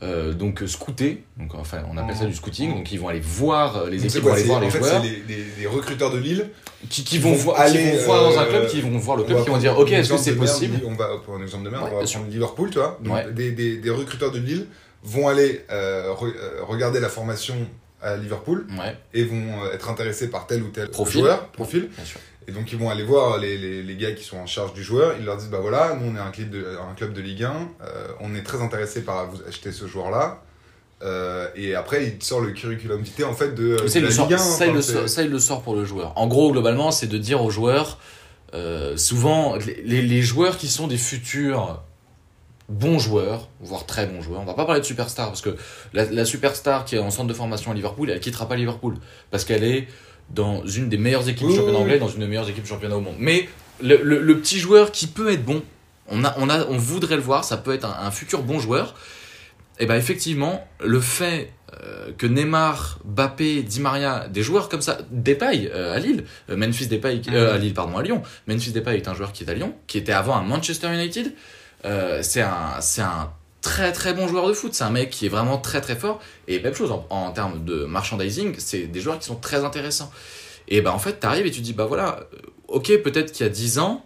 Euh, 0.03 0.33
donc 0.33 0.63
euh, 0.63 0.67
scouter, 0.67 1.23
donc 1.37 1.53
enfin 1.55 1.83
on 1.91 1.97
appelle 1.97 2.15
ça 2.15 2.25
du 2.25 2.33
scouting, 2.33 2.73
donc 2.73 2.91
ils 2.91 2.99
vont 2.99 3.07
aller 3.09 3.19
voir 3.19 3.77
euh, 3.77 3.89
les 3.89 4.05
équipes 4.05 4.21
quoi, 4.23 4.31
vont 4.31 4.37
aller 4.37 4.45
voir 4.45 4.57
en 4.57 4.61
les 4.61 4.69
fait, 4.71 4.79
joueurs 4.79 5.01
c'est 5.03 5.07
les, 5.09 5.23
les- 5.35 5.45
les 5.59 5.67
recruteurs 5.67 6.11
de 6.11 6.17
Lille 6.17 6.49
qui, 6.89 7.19
vont 7.19 7.53
aller, 7.53 7.91
qui 7.91 7.97
vont 7.97 8.03
voir 8.05 8.23
dans 8.23 8.39
un 8.39 8.43
euh, 8.45 8.49
club, 8.49 8.67
qui 8.67 8.81
vont 8.81 8.97
voir 8.97 9.17
le 9.17 9.23
club, 9.23 9.43
qui 9.43 9.49
vont 9.49 9.57
dire 9.57 9.77
ok 9.77 9.91
est-ce 9.91 10.11
que 10.13 10.17
c'est 10.17 10.31
merde, 10.31 10.45
possible 10.45 10.79
On 10.87 10.95
va 10.95 11.09
pour 11.23 11.35
un 11.35 11.41
exemple 11.41 11.65
de 11.65 11.69
merde, 11.69 11.83
Ouais, 11.83 11.89
on 11.93 11.99
va 11.99 12.05
prendre 12.05 12.27
Liverpool, 12.29 12.69
tu 12.71 12.79
vois. 12.79 12.97
Donc, 13.03 13.13
Ouais. 13.13 13.31
des, 13.31 13.51
des, 13.51 13.77
des 13.77 13.89
recruteurs 13.91 14.31
de 14.31 14.39
Lille 14.39 14.65
vont 15.03 15.27
aller 15.27 15.61
euh, 15.71 16.11
re- 16.13 16.33
euh, 16.35 16.63
regarder 16.63 16.99
la 16.99 17.09
formation 17.09 17.55
à 18.01 18.17
Liverpool 18.17 18.65
Ouais, 18.79 18.97
et 19.13 19.23
vont 19.23 19.63
être 19.71 19.87
intéressés 19.89 20.29
par 20.31 20.47
tel 20.47 20.63
ou 20.63 20.69
tel 20.69 20.89
Profil. 20.89 21.21
joueur, 21.21 21.47
profil. 21.49 21.89
bien 21.95 22.05
sûr. 22.05 22.19
Et 22.51 22.53
donc 22.53 22.71
ils 22.73 22.77
vont 22.77 22.89
aller 22.89 23.03
voir 23.03 23.37
les, 23.37 23.57
les, 23.57 23.81
les 23.81 23.95
gars 23.95 24.11
qui 24.11 24.25
sont 24.25 24.37
en 24.37 24.45
charge 24.45 24.73
du 24.73 24.83
joueur, 24.83 25.13
ils 25.17 25.23
leur 25.25 25.37
disent 25.37 25.49
bah 25.49 25.59
voilà, 25.61 25.95
nous 25.95 26.11
on 26.11 26.15
est 26.15 26.19
un 26.19 26.31
club 26.31 26.49
de, 26.49 26.65
un 26.89 26.93
club 26.95 27.13
de 27.13 27.21
Ligue 27.21 27.43
1, 27.43 27.49
euh, 27.83 28.07
on 28.19 28.35
est 28.35 28.43
très 28.43 28.61
intéressé 28.61 29.01
par 29.03 29.27
vous 29.31 29.39
acheter 29.47 29.71
ce 29.71 29.87
joueur-là. 29.87 30.43
Euh, 31.03 31.47
et 31.55 31.73
après 31.75 32.05
il 32.05 32.21
sort 32.21 32.41
le 32.41 32.51
curriculum 32.51 33.01
vitae 33.01 33.23
en 33.23 33.33
fait 33.33 33.55
de, 33.55 33.77
de 33.81 33.87
ça, 33.87 33.99
il 33.99 34.03
la 34.03 34.09
le 34.09 34.13
sort, 34.13 34.25
Ligue 34.27 34.35
1. 34.35 34.37
ça, 34.37 34.65
enfin, 34.69 34.81
sort, 34.81 35.09
ça, 35.09 35.21
il 35.23 35.29
le 35.31 35.39
sort 35.39 35.61
pour 35.63 35.75
le 35.75 35.85
joueur. 35.85 36.11
En 36.17 36.27
gros, 36.27 36.51
globalement, 36.51 36.91
c'est 36.91 37.07
de 37.07 37.17
dire 37.17 37.41
aux 37.43 37.49
joueurs, 37.49 37.97
euh, 38.53 38.97
souvent, 38.97 39.55
les, 39.55 39.81
les- 39.83 40.01
les 40.01 40.21
joueurs 40.21 40.57
qui 40.57 40.67
sont 40.67 40.87
des 40.87 40.97
futurs 40.97 41.81
bons 42.69 42.99
joueurs, 42.99 43.49
voire 43.61 43.85
très 43.85 44.05
bons 44.07 44.21
joueurs, 44.21 44.41
on 44.41 44.45
va 44.45 44.53
pas 44.53 44.65
parler 44.65 44.79
de 44.81 44.85
superstar, 44.85 45.27
parce 45.27 45.41
que 45.41 45.55
la, 45.93 46.05
la 46.05 46.23
superstar 46.25 46.85
qui 46.85 46.95
est 46.95 46.99
en 46.99 47.11
centre 47.11 47.27
de 47.27 47.33
formation 47.33 47.71
à 47.71 47.73
Liverpool, 47.73 48.09
elle 48.09 48.19
quittera 48.19 48.47
pas 48.47 48.55
Liverpool, 48.55 48.95
parce 49.29 49.43
qu'elle 49.43 49.63
est 49.63 49.87
dans 50.33 50.65
une 50.65 50.89
des 50.89 50.97
meilleures 50.97 51.27
équipes 51.27 51.47
du 51.47 51.55
championnat 51.55 51.79
anglais, 51.79 51.99
dans 51.99 52.07
une 52.09 52.19
des 52.19 52.27
meilleures 52.27 52.49
équipes 52.49 52.63
du 52.63 52.69
championnat 52.69 52.97
au 52.97 53.01
monde. 53.01 53.15
Mais 53.19 53.47
le, 53.81 53.97
le- 54.03 54.19
le 54.21 54.37
petit 54.39 54.59
joueur 54.59 54.91
qui 54.91 55.07
peut 55.07 55.31
être 55.31 55.43
bon, 55.43 55.61
on, 56.07 56.23
a, 56.23 56.33
on, 56.37 56.49
a, 56.49 56.65
on 56.67 56.77
voudrait 56.77 57.15
le 57.15 57.21
voir, 57.21 57.43
ça 57.43 57.57
peut 57.57 57.73
être 57.73 57.85
un, 57.85 58.05
un 58.07 58.11
futur 58.11 58.41
bon 58.43 58.59
joueur, 58.59 58.95
et 59.79 59.85
ben 59.85 59.95
effectivement, 59.95 60.67
le 60.83 60.99
fait 60.99 61.51
euh, 61.83 62.11
que 62.17 62.27
Neymar, 62.27 62.99
Mbappé, 63.05 63.63
Di 63.63 63.79
Maria, 63.79 64.27
des 64.27 64.43
joueurs 64.43 64.69
comme 64.69 64.81
ça, 64.81 64.99
Depay 65.09 65.71
euh, 65.73 65.95
à 65.95 65.99
Lille, 65.99 66.25
euh, 66.49 66.57
Memphis 66.57 66.87
Depay, 66.87 67.21
euh, 67.29 67.55
à 67.55 67.57
Lille 67.57 67.73
pardon 67.73 67.97
à 67.97 68.03
Lyon, 68.03 68.21
Memphis 68.47 68.71
Depay 68.71 68.97
est 68.97 69.07
un 69.07 69.15
joueur 69.15 69.31
qui 69.31 69.43
est 69.43 69.49
à 69.49 69.53
Lyon, 69.53 69.73
qui 69.87 69.97
était 69.97 70.11
avant 70.11 70.35
à 70.37 70.41
Manchester 70.41 70.93
United. 70.93 71.33
Euh, 71.85 72.19
c'est 72.21 72.41
un 72.41 72.79
c'est 72.79 73.01
un 73.01 73.31
très 73.61 73.91
très 73.91 74.13
bon 74.13 74.27
joueur 74.27 74.47
de 74.47 74.53
foot, 74.53 74.73
c'est 74.73 74.83
un 74.83 74.89
mec 74.89 75.09
qui 75.09 75.27
est 75.27 75.29
vraiment 75.29 75.57
très 75.57 75.81
très 75.81 75.95
fort 75.95 76.19
et 76.47 76.59
même 76.59 76.73
chose 76.73 76.91
en, 77.09 77.31
termes 77.31 77.63
de 77.63 77.85
merchandising, 77.85 78.55
c'est 78.57 78.87
des 78.87 79.01
joueurs 79.01 79.19
qui 79.19 79.25
sont 79.25 79.35
très 79.35 79.63
intéressants. 79.63 80.11
Et 80.67 80.81
ben 80.81 80.91
en 80.91 80.99
fait, 80.99 81.19
tu 81.19 81.27
arrives 81.27 81.45
et 81.45 81.51
tu 81.51 81.61
dis 81.61 81.73
bah 81.73 81.85
voilà, 81.85 82.27
euh, 82.33 82.37
OK, 82.67 82.87
peut-être 83.03 83.31
qu'il 83.31 83.45
y 83.45 83.49
a 83.49 83.51
10 83.51 83.79
ans 83.79 84.05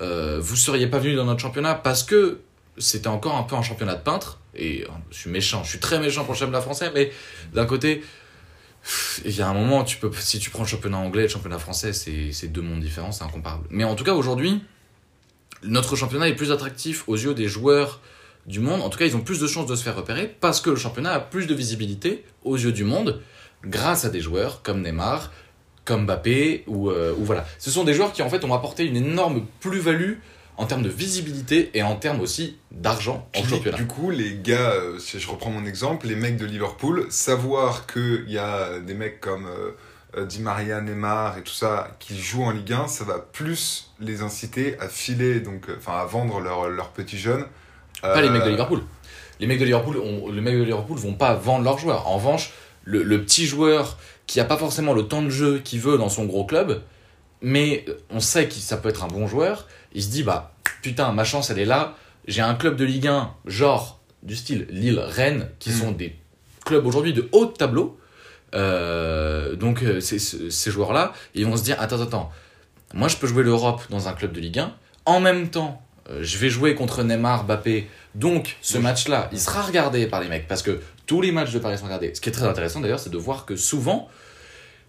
euh, 0.00 0.40
vous 0.40 0.56
seriez 0.56 0.86
pas 0.86 0.98
venu 0.98 1.14
dans 1.14 1.24
notre 1.24 1.40
championnat 1.40 1.74
parce 1.74 2.02
que 2.02 2.40
c'était 2.78 3.08
encore 3.08 3.36
un 3.36 3.42
peu 3.42 3.56
un 3.56 3.62
championnat 3.62 3.94
de 3.94 4.02
peintres. 4.02 4.38
Et 4.54 4.84
euh, 4.84 4.88
je 5.10 5.18
suis 5.18 5.30
méchant, 5.30 5.62
je 5.64 5.70
suis 5.70 5.78
très 5.78 5.98
méchant 5.98 6.24
pour 6.24 6.34
le 6.34 6.38
championnat 6.38 6.60
français, 6.60 6.90
mais 6.94 7.12
d'un 7.52 7.66
côté, 7.66 8.02
il 9.24 9.34
y 9.34 9.42
a 9.42 9.48
un 9.48 9.54
moment, 9.54 9.84
tu 9.84 9.98
peux, 9.98 10.10
si 10.18 10.38
tu 10.38 10.50
prends 10.50 10.62
le 10.62 10.68
championnat 10.68 10.98
anglais 10.98 11.22
et 11.22 11.26
le 11.26 11.30
championnat 11.30 11.58
français, 11.58 11.92
c'est 11.92 12.32
c'est 12.32 12.48
deux 12.48 12.62
mondes 12.62 12.80
différents, 12.80 13.12
c'est 13.12 13.24
incomparable. 13.24 13.66
Mais 13.70 13.84
en 13.84 13.94
tout 13.94 14.04
cas, 14.04 14.14
aujourd'hui, 14.14 14.62
notre 15.62 15.96
championnat 15.96 16.28
est 16.28 16.34
plus 16.34 16.52
attractif 16.52 17.08
aux 17.08 17.16
yeux 17.16 17.34
des 17.34 17.48
joueurs 17.48 18.00
du 18.46 18.60
monde. 18.60 18.80
En 18.80 18.88
tout 18.88 18.98
cas, 18.98 19.06
ils 19.06 19.16
ont 19.16 19.20
plus 19.20 19.40
de 19.40 19.46
chances 19.46 19.66
de 19.66 19.76
se 19.76 19.82
faire 19.82 19.96
repérer 19.96 20.34
parce 20.40 20.60
que 20.60 20.70
le 20.70 20.76
championnat 20.76 21.12
a 21.12 21.20
plus 21.20 21.46
de 21.46 21.54
visibilité 21.54 22.24
aux 22.44 22.56
yeux 22.56 22.72
du 22.72 22.84
monde 22.84 23.20
grâce 23.64 24.04
à 24.04 24.10
des 24.10 24.20
joueurs 24.20 24.62
comme 24.62 24.82
Neymar, 24.82 25.32
comme 25.84 26.06
Mbappé 26.06 26.64
ou, 26.66 26.90
euh, 26.90 27.14
ou 27.16 27.24
voilà. 27.24 27.46
Ce 27.58 27.70
sont 27.70 27.84
des 27.84 27.94
joueurs 27.94 28.12
qui 28.12 28.22
en 28.22 28.28
fait 28.28 28.44
ont 28.44 28.54
apporté 28.54 28.84
une 28.84 28.96
énorme 28.96 29.46
plus-value 29.60 30.14
en 30.56 30.66
termes 30.66 30.82
de 30.82 30.88
visibilité 30.88 31.70
et 31.74 31.82
en 31.82 31.96
termes 31.96 32.20
aussi 32.20 32.58
d'argent 32.70 33.28
en 33.34 33.42
championnat. 33.42 33.76
Du 33.76 33.86
coup, 33.86 34.10
les 34.10 34.38
gars, 34.38 34.72
euh, 34.72 34.98
si 34.98 35.18
je 35.18 35.28
reprends 35.28 35.50
mon 35.50 35.64
exemple, 35.64 36.06
les 36.06 36.14
mecs 36.14 36.36
de 36.36 36.44
Liverpool, 36.44 37.06
savoir 37.10 37.86
qu'il 37.86 38.28
y 38.28 38.38
a 38.38 38.78
des 38.80 38.94
mecs 38.94 39.20
comme 39.20 39.46
euh, 39.46 40.26
Di 40.26 40.40
Maria, 40.40 40.80
Neymar 40.80 41.38
et 41.38 41.42
tout 41.42 41.54
ça 41.54 41.96
qui 41.98 42.20
jouent 42.20 42.44
en 42.44 42.50
Ligue 42.50 42.74
1, 42.74 42.86
ça 42.86 43.04
va 43.04 43.18
plus 43.18 43.92
les 43.98 44.20
inciter 44.20 44.78
à 44.78 44.88
filer, 44.88 45.40
donc, 45.40 45.68
enfin 45.76 45.94
à 45.94 46.04
vendre 46.04 46.38
leurs 46.40 46.68
leurs 46.68 46.90
petits 46.90 47.18
jeunes. 47.18 47.46
Pas 48.02 48.20
les 48.20 48.28
Euh, 48.28 48.32
mecs 48.32 48.44
de 48.44 48.50
Liverpool. 48.50 48.82
Les 49.40 49.46
mecs 49.46 49.58
de 49.58 49.64
Liverpool, 49.64 49.96
ont- 49.98 50.30
les 50.30 50.40
mecs 50.40 50.56
de 50.56 50.62
Liverpool 50.62 50.98
vont 50.98 51.14
pas 51.14 51.34
vendre 51.34 51.64
leurs 51.64 51.78
joueurs. 51.78 52.06
En 52.08 52.16
revanche, 52.16 52.52
le, 52.84 53.02
le 53.02 53.22
petit 53.24 53.46
joueur 53.46 53.96
qui 54.26 54.38
a 54.40 54.44
pas 54.44 54.56
forcément 54.56 54.92
le 54.92 55.06
temps 55.08 55.22
de 55.22 55.30
jeu 55.30 55.58
qu'il 55.58 55.80
veut 55.80 55.98
dans 55.98 56.08
son 56.08 56.24
gros 56.26 56.44
club, 56.44 56.82
mais 57.40 57.84
on 58.10 58.20
sait 58.20 58.46
que 58.48 58.54
ça 58.54 58.76
peut 58.76 58.88
être 58.88 59.02
un 59.04 59.08
bon 59.08 59.26
joueur, 59.26 59.66
il 59.94 60.02
se 60.02 60.08
dit 60.10 60.22
bah 60.22 60.52
putain 60.82 61.12
ma 61.12 61.24
chance 61.24 61.50
elle 61.50 61.58
est 61.58 61.64
là. 61.64 61.94
J'ai 62.28 62.40
un 62.42 62.54
club 62.54 62.76
de 62.76 62.84
Ligue 62.84 63.08
1 63.08 63.32
genre 63.46 64.00
du 64.22 64.36
style 64.36 64.66
Lille, 64.70 65.00
Rennes 65.00 65.48
qui 65.58 65.70
Mm. 65.70 65.72
sont 65.80 65.90
des 65.92 66.14
clubs 66.64 66.86
aujourd'hui 66.86 67.12
de 67.12 67.28
haut 67.32 67.46
de 67.46 67.50
tableau. 67.52 67.98
Euh, 68.54 69.56
donc 69.56 69.82
euh, 69.82 70.00
ces 70.00 70.70
joueurs 70.70 70.92
là, 70.92 71.12
ils 71.34 71.46
vont 71.46 71.56
se 71.56 71.62
dire 71.64 71.76
attends 71.80 72.00
attends, 72.00 72.30
moi 72.94 73.08
je 73.08 73.16
peux 73.16 73.26
jouer 73.26 73.42
l'Europe 73.42 73.82
dans 73.90 74.08
un 74.08 74.12
club 74.12 74.32
de 74.32 74.40
Ligue 74.40 74.58
1. 74.60 74.72
En 75.06 75.18
même 75.20 75.48
temps, 75.50 75.82
euh, 75.82 75.91
je 76.20 76.38
vais 76.38 76.50
jouer 76.50 76.74
contre 76.74 77.02
Neymar, 77.02 77.44
Mbappé, 77.44 77.88
donc 78.14 78.56
ce 78.60 78.76
Oui. 78.78 78.82
match-là, 78.82 79.28
il 79.32 79.40
sera 79.40 79.62
regardé 79.62 80.06
par 80.06 80.20
les 80.20 80.28
mecs, 80.28 80.46
parce 80.48 80.62
que 80.62 80.80
tous 81.06 81.20
les 81.20 81.32
matchs 81.32 81.52
de 81.52 81.58
Paris 81.58 81.78
sont 81.78 81.84
regardés. 81.84 82.14
Ce 82.14 82.20
qui 82.20 82.28
est 82.28 82.32
très 82.32 82.46
intéressant 82.46 82.80
d'ailleurs, 82.80 83.00
c'est 83.00 83.10
de 83.10 83.18
voir 83.18 83.44
que 83.46 83.56
souvent, 83.56 84.08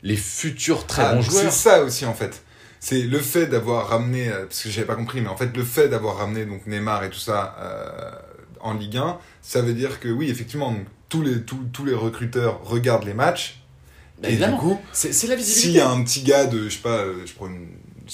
les 0.01 0.15
futurs 0.17 0.85
très 0.85 1.03
Ah, 1.03 1.13
bons 1.15 1.21
joueurs... 1.21 1.43
C'est 1.43 1.51
ça 1.51 1.83
aussi 1.83 2.05
en 2.05 2.13
fait. 2.13 2.43
C'est 2.79 3.01
le 3.03 3.19
fait 3.19 3.47
d'avoir 3.47 3.87
ramené, 3.87 4.27
euh, 4.29 4.45
parce 4.45 4.61
que 4.63 4.69
j'avais 4.69 4.87
pas 4.87 4.95
compris, 4.95 5.21
mais 5.21 5.29
en 5.29 5.37
fait 5.37 5.55
le 5.55 5.63
fait 5.63 5.87
d'avoir 5.87 6.17
ramené 6.17 6.45
donc 6.45 6.67
Neymar 6.67 7.03
et 7.05 7.09
tout 7.09 7.19
ça 7.19 7.55
euh, 7.59 8.11
en 8.59 8.73
Ligue 8.73 8.97
1, 8.97 9.17
ça 9.41 9.61
veut 9.61 9.73
dire 9.73 9.99
que 10.01 10.09
oui 10.09 10.29
effectivement 10.29 10.71
donc, 10.71 10.85
tous 11.07 11.21
les 11.21 11.43
tous, 11.43 11.59
tous 11.71 11.85
les 11.85 11.93
recruteurs 11.93 12.59
regardent 12.65 13.05
les 13.05 13.13
matchs 13.13 13.61
Bah, 14.21 14.27
et 14.27 14.31
du 14.31 14.33
évidemment, 14.33 14.57
coup 14.57 14.79
c'est 14.91 15.07
la 15.09 15.13
s'il 15.13 15.35
visibilité. 15.35 15.77
y 15.77 15.81
a 15.81 15.89
un 15.89 16.03
petit 16.03 16.23
gars 16.23 16.45
de 16.45 16.65
je 16.67 16.73
sais 16.75 16.81
pas 16.81 16.97
euh, 16.97 17.23
je 17.25 17.33
prends 17.33 17.47
une- 17.47 17.69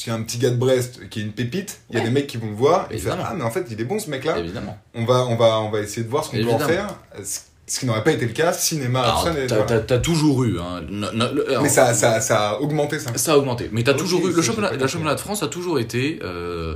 a 0.10 0.14
un 0.14 0.22
petit 0.22 0.38
gars 0.38 0.50
de 0.52 0.56
Brest 0.56 1.10
qui 1.10 1.20
est 1.20 1.24
une 1.24 1.32
pépite, 1.34 1.80
il 1.90 1.98
y 1.98 2.02
a 2.02 2.04
des 2.04 2.10
mecs 2.12 2.28
qui 2.28 2.38
vont 2.38 2.48
le 2.50 2.56
voir 2.56 2.86
et 2.92 2.98
faire 2.98 3.14
Évidemment. 3.14 3.24
ah 3.28 3.34
mais 3.36 3.44
en 3.44 3.52
fait 3.52 3.66
il 3.72 3.80
est 3.82 3.86
bon 3.86 4.00
ce 4.00 4.10
mec 4.10 4.24
là. 4.26 4.38
Évidemment. 4.38 4.78
On 4.94 5.06
va 5.06 5.26
on 5.26 5.36
va 5.36 5.60
on 5.62 5.70
va 5.72 5.80
essayer 5.80 6.04
de 6.04 6.10
voir 6.10 6.24
ce 6.24 6.32
qu'on 6.32 6.38
peut 6.38 6.50
en 6.50 6.60
faire. 6.60 6.96
Ce- 7.24 7.40
qui 7.80 7.86
n'aurait 7.86 8.04
pas 8.04 8.12
été 8.14 8.26
le 8.26 8.34
cas 8.34 8.52
si 8.52 8.78
n'était- 8.78 9.86
t'as- 9.86 10.00
toujours 10.00 10.44
eu... 10.44 10.58
Hein, 10.60 10.82
no- 10.90 11.12
no- 11.14 11.28
Mais 11.62 11.70
ça, 11.70 11.94
ça, 11.94 12.20
ça 12.20 12.50
a 12.50 12.60
augmenté 12.62 12.98
ça. 12.98 13.12
Ça 13.16 13.34
a 13.34 13.38
augmenté. 13.38 13.70
Mais 13.72 13.84
t'as 13.84 13.92
Ok, 13.92 14.00
toujours 14.00 14.28
eu. 14.28 14.34
Le 14.34 14.42
championnat, 14.42 14.70
compris. 14.70 14.88
championnat 14.90 15.14
de 15.14 15.20
France 15.20 15.44
a 15.44 15.48
toujours 15.50 15.78
été. 15.78 16.18
euh, 16.24 16.74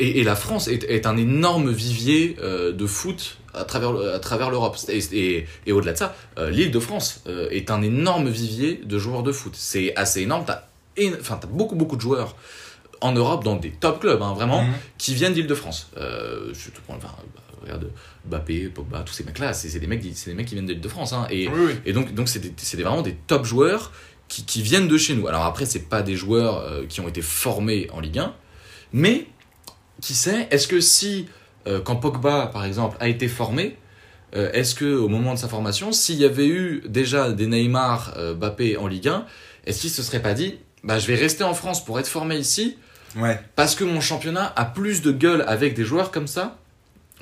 et, 0.00 0.18
et 0.18 0.24
la 0.24 0.34
France 0.34 0.66
est, 0.66 0.82
est 0.90 1.06
un 1.06 1.16
énorme 1.16 1.70
vivier 1.70 2.36
euh, 2.42 2.72
de 2.72 2.86
foot 2.86 3.36
à 3.54 3.62
travers, 3.64 3.90
à 4.14 4.18
travers 4.18 4.50
l'Europe. 4.50 4.76
Et, 4.88 4.98
et, 5.12 5.46
et 5.66 5.72
au-delà 5.72 5.92
de 5.92 5.98
ça, 5.98 6.16
euh, 6.38 6.50
l'île 6.50 6.72
de 6.72 6.80
France 6.80 7.22
euh, 7.28 7.48
est 7.52 7.70
un 7.70 7.80
énorme 7.80 8.28
vivier 8.30 8.80
de 8.84 8.98
joueurs 8.98 9.22
de 9.22 9.30
foot. 9.30 9.52
C'est 9.56 9.94
assez 9.94 10.22
énorme. 10.22 10.42
T'as 10.44 10.64
enfin, 11.20 11.38
t'as 11.40 11.46
beaucoup, 11.48 11.76
beaucoup 11.76 11.96
de 11.96 12.00
joueurs 12.00 12.36
en 13.00 13.12
Europe 13.12 13.44
dans 13.44 13.56
des 13.56 13.70
top 13.70 14.00
clubs, 14.00 14.20
hein, 14.22 14.34
vraiment, 14.34 14.62
Mhm. 14.62 14.72
qui 14.98 15.14
viennent 15.14 15.32
d'Île-de-France. 15.32 15.88
Euh, 15.96 16.52
je 16.52 16.70
te 16.70 16.80
prends, 16.86 16.96
enfin, 16.96 17.14
bah, 17.34 17.40
regarde, 17.62 17.90
Mbappé, 18.28 18.68
Pogba, 18.68 19.00
tous 19.00 19.14
ces 19.14 19.24
mecs-là, 19.24 19.54
c'est 19.54 19.68
c'est 19.70 19.80
des 19.80 19.86
mecs, 19.86 20.02
des 20.02 20.34
mecs 20.34 20.46
qui 20.46 20.54
viennent 20.54 20.66
d'Île-de-France. 20.66 21.12
Hein, 21.14 21.26
et, 21.30 21.48
Oui, 21.48 21.54
oui. 21.68 21.72
et 21.86 21.92
donc, 21.94 22.12
donc 22.14 22.28
c'est 22.28 22.76
vraiment 22.80 23.00
des 23.02 23.14
top 23.26 23.44
joueurs 23.46 23.92
qui, 24.28 24.44
qui 24.44 24.60
viennent 24.62 24.86
de 24.88 24.98
chez 24.98 25.14
nous. 25.14 25.26
Alors 25.28 25.44
après, 25.44 25.64
c'est 25.66 25.88
pas 25.88 26.02
des 26.02 26.14
joueurs 26.14 26.58
euh, 26.58 26.84
qui 26.86 27.00
ont 27.00 27.08
été 27.08 27.22
formés 27.22 27.88
en 27.92 28.00
Ligue 28.00 28.18
1, 28.18 28.34
mais 28.92 29.26
qui 30.02 30.14
sait, 30.14 30.46
est-ce 30.50 30.68
que 30.68 30.80
si, 30.80 31.26
euh, 31.66 31.80
quand 31.80 31.96
Pogba, 31.96 32.46
par 32.52 32.64
exemple, 32.66 32.96
a 33.00 33.08
été 33.08 33.28
formé, 33.28 33.76
euh, 34.36 34.50
est-ce 34.52 34.74
que 34.74 34.94
au 34.94 35.08
moment 35.08 35.32
de 35.34 35.38
sa 35.38 35.48
formation, 35.48 35.90
s'il 35.92 36.16
y 36.16 36.24
avait 36.26 36.46
eu 36.46 36.82
déjà 36.86 37.32
des 37.32 37.46
Neymar, 37.46 38.14
Mbappé 38.36 38.76
en 38.76 38.86
Ligue 38.86 39.08
1, 39.08 39.24
est-ce 39.66 39.80
qu'il 39.80 39.90
se 39.90 40.02
serait 40.02 40.22
pas 40.22 40.34
dit, 40.34 40.56
bah, 40.84 40.98
je 40.98 41.06
vais 41.06 41.14
rester 41.16 41.44
en 41.44 41.54
France 41.54 41.84
pour 41.84 41.98
être 42.00 42.08
formé 42.08 42.36
ici, 42.36 42.76
Ouais. 43.16 43.40
parce 43.56 43.74
que 43.74 43.82
mon 43.84 44.00
championnat 44.00 44.52
a 44.54 44.64
plus 44.64 45.02
de 45.02 45.10
gueule 45.12 45.44
avec 45.48 45.74
des 45.74 45.84
joueurs 45.84 46.10
comme 46.12 46.28
ça 46.28 46.56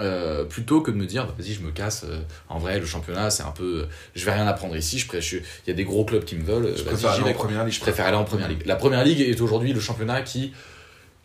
euh, 0.00 0.44
plutôt 0.44 0.80
que 0.82 0.90
de 0.90 0.96
me 0.96 1.06
dire 1.06 1.24
bah, 1.26 1.34
vas-y 1.38 1.54
je 1.54 1.60
me 1.62 1.70
casse 1.72 2.04
euh, 2.06 2.20
en 2.50 2.58
vrai 2.58 2.78
le 2.78 2.84
championnat 2.86 3.30
c'est 3.30 3.42
un 3.42 3.50
peu 3.52 3.86
je 4.14 4.24
vais 4.26 4.32
rien 4.32 4.46
apprendre 4.46 4.76
ici 4.76 4.98
je 4.98 5.36
il 5.38 5.42
y 5.66 5.70
a 5.70 5.72
des 5.72 5.84
gros 5.84 6.04
clubs 6.04 6.24
qui 6.24 6.36
me 6.36 6.44
veulent 6.44 6.66
euh, 6.66 6.76
Je 6.76 6.82
préfère 6.84 7.10
aller 7.12 7.30
en 7.30 7.32
première 7.32 7.64
ligue. 7.64 7.72
je 7.74 7.80
préfère 7.80 8.06
aller 8.06 8.16
en 8.18 8.24
première 8.24 8.48
ligue 8.48 8.62
la 8.66 8.76
première 8.76 9.02
ligue 9.02 9.20
est 9.22 9.40
aujourd'hui 9.40 9.72
le 9.72 9.80
championnat 9.80 10.20
qui 10.22 10.52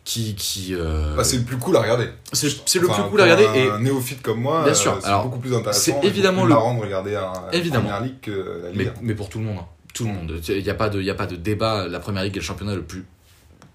qui 0.02 0.34
qui 0.34 0.74
euh, 0.74 1.14
Bah, 1.14 1.24
c'est 1.24 1.36
le 1.36 1.44
plus 1.44 1.58
cool 1.58 1.76
à 1.76 1.80
regarder. 1.82 2.08
c'est 2.32 2.46
le 2.48 2.86
plus 2.88 3.02
cool 3.10 3.20
à 3.20 3.24
regarder 3.24 3.44
et 3.58 3.70
Un 3.70 3.80
néophyte 3.80 4.22
comme 4.22 4.40
moi, 4.40 4.62
Bien 4.64 4.72
euh, 4.72 4.74
sûr. 4.74 4.98
c'est 5.02 5.12
beaucoup 5.22 5.38
plus 5.38 5.54
intéressant. 5.54 5.80
c'est 6.00 6.06
évidemment 6.08 6.40
plus 6.42 6.48
le- 6.48 6.54
marrant 6.54 6.74
de 6.74 6.80
regarder 6.80 7.14
un, 7.16 7.32
Évidemment. 7.52 7.84
première 7.90 8.00
ligue 8.02 8.20
que 8.20 8.62
la 8.64 8.70
mais, 8.72 8.84
Ligue 8.84 8.88
1. 8.88 8.92
mais 9.02 9.14
pour 9.14 9.28
tout 9.28 9.38
le 9.38 9.44
monde 9.44 9.58
hein. 9.60 9.66
Tout 9.94 10.04
le 10.04 10.12
monde. 10.12 10.40
Il 10.48 10.60
y 10.60 10.70
a 10.70 10.74
pas 10.74 10.90
de 10.90 11.00
y 11.00 11.10
a 11.10 11.14
pas 11.14 11.26
de 11.26 11.36
débat. 11.36 11.88
La 11.88 12.00
première 12.00 12.22
ligue 12.22 12.36
est 12.36 12.40
le 12.40 12.44
championnat 12.44 12.74
le 12.74 12.82
plus 12.82 13.06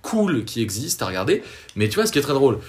cool 0.04 0.46
qui 0.46 0.62
existe 0.62 1.02
à 1.02 1.08
regarder. 1.08 1.42
Mais 1.76 1.90
tu 1.90 1.96
vois 1.96 2.06
ce 2.06 2.12
qui 2.12 2.20
est 2.20 2.24
très 2.24 2.34
drôle 2.34 2.60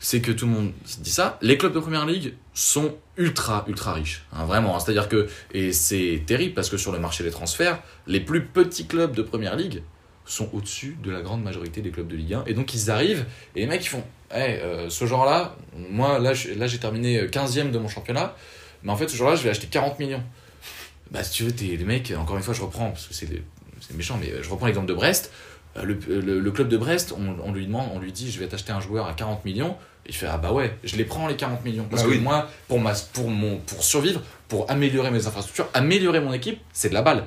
c'est 0.00 0.20
que 0.20 0.30
tout 0.30 0.46
le 0.46 0.52
monde 0.52 0.72
dit 1.00 1.10
ça. 1.10 1.38
Les 1.42 1.58
clubs 1.58 1.72
de 1.72 1.80
première 1.80 2.06
ligue 2.06 2.34
sont 2.54 2.94
ultra 3.16 3.64
ultra 3.66 3.92
riches 3.92 4.24
hein, 4.32 4.44
vraiment 4.44 4.76
hein. 4.76 4.80
c'est 4.80 4.92
à 4.92 4.94
dire 4.94 5.08
que 5.08 5.28
et 5.52 5.72
c'est 5.72 6.22
terrible 6.24 6.54
parce 6.54 6.70
que 6.70 6.76
sur 6.76 6.92
le 6.92 7.00
marché 7.00 7.24
des 7.24 7.30
transferts 7.30 7.80
les 8.06 8.20
plus 8.20 8.44
petits 8.44 8.86
clubs 8.86 9.14
de 9.14 9.22
première 9.22 9.56
ligue 9.56 9.82
sont 10.24 10.48
au-dessus 10.52 10.96
de 11.02 11.10
la 11.10 11.20
grande 11.20 11.42
majorité 11.42 11.80
des 11.80 11.90
clubs 11.90 12.06
de 12.06 12.14
Ligue 12.14 12.34
1 12.34 12.44
et 12.46 12.54
donc 12.54 12.74
ils 12.74 12.90
arrivent 12.90 13.26
et 13.56 13.60
les 13.60 13.66
mecs 13.66 13.84
ils 13.84 13.88
font 13.88 14.04
hey, 14.30 14.60
euh, 14.60 14.88
ce 14.88 15.04
genre 15.06 15.24
là 15.24 15.56
moi 15.90 16.18
là 16.18 16.32
j'ai 16.34 16.78
terminé 16.78 17.26
15ème 17.26 17.70
de 17.70 17.78
mon 17.78 17.88
championnat 17.88 18.36
mais 18.82 18.92
en 18.92 18.96
fait 18.96 19.08
ce 19.08 19.16
jour 19.16 19.28
là 19.28 19.36
je 19.36 19.42
vais 19.42 19.50
acheter 19.50 19.66
40 19.66 19.98
millions 19.98 20.22
bah 21.10 21.22
si 21.24 21.30
tu 21.32 21.44
veux 21.44 21.52
t'es 21.52 21.64
les 21.64 21.84
mecs 21.84 22.12
encore 22.16 22.36
une 22.36 22.42
fois 22.42 22.54
je 22.54 22.62
reprends 22.62 22.90
parce 22.90 23.06
que 23.06 23.14
c'est 23.14 23.26
des- 23.26 23.42
c'est 23.80 23.96
méchant 23.96 24.18
mais 24.20 24.30
euh, 24.30 24.42
je 24.42 24.50
reprends 24.50 24.66
l'exemple 24.66 24.88
de 24.88 24.94
Brest 24.94 25.30
Euh, 25.76 25.84
le, 25.84 25.98
le- 26.08 26.40
le 26.40 26.50
club 26.50 26.68
de 26.68 26.76
Brest 26.78 27.12
on, 27.16 27.36
on 27.46 27.52
lui 27.52 27.66
demande 27.66 27.88
on 27.94 27.98
lui 28.00 28.10
dit 28.12 28.30
je 28.32 28.38
vais 28.40 28.48
t'acheter 28.48 28.72
un 28.72 28.80
joueur 28.80 29.06
à 29.06 29.12
40 29.12 29.44
millions 29.44 29.76
et 30.06 30.12
je 30.12 30.18
fais 30.18 30.26
ah 30.26 30.38
bah 30.38 30.52
ouais 30.52 30.74
je 30.82 30.96
les 30.96 31.04
prends 31.04 31.28
les 31.28 31.36
40 31.36 31.62
millions 31.64 31.84
parce 31.90 32.02
Bah 32.02 32.08
que 32.08 32.14
oui. 32.14 32.20
moi 32.20 32.48
pour 32.68 32.80
ma 32.80 32.92
pour 33.12 33.28
mon 33.28 33.58
pour 33.58 33.82
survivre 33.84 34.20
pour 34.48 34.68
améliorer 34.70 35.10
mes 35.10 35.26
infrastructures 35.26 35.68
améliorer 35.74 36.20
mon 36.20 36.32
équipe 36.32 36.58
c'est 36.72 36.88
de 36.88 36.94
la 36.94 37.02
balle 37.02 37.24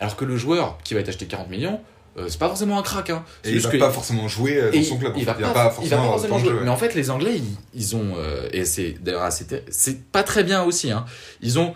alors 0.00 0.16
que 0.16 0.24
le 0.24 0.36
joueur 0.38 0.78
qui 0.84 0.94
va 0.94 1.00
être 1.00 1.08
acheté 1.10 1.26
40 1.26 1.48
millions 1.50 1.80
euh, 2.18 2.26
c'est 2.28 2.38
pas 2.38 2.48
forcément 2.48 2.78
un 2.78 2.82
crack 2.82 3.10
hein. 3.10 3.24
C'est 3.42 3.50
Et 3.52 3.54
il 3.54 3.60
va 3.60 3.70
que- 3.70 3.76
pas 3.78 3.90
forcément 3.90 4.26
jouer 4.28 4.56
euh, 4.58 4.70
dans 4.70 4.78
et 4.78 4.82
son 4.84 4.98
club. 4.98 5.12
il 5.16 5.22
en 5.22 5.26
va 5.26 5.34
fait. 5.34 5.38
pas, 5.42 5.74
il 5.82 5.88
va 5.88 5.96
pas 5.96 6.02
forcément 6.04 6.38
jouer. 6.38 6.52
Mais 6.62 6.68
en 6.68 6.76
fait, 6.76 6.94
les 6.94 7.08
Anglais, 7.08 7.36
ils, 7.36 7.56
ils 7.72 7.96
ont 7.96 8.14
euh, 8.18 8.48
et 8.52 8.66
c'est 8.66 8.96
d'ailleurs 9.00 9.22
assez 9.22 9.46
ter- 9.46 9.62
c'est 9.70 9.98
pas 10.12 10.22
très 10.22 10.44
bien 10.44 10.62
aussi. 10.62 10.90
Hein, 10.90 11.06
ils 11.40 11.58
ont 11.58 11.72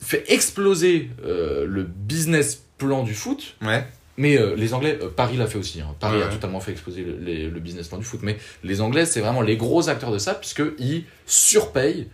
fait 0.00 0.24
exploser 0.32 1.10
euh, 1.24 1.66
le 1.66 1.82
business 1.84 2.62
plan 2.78 3.02
du 3.02 3.14
foot. 3.14 3.56
Ouais. 3.62 3.84
Mais 4.16 4.36
euh, 4.36 4.54
les 4.56 4.74
Anglais, 4.74 4.98
euh, 5.02 5.08
Paris 5.08 5.36
l'a 5.36 5.46
fait 5.46 5.58
aussi. 5.58 5.80
hein. 5.80 5.94
Paris 6.00 6.16
Ouais, 6.18 6.22
a 6.24 6.26
ouais. 6.26 6.32
totalement 6.32 6.60
fait 6.60 6.72
exploser 6.72 7.02
le, 7.04 7.16
les- 7.18 7.48
le 7.48 7.60
business 7.60 7.88
plan 7.88 7.98
du 7.98 8.04
foot. 8.04 8.20
Mais 8.22 8.36
les 8.64 8.80
Anglais, 8.80 9.06
c'est 9.06 9.20
vraiment 9.20 9.42
les 9.42 9.56
gros 9.56 9.88
acteurs 9.88 10.10
de 10.12 10.18
ça, 10.18 10.34
puisqu'ils 10.34 11.04
surpayent, 11.26 12.08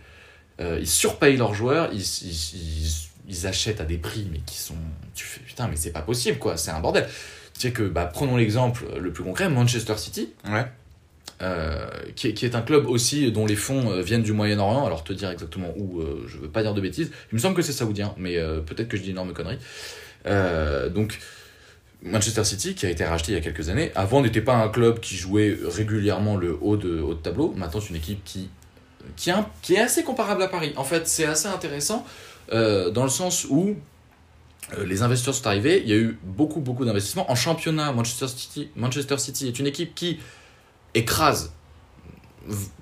ils 0.59 0.87
surpayent 0.87 1.37
leurs 1.37 1.53
joueurs, 1.53 1.89
ils, 1.93 1.99
ils, 2.01 2.55
ils- 2.55 3.09
ils 3.27 3.47
achètent 3.47 3.81
à 3.81 3.85
des 3.85 3.97
prix, 3.97 4.27
mais 4.31 4.39
qui 4.45 4.57
sont. 4.57 4.75
Tu 5.15 5.25
fais 5.25 5.39
putain, 5.41 5.67
mais 5.67 5.75
c'est 5.75 5.91
pas 5.91 6.01
possible, 6.03 6.37
quoi, 6.37 6.57
c'est 6.57 6.69
un 6.71 6.79
bordel. 6.79 7.07
Tu 7.55 7.61
sais 7.61 7.71
que, 7.71 7.83
bah, 7.83 8.05
prenons 8.05 8.37
l'exemple 8.37 8.83
le 8.99 9.11
plus 9.11 9.23
concret, 9.23 9.49
Manchester 9.49 9.97
City, 9.97 10.29
Ouais. 10.47 10.65
Euh, 11.41 11.87
qui, 12.15 12.27
est, 12.27 12.55
un 12.55 12.61
club 12.61 12.87
aussi 12.87 13.29
dont 13.31 13.45
les 13.45 13.55
fonds 13.55 13.91
euh, 13.91 14.01
viennent 14.01 14.23
du 14.23 14.31
Moyen-Orient. 14.31 14.85
Alors, 14.85 15.03
te 15.03 15.11
dire 15.11 15.29
exactement 15.29 15.73
où, 15.77 15.99
euh, 15.99 16.23
je 16.27 16.37
veux 16.37 16.47
pas 16.47 16.61
dire 16.61 16.73
de 16.73 16.81
bêtises. 16.81 17.11
Il 17.31 17.35
me 17.35 17.39
semble 17.39 17.55
que 17.55 17.61
c'est 17.61 17.73
saoudien, 17.73 18.13
mais 18.17 18.37
euh, 18.37 18.61
peut-être 18.61 18.87
que 18.87 18.95
je 18.95 19.03
dis 19.03 19.11
énorme 19.11 19.33
connerie. 19.33 19.57
Donc, 20.93 21.19
Manchester 22.01 22.43
City, 22.43 22.75
qui 22.75 22.85
a 22.85 22.89
été 22.89 23.03
racheté 23.03 23.31
il 23.31 23.35
y 23.35 23.37
a 23.37 23.41
quelques 23.41 23.69
années, 23.69 23.91
avant 23.95 24.21
n'était 24.21 24.41
pas 24.41 24.55
un 24.55 24.69
club 24.69 24.99
qui 24.99 25.15
jouait 25.15 25.57
régulièrement 25.63 26.37
le 26.37 26.57
haut 26.61 26.77
de, 26.77 26.99
haut 26.99 27.13
de 27.13 27.19
tableau. 27.19 27.53
Maintenant, 27.57 27.81
c'est 27.81 27.89
une 27.89 27.95
équipe 27.95 28.23
qui, 28.23 28.49
qui, 29.17 29.29
est 29.73 29.79
assez 29.79 30.03
comparable 30.03 30.41
à 30.41 30.47
Paris. 30.47 30.73
En 30.77 30.83
fait, 30.83 31.07
c'est 31.07 31.25
assez 31.25 31.47
intéressant 31.47 32.05
dans 32.51 33.03
le 33.03 33.09
sens 33.09 33.45
où 33.49 33.75
les 34.83 35.03
investisseurs 35.03 35.35
sont 35.35 35.47
arrivés, 35.47 35.81
il 35.83 35.89
y 35.89 35.93
a 35.93 35.97
eu 35.97 36.17
beaucoup, 36.23 36.59
beaucoup 36.59 36.85
d'investissements. 36.85 37.29
En 37.29 37.35
championnat, 37.35 37.91
Manchester 37.91 38.27
City, 38.27 38.69
Manchester 38.75 39.17
City 39.19 39.47
est 39.47 39.59
une 39.59 39.67
équipe 39.67 39.93
qui 39.93 40.19
écrase 40.95 41.51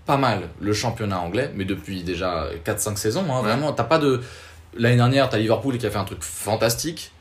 pas 0.06 0.18
mal 0.18 0.50
le 0.60 0.74
championnat 0.74 1.20
anglais, 1.20 1.52
mais 1.56 1.66
depuis 1.66 2.04
déjà 2.04 2.48
4-5 2.66 2.98
saisons. 2.98 3.26
hein, 3.32 3.38
Ouais. 3.38 3.44
Vraiment, 3.44 3.74
t'as 3.74 3.84
pas 3.86 4.00
de. 4.00 4.22
L'année 4.76 4.96
dernière, 4.98 5.30
t'as 5.30 5.38
Liverpool 5.38 5.78
qui 5.78 5.86
a 5.86 5.92
fait 5.92 5.98
un 6.00 6.04
truc 6.06 6.24
fantastique, 6.24 7.12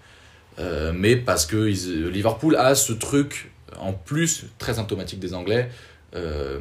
euh, 0.58 0.92
mais 0.94 1.16
parce 1.16 1.44
que 1.46 1.68
ils- 1.68 2.08
Liverpool 2.08 2.56
a 2.56 2.74
ce 2.74 2.92
truc 2.92 3.50
en 3.78 3.92
plus 3.92 4.46
très 4.58 4.74
symptomatique 4.74 5.18
des 5.20 5.34
Anglais. 5.34 5.70
Euh, 6.14 6.58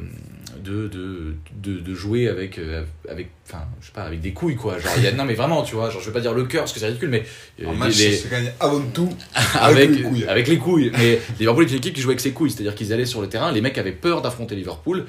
de, 0.64 0.88
de, 0.88 1.34
de, 1.62 1.78
de 1.80 1.94
jouer 1.94 2.28
avec 2.28 2.58
euh, 2.58 2.84
avec 3.08 3.30
enfin 3.46 3.64
je 3.80 3.86
sais 3.86 3.92
pas 3.92 4.02
avec 4.04 4.20
des 4.20 4.32
couilles 4.32 4.56
quoi 4.56 4.78
genre 4.78 4.92
y 4.98 5.06
a, 5.06 5.12
non 5.14 5.24
mais 5.24 5.34
vraiment 5.34 5.62
tu 5.62 5.74
vois 5.74 5.90
genre 5.90 6.00
je 6.00 6.06
vais 6.06 6.12
pas 6.12 6.20
dire 6.20 6.32
le 6.32 6.44
cœur 6.44 6.62
parce 6.62 6.72
que 6.72 6.78
c'est 6.80 6.86
ridicule 6.86 7.10
mais 7.10 7.24
euh, 7.62 7.66
En 7.66 7.74
match, 7.74 7.98
les- 7.98 8.22
avant 8.60 8.80
tout. 8.94 9.08
avec, 9.60 9.90
les 9.90 10.02
couilles. 10.02 10.24
avec 10.26 10.48
les 10.48 10.58
couilles. 10.58 10.90
Mais 10.96 11.20
Liverpool 11.38 11.64
est 11.64 11.70
une 11.70 11.76
équipe 11.76 11.94
qui 11.94 12.00
joue 12.00 12.08
avec 12.10 12.20
ses 12.20 12.32
couilles, 12.32 12.50
c'est-à-dire 12.50 12.74
qu'ils 12.74 12.92
allaient 12.92 13.04
sur 13.06 13.20
le 13.20 13.28
terrain, 13.28 13.52
les 13.52 13.60
mecs 13.60 13.76
avaient 13.78 13.92
peur 13.92 14.22
d'affronter 14.22 14.54
Liverpool, 14.54 15.04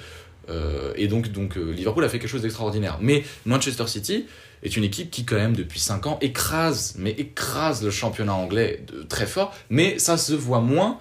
euh, 0.50 0.92
et 0.98 1.08
donc, 1.08 1.32
donc 1.32 1.56
Liverpool 1.56 2.04
a 2.04 2.10
fait 2.10 2.20
quelque 2.20 2.30
chose 2.30 2.42
d'extraordinaire. 2.42 2.98
Mais 3.02 3.24
Manchester 3.46 3.88
City 3.88 4.26
est 4.64 4.76
une 4.76 4.84
équipe 4.84 5.10
qui, 5.10 5.24
quand 5.26 5.36
même, 5.38 5.56
depuis 5.56 5.80
5 5.80 6.06
ans, 6.08 6.18
écrase, 6.22 6.96
mais 6.98 7.12
écrase 7.12 7.84
le 7.84 7.92
championnat 7.92 8.34
anglais 8.34 8.84
de, 8.92 9.04
très 9.04 9.26
fort, 9.26 9.54
mais 9.70 10.00
ça 10.00 10.18
se 10.18 10.34
voit 10.34 10.60
moins 10.62 11.00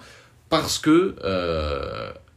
parce 0.49 0.79
que, 0.79 1.15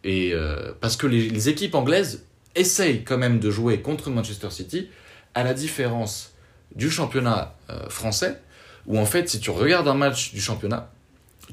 et, 0.07 0.33
euh, 0.33 0.73
parce 0.81 0.97
que 0.97 1.07
les, 1.07 1.29
les 1.29 1.49
équipes 1.49 1.75
anglaises 1.75 2.25
essayent 2.55 3.03
quand 3.03 3.19
même 3.19 3.41
de 3.41 3.51
jouer 3.51 3.83
contre 3.83 4.09
Manchester 4.09 4.51
City, 4.51 4.89
à 5.35 5.43
la 5.43 5.53
différence 5.53 6.33
du 6.75 6.91
championnat 6.91 7.55
euh, 7.69 7.89
français, 7.89 8.41
où 8.87 8.99
en 8.99 9.05
fait, 9.05 9.29
si 9.29 9.41
tu 9.41 9.51
regardes 9.51 9.89
un 9.89 9.95
match 9.95 10.33
du 10.33 10.41
championnat, 10.41 10.91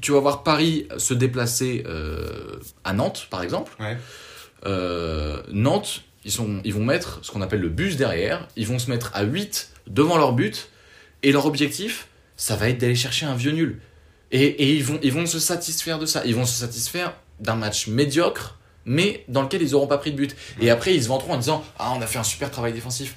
tu 0.00 0.12
vas 0.12 0.20
voir 0.20 0.44
Paris 0.44 0.86
se 0.96 1.14
déplacer 1.14 1.84
euh, 1.86 2.60
à 2.84 2.92
Nantes, 2.92 3.26
par 3.28 3.42
exemple. 3.42 3.72
Ouais. 3.80 3.96
Nantes, 5.52 6.04
ils, 6.24 6.30
sont, 6.30 6.60
ils 6.64 6.72
vont 6.72 6.84
mettre 6.84 7.18
ce 7.22 7.32
qu'on 7.32 7.42
appelle 7.42 7.60
le 7.60 7.68
bus 7.68 7.96
derrière, 7.96 8.48
ils 8.56 8.66
vont 8.66 8.78
se 8.78 8.88
mettre 8.88 9.10
à 9.14 9.24
8 9.24 9.72
devant 9.88 10.16
leur 10.16 10.32
but, 10.32 10.70
et 11.22 11.32
leur 11.32 11.44
objectif, 11.46 12.06
ça 12.36 12.54
va 12.54 12.68
être 12.68 12.78
d'aller 12.78 12.94
chercher 12.94 13.26
un 13.26 13.34
vieux 13.34 13.52
nul. 13.52 13.80
Et, 14.30 14.44
et 14.44 14.74
ils, 14.74 14.84
vont, 14.84 14.98
ils 15.02 15.12
vont 15.12 15.26
se 15.26 15.38
satisfaire 15.38 15.98
de 15.98 16.06
ça. 16.06 16.22
Ils 16.24 16.34
vont 16.34 16.46
se 16.46 16.58
satisfaire 16.58 17.14
d'un 17.40 17.56
match 17.56 17.86
médiocre 17.88 18.58
mais 18.86 19.24
dans 19.28 19.40
lequel 19.42 19.62
ils 19.62 19.70
n'auront 19.72 19.86
pas 19.86 19.96
pris 19.96 20.12
de 20.12 20.16
but. 20.18 20.36
Et 20.60 20.68
après, 20.68 20.94
ils 20.94 21.02
se 21.02 21.08
vanteront 21.08 21.32
en 21.32 21.36
disant 21.38 21.64
Ah, 21.78 21.94
on 21.96 22.02
a 22.02 22.06
fait 22.06 22.18
un 22.18 22.22
super 22.22 22.50
travail 22.50 22.74
défensif. 22.74 23.14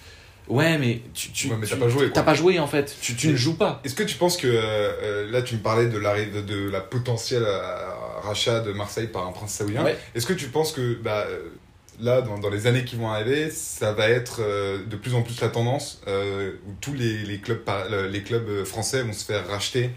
Ouais, 0.47 0.77
mais 0.77 1.01
tu, 1.13 1.29
tu, 1.33 1.49
Ouais, 1.49 1.57
mais 1.59 1.67
t'as 1.67 1.75
tu- 1.75 1.81
pas 1.81 1.89
joué. 1.89 2.09
T'as 2.13 2.23
pas 2.23 2.33
joué 2.35 2.57
en 2.57 2.67
fait. 2.67 2.95
Tu, 3.01 3.15
tu 3.17 3.27
ne 3.27 3.35
joues 3.35 3.55
pas. 3.57 3.81
Est-ce 3.83 3.93
que 3.95 4.03
tu 4.03 4.15
penses 4.15 4.37
que 4.37 4.47
euh, 4.49 5.29
là 5.29 5.41
tu 5.41 5.55
me 5.55 5.59
parlais 5.59 5.87
de 5.87 5.97
l'arrivée 5.97 6.41
de 6.41 6.69
la 6.69 6.79
potentielle 6.79 7.43
euh, 7.45 7.59
rachat 8.23 8.61
de 8.61 8.71
Marseille 8.71 9.07
par 9.07 9.27
un 9.27 9.33
prince 9.33 9.55
saoudien 9.55 9.83
Ouais. 9.83 9.97
Est-ce 10.15 10.25
que 10.25 10.31
tu 10.31 10.45
penses 10.47 10.71
que 10.71 10.93
bah, 10.93 11.25
euh, 11.29 11.49
là 11.99 12.21
dans, 12.21 12.37
dans 12.39 12.49
les 12.49 12.65
années 12.65 12.85
qui 12.85 12.95
vont 12.95 13.09
arriver 13.11 13.49
ça 13.49 13.91
va 13.91 14.07
être 14.07 14.37
euh, 14.39 14.85
de 14.85 14.95
plus 14.95 15.15
en 15.15 15.21
plus 15.21 15.41
la 15.41 15.49
tendance 15.49 15.99
euh, 16.07 16.53
où 16.65 16.71
tous 16.79 16.93
les, 16.93 17.23
les 17.23 17.39
clubs 17.39 17.59
les 18.09 18.23
clubs 18.23 18.63
français 18.63 19.01
vont 19.01 19.11
se 19.11 19.25
faire 19.25 19.45
racheter 19.49 19.89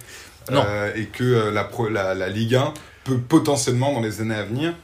Non. 0.50 0.64
et 0.96 1.04
que 1.04 1.50
la, 1.50 1.62
pro- 1.62 1.88
la, 1.88 2.14
la 2.14 2.28
Ligue 2.28 2.56
1 2.56 2.74
peut 3.10 3.20
potentiellement 3.20 3.92
dans 3.92 4.00
les 4.00 4.20
années 4.20 4.34
à 4.34 4.44
venir 4.44 4.74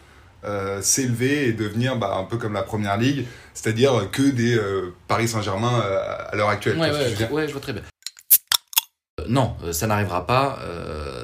euh, 0.45 0.81
s'élever 0.83 1.49
et 1.49 1.53
devenir 1.53 1.97
bah, 1.97 2.17
un 2.19 2.25
peu 2.25 2.37
comme 2.37 2.53
la 2.53 2.63
première 2.63 2.97
ligue, 2.97 3.25
c'est-à-dire 3.55 4.11
que 4.13 4.23
des 4.23 4.57
euh, 4.57 4.95
Paris 5.09 5.29
Saint-Germain 5.29 5.81
euh, 5.81 5.99
à 6.31 6.37
l'heure 6.37 6.49
actuelle. 6.49 6.79
Ouais, 6.79 6.89
tu 6.89 6.95
vois 6.95 7.01
ce 7.01 7.05
que 7.05 7.09
ouais, 7.09 7.17
je 7.17 7.23
veux 7.23 7.27
dire? 7.27 7.33
ouais, 7.33 7.49
je 7.49 7.53
vois 7.53 7.61
très 7.61 7.73
bien. 7.73 7.83
Non, 9.29 9.57
ça 9.73 9.87
n'arrivera 9.87 10.27
pas. 10.27 10.59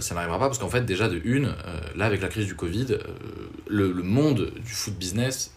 ça 0.00 0.14
n'arrivera 0.14 0.38
pas 0.38 0.46
parce 0.46 0.58
qu'en 0.58 0.70
fait, 0.70 0.84
déjà 0.84 1.08
de 1.08 1.20
une, 1.24 1.54
là 1.94 2.06
avec 2.06 2.20
la 2.20 2.28
crise 2.28 2.46
du 2.46 2.56
Covid, 2.56 2.98
le, 3.68 3.92
le 3.92 4.02
monde 4.02 4.50
du 4.56 4.72
foot 4.72 4.94
business 4.94 5.52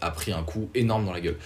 a 0.00 0.10
pris 0.10 0.32
un 0.32 0.42
coup 0.42 0.70
énorme 0.74 1.04
dans 1.04 1.12
la 1.12 1.20
gueule. 1.20 1.36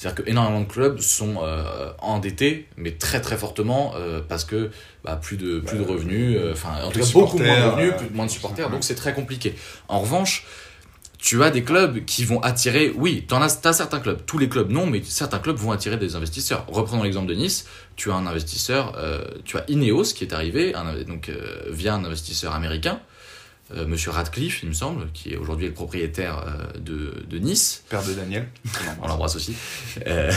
C'est-à-dire 0.00 0.22
que 0.24 0.30
énormément 0.30 0.60
de 0.60 0.68
clubs 0.68 1.00
sont 1.00 1.38
euh, 1.42 1.90
endettés, 1.98 2.68
mais 2.76 2.92
très 2.92 3.20
très 3.20 3.36
fortement 3.36 3.94
euh, 3.96 4.20
parce 4.26 4.44
que 4.44 4.70
bah, 5.04 5.18
plus 5.20 5.36
de 5.36 5.58
plus 5.58 5.76
de 5.76 5.82
Bah, 5.82 5.92
revenus, 5.92 6.36
euh, 6.38 6.52
enfin 6.52 6.68
en 6.84 6.90
tout 6.92 7.00
cas 7.00 7.06
beaucoup 7.12 7.38
moins 7.38 7.56
de 7.60 7.64
revenus, 7.72 7.92
plus, 7.96 8.10
moins 8.10 8.26
de 8.26 8.30
supporters, 8.30 8.70
donc 8.70 8.84
c'est 8.84 8.94
très 8.94 9.12
compliqué. 9.12 9.56
En 9.88 9.98
revanche, 9.98 10.46
tu 11.18 11.42
as 11.42 11.50
des 11.50 11.64
clubs 11.64 12.04
qui 12.04 12.24
vont 12.24 12.40
attirer, 12.42 12.92
oui, 12.94 13.26
tu 13.28 13.34
as, 13.34 13.72
certains 13.72 13.98
clubs, 13.98 14.20
tous 14.24 14.38
les 14.38 14.48
clubs 14.48 14.70
non, 14.70 14.86
mais 14.86 15.02
certains 15.02 15.40
clubs 15.40 15.56
vont 15.56 15.72
attirer 15.72 15.96
des 15.96 16.14
investisseurs. 16.14 16.64
Reprenons 16.68 17.02
l'exemple 17.02 17.26
de 17.26 17.34
Nice, 17.34 17.66
tu 17.96 18.12
as 18.12 18.14
un 18.14 18.26
investisseur, 18.28 18.92
euh, 18.98 19.24
tu 19.44 19.56
as 19.58 19.64
Ineos 19.68 20.04
qui 20.14 20.22
est 20.22 20.32
arrivé, 20.32 20.76
un- 20.76 21.02
donc 21.02 21.28
euh, 21.28 21.64
via 21.70 21.94
un 21.94 22.04
investisseur 22.04 22.54
américain, 22.54 23.00
euh, 23.74 23.86
Monsieur 23.86 24.10
Radcliffe, 24.10 24.62
il 24.62 24.70
me 24.70 24.74
semble, 24.74 25.10
qui 25.12 25.32
est 25.32 25.36
aujourd'hui 25.36 25.66
le 25.66 25.74
propriétaire 25.74 26.44
euh, 26.46 26.78
de, 26.78 27.24
de 27.28 27.38
Nice. 27.38 27.84
Père 27.90 28.02
de 28.02 28.14
Daniel. 28.14 28.48
On 29.02 29.08
l'embrasse 29.08 29.36
aussi. 29.36 29.54
Euh, 30.06 30.32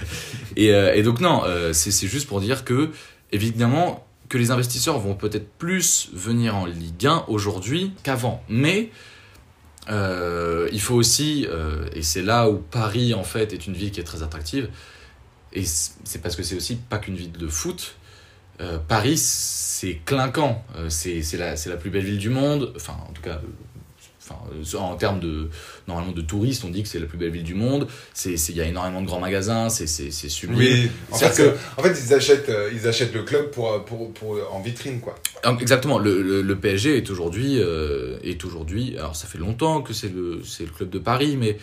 et, 0.56 0.68
et 0.68 1.02
donc 1.02 1.20
non, 1.20 1.42
c'est 1.72 2.08
juste 2.08 2.26
pour 2.26 2.40
dire 2.40 2.64
que, 2.64 2.90
évidemment, 3.32 4.06
que 4.28 4.38
les 4.38 4.50
investisseurs 4.50 4.98
vont 4.98 5.14
peut-être 5.14 5.48
plus 5.58 6.10
venir 6.12 6.56
en 6.56 6.66
Ligue 6.66 7.06
1 7.06 7.26
aujourd'hui 7.28 7.92
qu'avant. 8.02 8.42
Mais 8.48 8.90
il 9.88 10.80
faut 10.80 10.94
aussi, 10.94 11.46
et 11.94 12.02
c'est 12.02 12.22
là 12.22 12.48
où 12.50 12.56
Paris, 12.56 13.14
en 13.14 13.24
fait, 13.24 13.52
est 13.52 13.66
une 13.66 13.74
ville 13.74 13.92
qui 13.92 14.00
est 14.00 14.04
très 14.04 14.22
attractive, 14.22 14.68
et 15.52 15.64
c'est 15.64 16.20
parce 16.20 16.34
que 16.34 16.42
c'est 16.42 16.56
aussi 16.56 16.76
pas 16.76 16.98
qu'une 16.98 17.14
ville 17.14 17.32
de 17.32 17.48
foot. 17.48 17.94
Paris, 18.88 19.18
c'est 19.84 19.98
clinquant. 20.04 20.64
Euh, 20.76 20.88
c'est 20.88 21.22
la, 21.36 21.56
c'est 21.56 21.68
la 21.70 21.76
plus 21.76 21.90
belle 21.90 22.04
ville 22.04 22.18
du 22.18 22.30
monde. 22.30 22.72
Enfin, 22.76 22.94
en 23.08 23.12
tout 23.12 23.20
cas, 23.22 23.40
euh, 23.42 23.48
enfin, 24.22 24.36
euh, 24.54 24.78
en 24.78 24.96
termes 24.96 25.20
de, 25.20 25.50
normalement, 25.88 26.12
de 26.12 26.22
touristes, 26.22 26.64
on 26.64 26.70
dit 26.70 26.82
que 26.82 26.88
c'est 26.88 26.98
la 26.98 27.06
plus 27.06 27.18
belle 27.18 27.30
ville 27.30 27.42
du 27.44 27.54
monde. 27.54 27.86
C'est- 28.14 28.48
Il 28.48 28.56
y 28.56 28.60
a 28.62 28.64
énormément 28.64 29.02
de 29.02 29.06
grands 29.06 29.20
magasins, 29.20 29.68
c'est 29.68 29.86
c'est- 29.86 30.10
sublime. 30.10 30.58
Oui, 30.58 30.90
en 31.10 31.16
fait, 31.16 31.32
c'est- 31.32 31.54
en 31.76 31.82
fait, 31.82 31.94
ils, 32.06 32.14
achètent, 32.14 32.50
ils 32.72 32.88
achètent 32.88 33.12
le 33.14 33.22
club 33.24 33.50
pour, 33.50 33.84
pour, 33.84 34.12
pour, 34.14 34.38
en 34.52 34.60
vitrine, 34.62 35.00
quoi. 35.00 35.14
Ah, 35.42 35.54
Exactement, 35.60 35.98
le, 35.98 36.22
le, 36.22 36.40
le 36.40 36.56
PSG 36.56 36.96
est 36.96 37.10
aujourd'hui, 37.10 37.58
euh, 37.58 38.16
est 38.22 38.42
aujourd'hui, 38.44 38.96
alors 38.96 39.14
ça 39.16 39.26
fait 39.26 39.38
longtemps 39.38 39.82
que 39.82 39.92
c'est 39.92 40.08
le, 40.08 40.40
c'est 40.44 40.64
le 40.64 40.70
club 40.70 40.88
de 40.90 40.98
Paris, 40.98 41.36
mais 41.38 41.58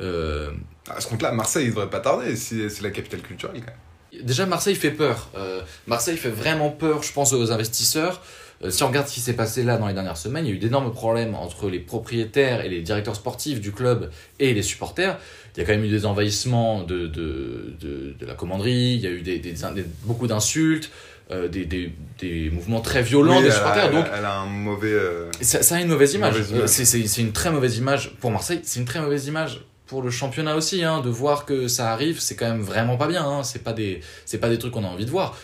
euh, 0.00 0.50
À 0.90 1.00
ce 1.00 1.06
compte-là, 1.08 1.32
Marseille, 1.32 1.64
il 1.66 1.70
devrait 1.70 1.88
pas 1.90 2.00
tarder, 2.00 2.36
c'est 2.36 2.68
c'est 2.68 2.82
la 2.82 2.90
capitale 2.90 3.20
culturelle, 3.22 3.60
quand 3.60 3.66
même. 3.66 3.76
Déjà 4.22 4.46
Marseille 4.46 4.74
fait 4.74 4.90
peur. 4.90 5.30
Euh, 5.36 5.60
Marseille 5.86 6.16
fait 6.16 6.28
vraiment 6.30 6.70
peur, 6.70 7.02
je 7.02 7.12
pense, 7.12 7.32
aux 7.32 7.52
investisseurs. 7.52 8.22
Euh, 8.64 8.70
si 8.70 8.82
on 8.84 8.88
regarde 8.88 9.08
ce 9.08 9.14
qui 9.14 9.20
s'est 9.20 9.32
passé 9.32 9.64
là 9.64 9.76
dans 9.76 9.88
les 9.88 9.94
dernières 9.94 10.16
semaines, 10.16 10.46
il 10.46 10.50
y 10.50 10.52
a 10.52 10.54
eu 10.54 10.58
d'énormes 10.58 10.92
problèmes 10.92 11.34
entre 11.34 11.68
les 11.68 11.80
propriétaires 11.80 12.64
et 12.64 12.68
les 12.68 12.80
directeurs 12.80 13.16
sportifs 13.16 13.60
du 13.60 13.72
club 13.72 14.10
et 14.38 14.54
les 14.54 14.62
supporters. 14.62 15.18
Il 15.56 15.60
y 15.60 15.62
a 15.62 15.66
quand 15.66 15.72
même 15.72 15.84
eu 15.84 15.88
des 15.90 16.06
envahissements 16.06 16.82
de, 16.82 17.06
de, 17.08 17.74
de, 17.80 18.14
de 18.18 18.26
la 18.26 18.34
commanderie, 18.34 18.94
il 18.94 19.00
y 19.00 19.06
a 19.06 19.10
eu 19.10 19.22
des, 19.22 19.38
des- 19.38 19.52
des- 19.52 19.84
beaucoup 20.04 20.26
d'insultes, 20.28 20.90
euh, 21.30 21.48
des, 21.48 21.64
des, 21.64 21.92
des 22.20 22.50
mouvements 22.50 22.80
très 22.80 23.02
violents 23.02 23.38
Oui, 23.38 23.44
des 23.44 23.50
supporters. 23.50 23.86
elle 23.86 23.92
donc 23.92 24.06
elle 24.16 24.24
a 24.24 24.38
un 24.38 24.46
mauvais. 24.46 24.92
euh, 24.92 25.30
Ça, 25.40 25.62
ça 25.62 25.76
a 25.76 25.80
une 25.80 25.88
mauvaise 25.88 26.14
image. 26.14 26.36
Euh, 26.52 26.66
c'est 26.66 27.20
une 27.20 27.32
très 27.32 27.50
mauvaise 27.50 27.76
image 27.78 28.12
pour 28.20 28.30
Marseille. 28.30 28.60
C'est 28.62 28.78
une 28.80 28.86
très 28.86 29.00
mauvaise 29.00 29.26
image 29.26 29.60
pour 29.92 30.00
le 30.00 30.10
championnat 30.10 30.56
aussi. 30.56 30.82
Hein, 30.82 31.02
de 31.02 31.10
voir 31.10 31.44
que 31.44 31.68
ça 31.68 31.92
arrive, 31.92 32.18
c'est 32.18 32.34
quand 32.34 32.48
même 32.48 32.62
vraiment 32.62 32.96
pas 32.96 33.08
bien. 33.08 33.24
Hein, 33.24 33.42
c'est 33.42 33.62
pas 33.62 33.74
des, 33.74 34.00
c'est 34.24 34.38
pas 34.38 34.48
des 34.48 34.58
trucs 34.58 34.72
qu'on 34.72 34.84
a 34.84 34.88
envie 34.88 35.04
de 35.04 35.10
voir. 35.10 35.36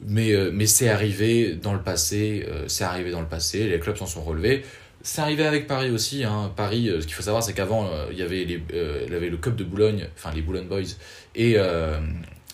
Mais, 0.00 0.32
euh, 0.32 0.50
mais 0.54 0.66
c'est 0.66 0.88
arrivé 0.88 1.54
dans 1.60 1.74
le 1.74 1.82
passé. 1.82 2.46
euh, 2.48 2.66
c'est 2.68 2.84
arrivé 2.84 3.10
dans 3.10 3.20
le 3.20 3.26
passé. 3.26 3.66
Les 3.66 3.80
clubs 3.80 3.96
s'en 3.96 4.06
sont 4.06 4.22
relevés. 4.22 4.64
C'est 5.02 5.22
arrivé 5.22 5.44
avec 5.44 5.66
Paris 5.66 5.90
aussi. 5.90 6.22
Hein. 6.22 6.52
Paris, 6.54 6.88
euh, 6.88 7.00
ce 7.00 7.06
qu'il 7.06 7.16
faut 7.16 7.22
savoir, 7.24 7.42
c'est 7.42 7.52
qu'avant, 7.52 7.90
il 8.12 8.16
y 8.16 8.22
avait 8.22 8.44
y 8.44 9.14
avait 9.14 9.28
le 9.28 9.36
club 9.38 9.56
de 9.56 9.64
Boulogne, 9.64 10.06
enfin 10.16 10.30
les 10.32 10.42
Boulogne 10.42 10.68
Boys, 10.68 10.94
et 11.34 11.56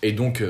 et 0.04 0.12
donc 0.12 0.42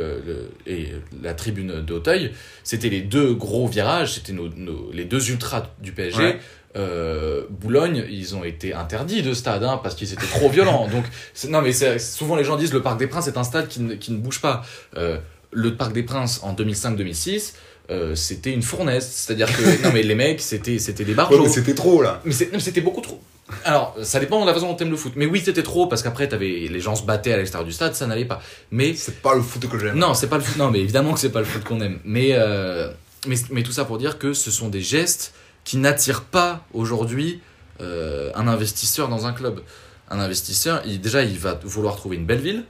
et 0.66 0.92
la 1.20 1.34
tribune 1.34 1.82
d'Auteuil. 1.82 2.32
C'était 2.62 2.88
les 2.88 3.02
deux 3.02 3.34
gros 3.34 3.66
virages. 3.66 4.14
C'était 4.14 4.32
nos, 4.32 4.48
les 4.92 5.04
deux 5.04 5.30
ultras 5.30 5.70
du 5.80 5.92
PSG. 5.92 6.36
Euh, 6.76 7.42
Boulogne, 7.50 8.06
ils 8.10 8.34
ont 8.34 8.44
été 8.44 8.72
interdits 8.72 9.22
de 9.22 9.34
stade 9.34 9.62
hein, 9.62 9.78
parce 9.82 9.94
qu'ils 9.94 10.12
étaient 10.12 10.26
trop 10.26 10.48
violents. 10.48 10.88
Donc, 10.88 11.04
non, 11.48 11.60
mais 11.60 11.72
souvent 11.98 12.36
les 12.36 12.44
gens 12.44 12.56
disent 12.56 12.72
le 12.72 12.82
Parc 12.82 12.98
des 12.98 13.06
Princes 13.06 13.28
est 13.28 13.36
un 13.36 13.44
stade 13.44 13.68
qui 13.68 13.80
ne, 13.80 13.94
qui 13.94 14.12
ne 14.12 14.18
bouge 14.18 14.40
pas. 14.40 14.62
Euh, 14.96 15.18
le 15.50 15.76
Parc 15.76 15.92
des 15.92 16.02
Princes 16.02 16.40
en 16.42 16.54
2005-2006, 16.54 17.52
euh, 17.90 18.14
c'était 18.14 18.52
une 18.52 18.62
fournaise. 18.62 19.06
C'est-à-dire 19.06 19.54
que 19.54 19.82
non, 19.84 19.90
mais 19.92 20.02
les 20.02 20.14
mecs, 20.14 20.40
c'était 20.40 20.78
c'était 20.78 21.04
des 21.04 21.14
barjots. 21.14 21.46
c'était 21.48 21.74
trop, 21.74 22.00
là. 22.00 22.22
Mais 22.24 22.32
c'était 22.32 22.80
beaucoup 22.80 23.02
trop. 23.02 23.20
Alors, 23.64 23.94
ça 24.02 24.18
dépend 24.18 24.40
de 24.40 24.46
la 24.46 24.54
façon 24.54 24.68
dont 24.68 24.74
t'aimes 24.74 24.90
le 24.90 24.96
foot. 24.96 25.12
Mais 25.16 25.26
oui, 25.26 25.42
c'était 25.44 25.62
trop 25.62 25.86
parce 25.86 26.02
qu'après, 26.02 26.26
t'avais 26.26 26.68
les 26.70 26.80
gens 26.80 26.94
se 26.94 27.02
battaient 27.02 27.34
à 27.34 27.36
l'extérieur 27.36 27.66
du 27.66 27.72
stade, 27.72 27.94
ça 27.94 28.06
n'allait 28.06 28.24
pas. 28.24 28.40
Mais 28.70 28.94
C'est 28.94 29.20
pas 29.20 29.34
le 29.34 29.42
foot 29.42 29.68
que 29.68 29.78
j'aime. 29.78 29.98
non, 29.98 30.14
c'est 30.14 30.28
pas 30.28 30.38
le 30.38 30.42
foot. 30.42 30.56
Non, 30.56 30.70
mais 30.70 30.80
évidemment 30.80 31.12
que 31.12 31.20
c'est 31.20 31.32
pas 31.32 31.40
le 31.40 31.44
foot 31.44 31.62
qu'on 31.64 31.80
aime. 31.82 31.98
Mais, 32.04 32.30
euh, 32.32 32.90
mais, 33.26 33.36
mais 33.50 33.62
tout 33.62 33.72
ça 33.72 33.84
pour 33.84 33.98
dire 33.98 34.18
que 34.18 34.32
ce 34.32 34.50
sont 34.50 34.68
des 34.70 34.80
gestes 34.80 35.34
qui 35.64 35.76
n'attirent 35.76 36.24
pas 36.24 36.64
aujourd'hui 36.72 37.40
euh, 37.80 38.30
un 38.34 38.48
investisseur 38.48 39.08
dans 39.08 39.26
un 39.26 39.32
club. 39.32 39.62
Un 40.10 40.20
investisseur, 40.20 40.82
déjà, 40.82 41.22
il 41.22 41.38
va 41.38 41.54
vouloir 41.62 41.96
trouver 41.96 42.16
une 42.16 42.26
belle 42.26 42.40
ville. 42.40 42.64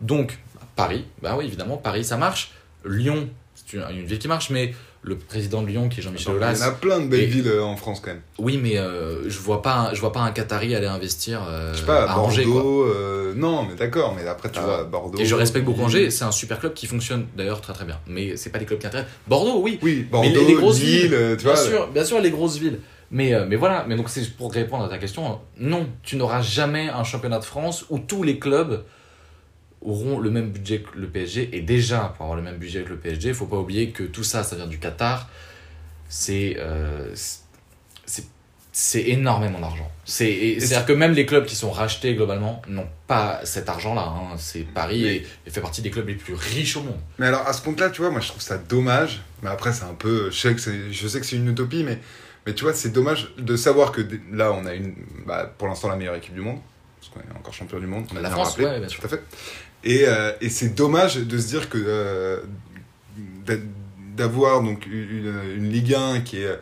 Donc, 0.00 0.38
Paris, 0.76 1.04
bah 1.22 1.34
oui, 1.36 1.46
évidemment, 1.46 1.76
Paris, 1.76 2.04
ça 2.04 2.16
marche. 2.16 2.52
Lyon, 2.84 3.28
c'est 3.54 3.76
une 3.76 4.06
ville 4.06 4.18
qui 4.18 4.28
marche, 4.28 4.50
mais 4.50 4.74
le 5.02 5.16
président 5.16 5.62
de 5.62 5.68
Lyon, 5.68 5.88
qui 5.88 6.00
est 6.00 6.02
Jean-Michel 6.02 6.28
Attends, 6.28 6.38
Il 6.40 6.44
Aulas, 6.44 6.58
y 6.58 6.62
en 6.64 6.68
a 6.68 6.70
plein 6.72 7.00
de 7.00 7.06
belles 7.06 7.20
Et- 7.20 7.26
villes 7.26 7.46
euh, 7.48 7.62
en 7.62 7.76
France, 7.76 8.00
quand 8.00 8.10
même. 8.10 8.20
oui, 8.38 8.58
mais 8.62 8.76
euh, 8.78 9.28
je 9.30 9.38
vois 9.38 9.62
pas, 9.62 9.76
un- 9.76 9.94
je 9.94 10.00
vois 10.00 10.12
pas 10.12 10.20
un 10.20 10.32
Qatari 10.32 10.74
aller 10.74 10.86
investir 10.86 11.40
euh, 11.48 11.72
Je 11.72 11.78
sais 11.80 11.86
pas, 11.86 12.02
à 12.02 12.06
Bordeaux. 12.14 12.22
Angers, 12.30 12.44
quoi. 12.44 12.62
euh, 12.62 13.32
non, 13.36 13.62
mais 13.64 13.74
d'accord, 13.76 14.14
mais 14.16 14.26
après, 14.28 14.48
tu 14.50 14.58
Tu 14.58 14.64
vois. 14.64 14.84
Bordeaux. 14.84 15.18
Et 15.18 15.24
je 15.24 15.34
respecte 15.34 15.64
beaucoup. 15.64 15.82
Angers, 15.82 16.10
c'est 16.10 16.24
un 16.24 16.32
super 16.32 16.58
club 16.58 16.74
qui 16.74 16.86
fonctionne 16.86 17.26
d'ailleurs 17.36 17.60
très 17.60 17.72
très 17.72 17.84
bien. 17.84 17.98
Mais 18.06 18.36
c'est 18.36 18.50
pas 18.50 18.58
des 18.58 18.64
clubs 18.64 18.78
qui 18.80 18.86
intéressent. 18.86 19.12
Bordeaux, 19.26 19.60
oui, 19.62 19.78
Oui, 19.82 19.98
Mais 19.98 20.02
Bordeaux, 20.10 20.40
les- 20.40 20.44
les 20.46 20.54
grosses 20.54 20.80
Lille, 20.80 21.08
villes, 21.08 21.36
tu 21.38 21.44
bien 21.44 21.54
vois. 21.54 21.56
sûr, 21.56 21.86
bien 21.88 22.04
sûr 22.04 22.20
les 22.20 22.30
grosses 22.30 22.58
villes. 22.58 22.80
Mais, 23.10 23.32
mais 23.48 23.56
voilà, 23.56 23.86
mais 23.88 23.96
donc 23.96 24.10
c'est 24.10 24.28
pour 24.36 24.52
répondre 24.52 24.84
à 24.84 24.88
ta 24.88 24.98
question, 24.98 25.38
non, 25.58 25.86
tu 26.02 26.16
n'auras 26.16 26.42
jamais 26.42 26.90
un 26.90 27.04
championnat 27.04 27.38
de 27.38 27.44
France 27.44 27.86
où 27.88 27.98
tous 28.00 28.22
les 28.22 28.38
clubs 28.38 28.82
auront 29.82 30.18
le 30.18 30.30
même 30.30 30.50
budget 30.50 30.80
que 30.80 30.98
le 30.98 31.06
PSG. 31.08 31.50
Et 31.56 31.60
déjà, 31.62 32.12
pour 32.16 32.24
avoir 32.24 32.36
le 32.36 32.42
même 32.42 32.56
budget 32.58 32.82
que 32.82 32.90
le 32.90 32.96
PSG, 32.98 33.28
il 33.30 33.34
faut 33.34 33.46
pas 33.46 33.58
oublier 33.58 33.90
que 33.90 34.02
tout 34.02 34.24
ça, 34.24 34.42
ça 34.42 34.56
vient 34.56 34.66
du 34.66 34.78
Qatar. 34.78 35.28
C'est 36.08 36.56
euh, 36.58 37.14
c'est 38.72 39.08
énormément 39.08 39.58
d'argent. 39.58 39.90
C'est-à-dire 40.04 40.86
que 40.86 40.92
même 40.92 41.12
les 41.12 41.26
clubs 41.26 41.44
qui 41.44 41.56
sont 41.56 41.70
rachetés 41.72 42.14
globalement 42.14 42.62
n'ont 42.68 42.86
pas 43.08 43.40
cet 43.44 43.68
argent-là. 43.68 44.02
hein. 44.02 44.36
C'est 44.38 44.60
Paris 44.60 45.04
et, 45.04 45.26
et 45.46 45.50
fait 45.50 45.60
partie 45.60 45.82
des 45.82 45.90
clubs 45.90 46.06
les 46.06 46.14
plus 46.14 46.34
riches 46.34 46.76
au 46.76 46.82
monde. 46.82 47.00
Mais 47.18 47.26
alors, 47.26 47.44
à 47.46 47.52
ce 47.52 47.60
compte-là, 47.62 47.90
tu 47.90 48.02
vois, 48.02 48.10
moi, 48.10 48.20
je 48.20 48.28
trouve 48.28 48.40
ça 48.40 48.56
dommage. 48.56 49.20
Mais 49.42 49.50
après, 49.50 49.72
c'est 49.72 49.84
un 49.84 49.94
peu. 49.94 50.30
Je 50.30 50.38
sais 50.38 50.54
que 50.54 50.60
c'est, 50.60 50.92
je 50.92 51.08
sais 51.08 51.18
que 51.18 51.26
c'est 51.26 51.36
une 51.36 51.48
utopie, 51.48 51.82
mais, 51.82 51.98
mais 52.46 52.54
tu 52.54 52.62
vois, 52.64 52.72
c'est 52.72 52.90
dommage 52.90 53.32
de 53.36 53.56
savoir 53.56 53.90
que 53.90 54.00
là, 54.32 54.52
on 54.52 54.64
a 54.64 54.74
une. 54.74 54.94
Bah, 55.26 55.52
pour 55.58 55.66
l'instant, 55.66 55.88
la 55.88 55.96
meilleure 55.96 56.14
équipe 56.14 56.34
du 56.34 56.40
monde. 56.40 56.58
Parce 57.00 57.12
qu'on 57.12 57.20
est 57.20 57.38
encore 57.38 57.54
champion 57.54 57.78
du 57.78 57.86
monde. 57.86 58.06
on 58.12 58.16
a 58.16 58.20
La 58.20 58.30
France, 58.30 58.50
rappelé, 58.50 58.66
ouais, 58.66 58.78
bien 58.80 58.88
sûr. 58.88 59.00
Tout 59.00 59.06
à 59.06 59.10
fait. 59.10 59.22
Et, 59.84 60.04
euh, 60.06 60.32
et 60.40 60.48
c'est 60.48 60.70
dommage 60.74 61.16
de 61.16 61.38
se 61.38 61.46
dire 61.48 61.68
que. 61.68 61.78
euh, 61.78 62.40
d'a- 63.46 63.54
d'avoir 64.16 64.62
donc 64.62 64.84
une, 64.86 65.32
une 65.56 65.70
Ligue 65.70 65.94
1 65.94 66.20
qui 66.20 66.38
est. 66.40 66.46
euh, 66.46 66.56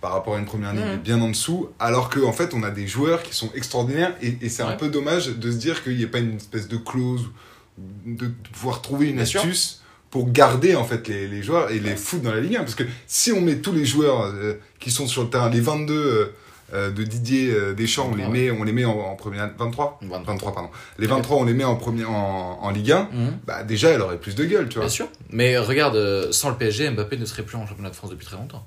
Par 0.00 0.12
rapport 0.12 0.34
à 0.34 0.38
une 0.38 0.44
première 0.44 0.74
ligue 0.74 0.84
Mhm. 0.84 0.98
bien 0.98 1.20
en 1.22 1.28
dessous, 1.30 1.70
alors 1.78 2.10
qu'en 2.10 2.32
fait 2.32 2.52
on 2.52 2.62
a 2.62 2.70
des 2.70 2.86
joueurs 2.86 3.22
qui 3.22 3.34
sont 3.34 3.50
extraordinaires 3.54 4.14
et, 4.20 4.36
et 4.42 4.50
c'est 4.50 4.62
un 4.62 4.72
peu 4.76 4.90
dommage 4.90 5.28
de 5.28 5.50
se 5.50 5.56
dire 5.56 5.82
qu'il 5.82 5.96
n'y 5.96 6.02
ait 6.02 6.06
pas 6.06 6.18
une 6.18 6.36
espèce 6.36 6.68
de 6.68 6.76
clause 6.76 7.30
de, 7.78 8.26
de 8.26 8.32
pouvoir 8.52 8.82
trouver 8.82 9.08
une 9.08 9.16
Bien 9.16 9.24
sûr. 9.24 9.40
astuce 9.40 9.82
pour 10.10 10.30
garder 10.30 10.76
en 10.76 10.84
fait 10.84 11.08
les, 11.08 11.26
les 11.26 11.42
joueurs 11.42 11.70
et 11.70 11.78
les 11.78 11.96
foutre 11.96 12.22
dans 12.24 12.34
la 12.34 12.40
Ligue 12.42 12.56
1 12.56 12.60
parce 12.60 12.74
que 12.74 12.84
si 13.06 13.32
on 13.32 13.40
met 13.40 13.56
tous 13.56 13.72
les 13.72 13.86
joueurs 13.86 14.20
euh, 14.26 14.54
qui 14.78 14.90
sont 14.90 15.06
sur 15.06 15.22
le 15.22 15.30
terrain 15.30 15.48
les 15.48 15.62
22 15.62 15.94
euh, 15.94 15.98
euh, 16.10 16.26
de 16.74 17.02
Didier 17.04 17.50
euh, 17.52 17.72
Deschamps, 17.74 18.08
on 18.12 18.16
les 18.16 18.26
met, 18.26 18.50
on 18.50 18.64
les 18.64 18.72
met 18.72 18.84
en, 18.84 18.92
en 18.98 19.14
première 19.16 19.50
23 19.58 19.98
23. 20.02 20.22
23 20.26 20.52
pardon. 20.54 20.70
Les 20.98 21.06
23 21.06 21.36
on 21.38 21.44
les 21.44 21.54
met 21.54 21.64
en 21.64 21.76
premier 21.76 22.04
en, 22.04 22.58
en 22.62 22.70
Ligue 22.70 22.92
1. 22.92 23.08
Mhm. 23.12 23.38
Bah 23.46 23.62
déjà 23.62 23.90
elle 23.90 24.00
aurait 24.00 24.18
plus 24.18 24.34
de 24.34 24.44
gueule, 24.44 24.68
tu 24.68 24.74
vois. 24.76 24.84
Bien 24.86 24.88
sûr. 24.94 25.08
Mais 25.30 25.56
regarde, 25.58 25.96
euh, 25.96 26.32
sans 26.32 26.50
le 26.50 26.56
PSG, 26.56 26.90
Mbappé 26.90 27.16
ne 27.16 27.24
serait 27.24 27.42
plus 27.42 27.56
en 27.56 27.66
championnat 27.66 27.90
de 27.90 27.94
France 27.96 28.10
depuis 28.10 28.26
très 28.26 28.36
longtemps. 28.36 28.64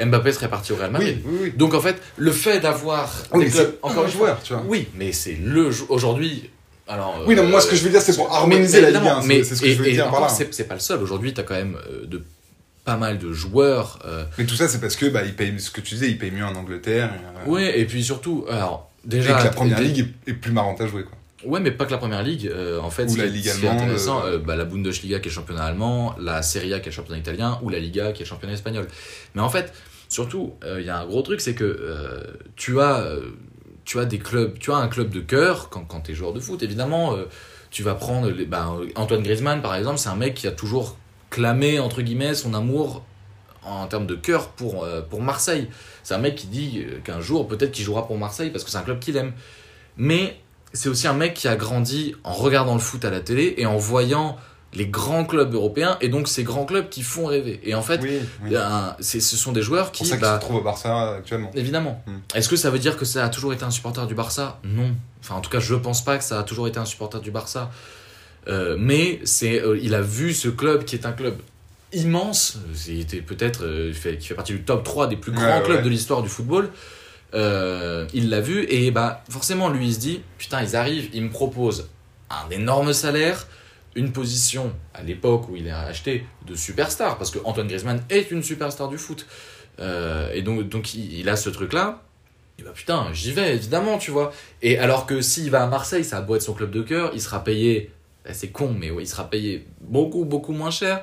Mbappé 0.00 0.32
serait 0.32 0.48
parti 0.48 0.72
au 0.72 0.76
Real 0.76 0.90
Madrid. 0.92 1.18
Oui, 1.24 1.30
oui, 1.32 1.38
oui. 1.44 1.52
Donc 1.56 1.74
en 1.74 1.80
fait, 1.80 1.96
le 2.16 2.30
fait 2.30 2.60
d'avoir 2.60 3.12
des 3.34 3.46
clubs, 3.46 3.52
c'est 3.52 3.78
encore 3.82 4.04
un 4.04 4.08
joueur, 4.08 4.40
tu 4.42 4.52
vois. 4.52 4.62
oui, 4.68 4.86
mais 4.96 5.10
c'est 5.12 5.34
le 5.42 5.70
jou- 5.70 5.86
aujourd'hui. 5.88 6.50
Alors, 6.86 7.22
Oui, 7.26 7.34
non, 7.34 7.42
euh, 7.42 7.48
moi 7.48 7.60
ce 7.60 7.66
que 7.66 7.76
je 7.76 7.82
veux 7.84 7.90
dire 7.90 8.00
c'est 8.00 8.14
pour 8.16 8.32
harmoniser 8.32 8.78
mais 8.80 8.90
la 8.90 8.90
Ligue 8.90 8.96
1, 8.96 9.00
évidemment, 9.02 9.20
c'est 9.22 9.28
mais- 9.28 9.42
c'est 9.44 9.54
ce 9.56 9.60
que 9.60 9.66
et- 9.66 9.74
je 9.74 9.82
veux 9.82 9.90
dire 9.90 10.10
par 10.10 10.20
là. 10.20 10.28
C'est 10.28 10.64
pas 10.68 10.74
le 10.74 10.80
seul. 10.80 11.02
Aujourd'hui, 11.02 11.34
t'as 11.34 11.42
quand 11.42 11.54
même 11.54 11.76
euh, 11.90 12.06
de 12.06 12.22
pas 12.88 12.96
mal 12.96 13.18
de 13.18 13.34
joueurs. 13.34 13.98
euh, 14.06 14.24
Mais 14.38 14.46
tout 14.46 14.54
ça 14.54 14.66
c'est 14.66 14.80
parce 14.80 14.96
que 14.96 15.04
bah 15.04 15.22
ils 15.24 15.34
payent 15.36 15.60
ce 15.60 15.70
que 15.70 15.82
tu 15.82 15.92
disais, 15.94 16.08
ils 16.10 16.16
payent 16.16 16.30
mieux 16.30 16.44
en 16.44 16.54
Angleterre. 16.54 17.10
et, 17.12 17.46
euh, 17.46 17.50
Ouais, 17.52 17.78
et 17.78 17.84
puis 17.84 18.02
surtout, 18.02 18.46
alors 18.50 18.90
et 19.04 19.08
déjà. 19.08 19.34
que 19.38 19.44
la 19.44 19.50
première 19.50 19.80
ligue 19.80 20.08
est, 20.26 20.32
plus 20.32 20.52
marrante 20.52 20.80
à 20.80 20.86
jouer 20.86 21.04
quoi. 21.04 21.12
Ouais, 21.44 21.60
mais 21.60 21.70
pas 21.70 21.84
que 21.84 21.90
la 21.90 21.98
première 21.98 22.22
ligue. 22.22 22.46
euh, 22.46 22.80
en 22.80 22.88
fait, 22.90 23.04
Ou 23.04 23.14
la 23.16 23.26
Ligue 23.26 23.48
allemande, 23.50 23.82
intéressant, 23.82 24.24
euh, 24.24 24.38
bah, 24.38 24.56
la 24.56 24.64
Bundesliga 24.64 25.20
qui 25.20 25.28
est 25.28 25.30
championnat 25.30 25.64
allemand, 25.64 26.16
la 26.18 26.40
Serie 26.42 26.72
A 26.74 26.80
qui 26.80 26.88
est 26.88 26.92
championnat 26.92 27.20
italien, 27.20 27.60
ou 27.62 27.68
la 27.68 27.78
Liga 27.78 28.12
qui 28.12 28.22
est 28.22 28.26
championnat 28.26 28.54
espagnol. 28.54 28.88
Mais 29.34 29.42
en 29.42 29.48
fait, 29.50 29.72
surtout, 30.08 30.54
euh, 30.64 30.80
il 30.80 30.86
y 30.86 30.90
a 30.90 30.98
un 30.98 31.06
gros 31.06 31.22
truc, 31.22 31.40
c'est 31.40 31.54
que 31.54 32.24
tu 32.56 32.80
as, 32.80 33.04
tu 33.84 34.00
as 34.00 34.04
des 34.06 34.18
clubs, 34.18 34.58
tu 34.58 34.72
as 34.72 34.76
un 34.76 34.88
club 34.88 35.10
de 35.10 35.20
cœur 35.20 35.68
quand, 35.68 35.84
quand 35.84 36.00
tu 36.00 36.10
es 36.12 36.14
joueur 36.14 36.32
de 36.32 36.40
foot. 36.40 36.60
Évidemment, 36.62 37.14
tu 37.70 37.82
vas 37.84 37.94
prendre 37.94 38.30
les, 38.30 38.44
bah, 38.46 38.74
Antoine 38.96 39.22
Griezmann, 39.22 39.60
par 39.62 39.74
exemple, 39.76 39.98
c'est 39.98 40.08
un 40.08 40.16
mec 40.16 40.34
qui 40.34 40.48
a 40.48 40.52
toujours 40.52 40.96
clamé 41.30 41.78
entre 41.78 42.02
guillemets 42.02 42.34
son 42.34 42.54
amour 42.54 43.02
en 43.64 43.86
termes 43.86 44.06
de 44.06 44.14
cœur 44.14 44.48
pour, 44.50 44.84
euh, 44.84 45.02
pour 45.02 45.20
Marseille. 45.20 45.68
C'est 46.02 46.14
un 46.14 46.18
mec 46.18 46.36
qui 46.36 46.46
dit 46.46 46.84
euh, 46.86 47.00
qu'un 47.04 47.20
jour, 47.20 47.46
peut-être 47.48 47.72
qu'il 47.72 47.84
jouera 47.84 48.06
pour 48.06 48.16
Marseille 48.18 48.50
parce 48.50 48.64
que 48.64 48.70
c'est 48.70 48.78
un 48.78 48.82
club 48.82 48.98
qu'il 48.98 49.16
aime. 49.16 49.32
Mais 49.96 50.38
c'est 50.72 50.88
aussi 50.88 51.06
un 51.06 51.12
mec 51.14 51.34
qui 51.34 51.48
a 51.48 51.56
grandi 51.56 52.14
en 52.24 52.32
regardant 52.32 52.74
le 52.74 52.80
foot 52.80 53.04
à 53.04 53.10
la 53.10 53.20
télé 53.20 53.54
et 53.58 53.66
en 53.66 53.76
voyant 53.76 54.36
les 54.74 54.86
grands 54.86 55.24
clubs 55.24 55.52
européens 55.54 55.96
et 56.02 56.08
donc 56.08 56.28
ces 56.28 56.44
grands 56.44 56.64
clubs 56.66 56.88
qui 56.90 57.02
font 57.02 57.24
rêver. 57.26 57.58
Et 57.64 57.74
en 57.74 57.80
fait, 57.82 58.00
Oui, 58.02 58.18
oui. 58.44 58.54
un- 58.56 58.94
c'est- 59.00 59.20
ce 59.20 59.36
sont 59.36 59.52
des 59.52 59.62
joueurs 59.62 59.92
qui, 59.92 60.04
ça 60.06 60.16
bah, 60.18 60.28
se 60.28 60.34
retrouvent 60.34 60.56
au 60.56 60.62
Barça 60.62 61.14
actuellement. 61.16 61.50
évidemment. 61.54 62.02
Hmm. 62.06 62.18
Est-ce 62.34 62.48
que 62.50 62.56
ça 62.56 62.70
veut 62.70 62.78
dire 62.78 62.96
que 62.98 63.06
ça 63.06 63.24
a 63.24 63.28
toujours 63.30 63.52
été 63.54 63.64
un 63.64 63.70
supporter 63.70 64.06
du 64.06 64.14
Barça? 64.14 64.60
Non. 64.64 64.94
Enfin, 65.20 65.36
en 65.36 65.40
tout 65.40 65.50
cas, 65.50 65.58
je 65.58 65.74
pense 65.74 66.04
pas 66.04 66.18
que 66.18 66.24
ça 66.24 66.38
a 66.38 66.42
toujours 66.42 66.68
été 66.68 66.78
un 66.78 66.84
supporter 66.84 67.20
du 67.20 67.30
Barça. 67.30 67.70
Euh, 68.46 68.76
mais 68.78 69.20
c'est, 69.24 69.60
euh, 69.60 69.78
il 69.82 69.94
a 69.94 70.00
vu 70.00 70.32
ce 70.32 70.48
club 70.48 70.84
qui 70.84 70.94
est 70.96 71.04
un 71.06 71.12
club 71.12 71.36
immense. 71.92 72.58
C'était 72.74 73.20
peut-être 73.20 73.64
euh, 73.64 73.92
fait- 73.92 74.18
qui 74.18 74.28
fait 74.28 74.34
partie 74.34 74.52
du 74.52 74.62
top 74.62 74.84
3 74.84 75.06
des 75.06 75.16
plus 75.16 75.32
grands 75.32 75.58
ouais, 75.58 75.64
clubs 75.64 75.78
ouais. 75.78 75.82
de 75.82 75.88
l'histoire 75.88 76.22
du 76.22 76.28
football. 76.28 76.70
Il 77.34 78.30
l'a 78.30 78.40
vu 78.40 78.64
et 78.70 78.90
bah 78.90 79.22
forcément 79.28 79.68
lui 79.68 79.88
il 79.88 79.94
se 79.94 79.98
dit 79.98 80.20
putain 80.38 80.62
ils 80.62 80.76
arrivent 80.76 81.10
ils 81.12 81.22
me 81.22 81.28
proposent 81.30 81.88
un 82.30 82.48
énorme 82.50 82.94
salaire 82.94 83.46
une 83.94 84.12
position 84.12 84.72
à 84.94 85.02
l'époque 85.02 85.48
où 85.50 85.56
il 85.56 85.66
est 85.66 85.70
acheté 85.72 86.24
de 86.46 86.54
superstar 86.54 87.18
parce 87.18 87.30
que 87.30 87.38
Antoine 87.44 87.66
Griezmann 87.68 88.02
est 88.08 88.30
une 88.30 88.42
superstar 88.42 88.88
du 88.88 88.96
foot 88.96 89.26
et 89.78 90.40
donc 90.40 90.66
donc 90.70 90.94
il, 90.94 91.18
il 91.20 91.28
a 91.28 91.36
ce 91.36 91.50
truc 91.50 91.74
là 91.74 92.02
et 92.58 92.62
bah 92.62 92.72
putain 92.74 93.08
j'y 93.12 93.32
vais 93.32 93.54
évidemment 93.56 93.98
tu 93.98 94.10
vois 94.10 94.32
et 94.62 94.78
alors 94.78 95.04
que 95.04 95.20
s'il 95.20 95.50
va 95.50 95.62
à 95.62 95.66
Marseille 95.66 96.04
ça 96.04 96.16
a 96.16 96.20
beau 96.22 96.34
être 96.34 96.42
son 96.42 96.54
club 96.54 96.70
de 96.70 96.80
cœur 96.80 97.10
il 97.12 97.20
sera 97.20 97.44
payé 97.44 97.90
c'est 98.32 98.48
con 98.48 98.74
mais 98.78 98.90
ouais, 98.90 99.02
il 99.02 99.06
sera 99.06 99.28
payé 99.28 99.66
beaucoup 99.80 100.24
beaucoup 100.24 100.52
moins 100.52 100.70
cher. 100.70 101.02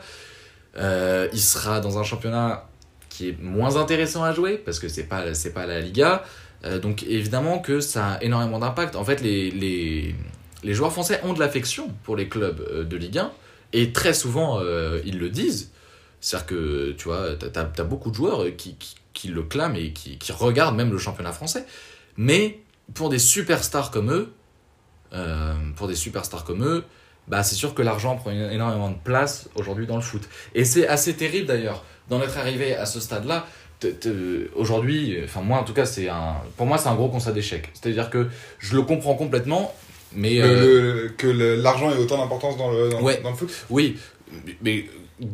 Euh, 0.78 1.30
il 1.32 1.40
sera 1.40 1.80
dans 1.80 1.98
un 1.98 2.04
championnat 2.04 2.68
qui 3.10 3.30
est 3.30 3.42
moins 3.42 3.78
intéressant 3.78 4.24
à 4.24 4.34
jouer 4.34 4.58
parce 4.58 4.80
que 4.80 4.90
c'est 4.90 5.06
pas 5.06 5.34
c'est 5.34 5.54
pas 5.54 5.66
la 5.66 5.80
Liga. 5.80 6.24
Euh, 6.64 6.80
donc 6.80 7.04
évidemment 7.04 7.60
que 7.60 7.80
ça 7.80 8.14
a 8.14 8.24
énormément 8.24 8.60
d'impact. 8.60 8.96
En 8.96 9.06
fait 9.06 9.22
les, 9.22 9.52
les, 9.52 10.16
les 10.64 10.74
joueurs 10.74 10.92
français 10.92 11.22
ont 11.24 11.34
de 11.34 11.40
l'affection 11.40 11.90
pour 12.04 12.16
les 12.16 12.28
clubs 12.28 12.60
euh, 12.72 12.84
de 12.84 12.98
Ligue 12.98 13.20
1 13.20 13.32
et 13.74 13.94
très 13.94 14.14
souvent 14.14 14.62
ils 15.06 15.18
le 15.20 15.30
disent. 15.30 15.72
C'est-à-dire 16.22 16.48
que 16.48 16.92
tu 16.98 17.06
vois 17.06 17.36
t'as 17.36 17.62
as, 17.62 17.84
beaucoup 17.84 18.10
de 18.10 18.16
joueurs 18.16 18.44
qui, 18.58 18.76
qui, 18.76 18.96
qui 19.14 19.28
le 19.28 19.44
clament 19.44 19.76
et 19.76 19.92
qui, 19.92 20.18
qui 20.18 20.32
regardent 20.32 20.76
même 20.76 20.92
le 20.92 20.98
championnat 20.98 21.34
français. 21.34 21.66
Mais 22.18 22.60
pour 22.94 23.10
des 23.10 23.20
superstars 23.20 23.92
comme 23.92 24.12
eux 24.12 24.32
pour 25.76 25.88
des 25.88 25.96
superstars 25.96 26.44
comme 26.44 26.64
eux 26.64 26.84
bah 27.28 27.44
c'est 27.44 27.56
sûr 27.56 27.74
que 27.74 27.82
l'argent 27.82 28.16
prend 28.16 28.32
une- 28.32 28.52
énormément 28.52 28.90
de 28.90 28.98
place 29.04 29.50
aujourd'hui 29.56 29.88
dans 29.88 29.96
le 29.96 30.02
foot 30.02 30.22
et 30.54 30.64
c'est 30.66 30.88
assez 30.88 31.14
terrible 31.16 31.48
d'ailleurs 31.48 31.84
d'en 32.10 32.22
être 32.22 32.38
arrivé 32.38 32.76
à 32.76 32.86
ce 32.86 33.00
stade-là, 33.00 33.48
aujourd'hui, 34.56 35.18
enfin 35.24 35.42
moi 35.42 35.60
en 35.60 35.64
tout 35.64 35.74
cas, 35.74 35.86
c'est 35.86 36.10
un, 36.10 36.36
pour 36.58 36.66
moi 36.66 36.78
c'est 36.78 36.90
un 36.90 36.96
gros 36.96 37.10
constat 37.10 37.32
d'échec. 37.32 37.70
C'est-à-dire 37.74 38.10
que 38.10 38.28
je 38.60 38.76
le 38.76 38.82
comprends 38.84 39.16
complètement, 39.16 39.74
mais 40.14 40.36
Le- 40.36 40.44
euh, 40.44 40.94
le- 41.04 41.10
que 41.10 41.28
l'argent 41.28 41.92
ait 41.92 41.98
autant 41.98 42.18
d'importance 42.18 42.58
dans 42.58 42.72
le, 42.72 42.90
dans, 42.90 43.02
Ouais. 43.02 43.20
dans 43.24 43.32
le 43.32 43.36
foot. 43.36 43.52
oui, 43.70 43.98
mais 44.62 44.86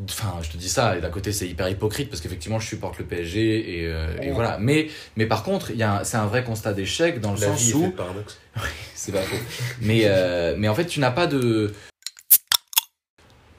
enfin 0.09 0.36
je 0.43 0.49
te 0.49 0.57
dis 0.57 0.69
ça 0.69 0.95
et 0.97 1.01
d'un 1.01 1.09
côté 1.09 1.32
c'est 1.32 1.47
hyper 1.47 1.67
hypocrite 1.67 2.09
parce 2.09 2.21
qu'effectivement 2.21 2.59
je 2.59 2.67
supporte 2.67 2.99
le 2.99 3.05
PSG 3.05 3.79
et, 3.82 3.88
euh, 3.88 4.15
et 4.21 4.27
Ouais. 4.27 4.32
voilà. 4.32 4.57
Mais 4.59 4.89
mais 5.17 5.25
par 5.25 5.41
contre 5.43 5.71
il 5.71 5.77
y 5.77 5.84
a 5.84 5.99
un- 5.99 6.03
c'est 6.03 6.17
un 6.17 6.27
vrai 6.27 6.43
constat 6.43 6.73
d'échec 6.73 7.19
dans 7.19 7.34
le 7.34 7.39
La 7.39 7.47
sens 7.47 7.61
vie 7.61 7.73
où 7.73 7.89
paradoxe. 7.91 8.38
c'est 8.95 9.11
pas 9.11 9.21
faux. 9.23 9.36
Mais, 9.82 10.01
euh, 10.05 10.55
mais 10.57 10.67
en 10.67 10.75
fait, 10.75 10.86
tu 10.86 10.99
n'as 10.99 11.09
pas 11.11 11.25
de. 11.25 11.73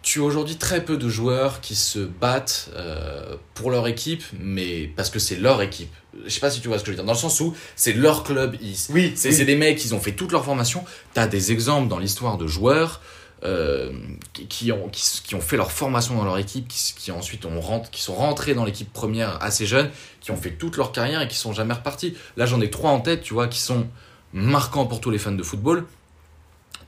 Tu 0.02 0.18
as 0.20 0.24
aujourd'hui 0.24 0.56
très 0.56 0.84
peu 0.84 0.96
de 0.96 1.08
joueurs 1.08 1.60
qui 1.60 1.74
se 1.76 2.00
battent 2.00 2.70
euh, 2.74 3.36
pour 3.54 3.70
leur 3.70 3.86
équipe, 3.86 4.22
mais 4.38 4.88
parce 4.96 5.10
que 5.10 5.18
c'est 5.20 5.36
leur 5.36 5.62
équipe. 5.62 5.92
Je 6.24 6.28
sais 6.28 6.40
pas 6.40 6.50
si 6.50 6.60
tu 6.60 6.68
vois 6.68 6.78
ce 6.78 6.82
que 6.82 6.88
je 6.88 6.92
veux 6.92 6.96
dire. 6.96 7.04
Dans 7.04 7.12
le 7.12 7.18
sens 7.18 7.40
où 7.40 7.54
c'est 7.76 7.92
leur 7.92 8.24
club. 8.24 8.56
Ils, 8.60 8.76
Oui, 8.90 9.12
c'est 9.14 9.30
oui. 9.38 9.44
des 9.44 9.54
mecs, 9.56 9.82
ils 9.84 9.94
ont 9.94 10.00
fait 10.00 10.12
toute 10.12 10.32
leur 10.32 10.44
formation. 10.44 10.84
Tu 11.14 11.20
as 11.20 11.26
des 11.28 11.52
exemples 11.52 11.88
dans 11.88 11.98
l'histoire 11.98 12.36
de 12.36 12.46
joueurs 12.48 13.00
euh, 13.44 13.90
qui, 14.48 14.70
ont, 14.72 14.88
qui, 14.88 15.02
qui 15.24 15.34
ont 15.34 15.40
fait 15.40 15.56
leur 15.56 15.72
formation 15.72 16.14
dans 16.16 16.24
leur 16.24 16.38
équipe, 16.38 16.68
qui, 16.68 16.94
qui 16.96 17.10
ensuite 17.10 17.44
ont 17.44 17.82
qui 17.90 18.02
sont 18.02 18.14
rentrés 18.14 18.54
dans 18.54 18.64
l'équipe 18.64 18.92
première 18.92 19.42
assez 19.42 19.66
jeunes, 19.66 19.90
qui 20.20 20.30
ont 20.30 20.36
fait 20.36 20.52
toute 20.52 20.76
leur 20.76 20.92
carrière 20.92 21.20
et 21.22 21.28
qui 21.28 21.36
sont 21.36 21.52
jamais 21.52 21.74
repartis. 21.74 22.16
Là, 22.36 22.46
j'en 22.46 22.60
ai 22.60 22.70
trois 22.70 22.90
en 22.90 23.00
tête, 23.00 23.22
tu 23.22 23.34
vois, 23.34 23.48
qui 23.48 23.60
sont 23.60 23.86
marquants 24.32 24.86
pour 24.86 25.00
tous 25.00 25.10
les 25.10 25.18
fans 25.18 25.32
de 25.32 25.42
football. 25.42 25.84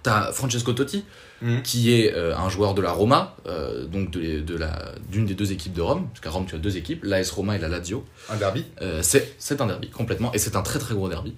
T'as 0.03 0.33
Francesco 0.33 0.73
Totti, 0.75 1.05
Mhm. 1.41 1.63
qui 1.63 1.93
est 1.93 2.15
euh, 2.15 2.37
un 2.37 2.49
joueur 2.49 2.75
de 2.75 2.81
la 2.83 2.93
Roma, 2.93 3.35
euh, 3.47 3.87
donc 3.87 4.11
de, 4.11 4.41
de 4.41 4.57
la, 4.57 4.93
d'une 5.11 5.27
des 5.27 5.35
deux 5.35 5.51
équipes 5.53 5.73
de 5.73 5.81
Rome, 5.83 6.07
parce 6.09 6.21
qu'à 6.21 6.31
Rome 6.31 6.47
tu 6.47 6.55
as 6.55 6.59
deux 6.59 6.77
équipes, 6.77 7.03
l'AS 7.05 7.31
Roma 7.31 7.57
et 7.57 7.59
la 7.59 7.69
Lazio. 7.69 8.05
Un 8.31 8.37
derby. 8.37 8.65
C'est 9.03 9.35
c'est 9.39 9.61
un 9.61 9.67
derby 9.67 9.91
complètement 9.91 10.33
et 10.33 10.39
c'est 10.39 10.57
un 10.57 10.63
très 10.63 10.79
très 10.79 10.95
gros 10.95 11.09
derby. 11.09 11.35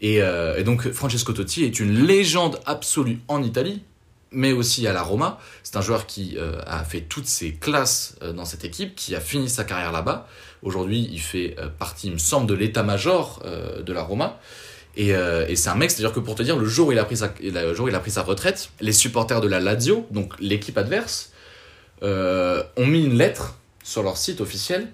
Et, 0.00 0.16
et 0.18 0.62
donc 0.64 0.90
Francesco 0.92 1.32
Totti 1.32 1.64
est 1.64 1.80
une 1.80 2.06
légende 2.06 2.60
absolue 2.64 3.18
en 3.28 3.42
Italie, 3.42 3.82
mais 4.32 4.52
aussi 4.52 4.86
à 4.86 4.92
la 4.92 5.02
Roma. 5.02 5.38
C'est 5.62 5.76
un 5.76 5.80
joueur 5.80 6.06
qui 6.06 6.36
euh, 6.36 6.60
a 6.66 6.84
fait 6.84 7.02
toutes 7.02 7.26
ses 7.26 7.54
classes 7.54 8.16
euh, 8.22 8.32
dans 8.32 8.44
cette 8.44 8.64
équipe, 8.64 8.94
qui 8.94 9.14
a 9.14 9.20
fini 9.20 9.48
sa 9.48 9.64
carrière 9.64 9.92
là-bas. 9.92 10.26
Aujourd'hui, 10.62 11.08
il 11.10 11.20
fait 11.20 11.56
euh, 11.58 11.68
partie, 11.68 12.08
il 12.08 12.14
me 12.14 12.18
semble, 12.18 12.46
de 12.46 12.54
l'état-major 12.54 13.42
de 13.84 13.92
la 13.92 14.02
Roma. 14.02 14.38
Et, 14.96 15.14
c'est 15.54 15.68
un 15.68 15.76
mec, 15.76 15.90
c'est-à-dire 15.90 16.12
que 16.12 16.20
pour 16.20 16.34
te 16.34 16.42
dire, 16.42 16.56
le 16.56 16.66
jour 16.66 16.88
où 16.88 16.92
il 16.92 16.98
a 16.98 17.04
pris 17.04 17.16
sa, 17.16 17.32
le 17.40 17.74
jour 17.74 17.86
où 17.86 17.88
il 17.88 17.94
a 17.94 18.00
pris 18.00 18.10
sa 18.10 18.22
retraite, 18.22 18.70
les 18.80 18.92
supporters 18.92 19.40
de 19.40 19.48
la 19.48 19.60
Lazio, 19.60 20.06
donc 20.10 20.34
l'équipe 20.40 20.76
adverse, 20.76 21.32
ont 22.02 22.86
mis 22.86 23.04
une 23.04 23.16
lettre 23.16 23.56
sur 23.82 24.02
leur 24.02 24.16
site 24.16 24.40
officiel 24.40 24.88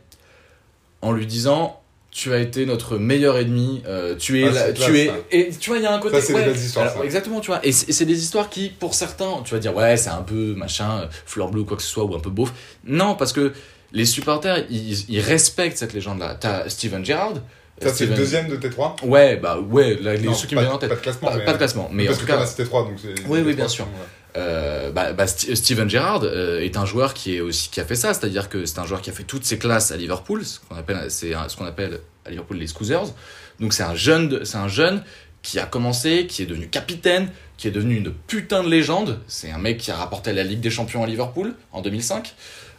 en 1.02 1.12
lui 1.12 1.26
disant 1.26 1.82
tu 2.18 2.32
as 2.32 2.38
été 2.38 2.64
notre 2.64 2.96
meilleur 2.96 3.36
ennemi, 3.36 3.82
euh, 3.86 4.14
tu 4.16 4.40
es 4.40 4.48
Ah, 4.48 4.50
la- 4.52 4.72
tu 4.72 4.98
es 4.98 5.06
ça. 5.08 5.12
et 5.30 5.50
tu 5.60 5.68
vois 5.68 5.76
il 5.78 5.82
y 5.82 5.86
a 5.86 5.92
un 5.92 5.98
côté 5.98 6.18
Ça, 6.18 6.26
c'est 6.34 6.44
des 6.52 6.64
histoires, 6.64 6.90
ça. 6.90 7.04
exactement 7.04 7.40
tu 7.40 7.48
vois 7.48 7.60
et 7.62 7.72
c'est 7.72 8.06
des 8.06 8.22
histoires 8.22 8.48
qui 8.48 8.70
pour 8.70 8.94
certains 8.94 9.42
tu 9.44 9.52
vas 9.52 9.60
dire 9.60 9.76
ouais 9.76 9.98
c'est 9.98 10.08
un 10.08 10.22
peu 10.22 10.54
machin 10.56 11.00
euh, 11.02 11.06
fleur 11.26 11.50
bleue 11.50 11.60
ou 11.60 11.64
quoi 11.66 11.76
que 11.76 11.82
ce 11.82 11.90
soit 11.90 12.04
ou 12.04 12.14
un 12.14 12.20
peu 12.20 12.30
beauf 12.30 12.54
non 12.84 13.16
parce 13.16 13.34
que 13.34 13.52
les 13.92 14.06
supporters 14.06 14.64
ils, 14.70 15.10
ils 15.10 15.20
respectent 15.20 15.76
cette 15.76 15.92
légende 15.92 16.20
là 16.20 16.34
t'as 16.40 16.68
Steven 16.70 17.04
Gerrard 17.04 17.34
Ça, 17.34 17.40
c'est 17.80 17.88
le 17.88 17.92
Steven- 17.92 18.16
deuxième 18.16 18.48
de 18.48 18.56
tes 18.56 18.70
trois 18.70 18.96
ouais 19.02 19.36
bah 19.36 19.58
ouais 19.60 19.98
là, 20.00 20.14
les 20.14 20.22
Non, 20.22 20.32
ceux 20.32 20.46
qui 20.48 20.54
me 20.54 20.60
viennent 20.62 20.72
en 20.72 20.78
tête 20.78 20.88
Pas 20.88 20.94
de 20.96 21.00
classement. 21.02 21.28
pas, 21.28 21.36
mais... 21.36 21.44
pas 21.44 21.52
de 21.52 21.58
classement 21.58 21.90
mais 21.92 22.04
en 22.04 22.06
Parce 22.06 22.18
tout 22.20 22.24
que 22.24 22.30
cas 22.32 22.40
as 22.40 22.46
cité 22.46 22.64
trois, 22.64 22.82
donc 22.84 22.94
c'est. 23.02 23.14
Oui, 23.28 23.40
oui, 23.44 23.52
bien 23.52 23.68
sûr. 23.68 23.84
ouais. 23.84 23.90
Euh, 24.36 24.90
bah, 24.90 25.12
bah, 25.12 25.26
St- 25.26 25.54
Steven 25.54 25.88
Gerrard 25.88 26.22
euh, 26.24 26.60
est 26.60 26.76
un 26.76 26.84
joueur 26.84 27.14
qui 27.14 27.36
est 27.36 27.40
aussi 27.40 27.70
qui 27.70 27.80
a 27.80 27.84
fait 27.84 27.94
ça, 27.96 28.14
c'est-à-dire 28.14 28.48
que 28.48 28.66
c'est 28.66 28.78
un 28.78 28.86
joueur 28.86 29.00
qui 29.00 29.10
a 29.10 29.12
fait 29.12 29.24
toutes 29.24 29.44
ses 29.44 29.58
classes 29.58 29.92
à 29.92 29.96
Liverpool, 29.96 30.44
ce 30.44 30.60
qu'on 30.60 30.76
appelle 30.76 31.10
c'est 31.10 31.32
ce 31.48 31.56
qu'on 31.56 31.64
appelle 31.64 32.00
à 32.24 32.30
Liverpool 32.30 32.58
les 32.58 32.66
Scousers. 32.66 33.12
Donc 33.60 33.72
c'est 33.72 33.82
un 33.82 33.94
jeune, 33.94 34.44
c'est 34.44 34.58
un 34.58 34.68
jeune 34.68 35.02
qui 35.42 35.58
a 35.58 35.66
commencé, 35.66 36.26
qui 36.26 36.42
est 36.42 36.46
devenu 36.46 36.68
capitaine, 36.68 37.30
qui 37.56 37.68
est 37.68 37.70
devenu 37.70 37.96
une 37.96 38.12
putain 38.12 38.62
de 38.62 38.68
légende. 38.68 39.20
C'est 39.28 39.50
un 39.50 39.58
mec 39.58 39.78
qui 39.78 39.90
a 39.90 39.96
rapporté 39.96 40.32
la 40.32 40.42
Ligue 40.42 40.60
des 40.60 40.70
Champions 40.70 41.04
à 41.04 41.06
Liverpool 41.06 41.54
en 41.72 41.82
2005. 41.82 42.34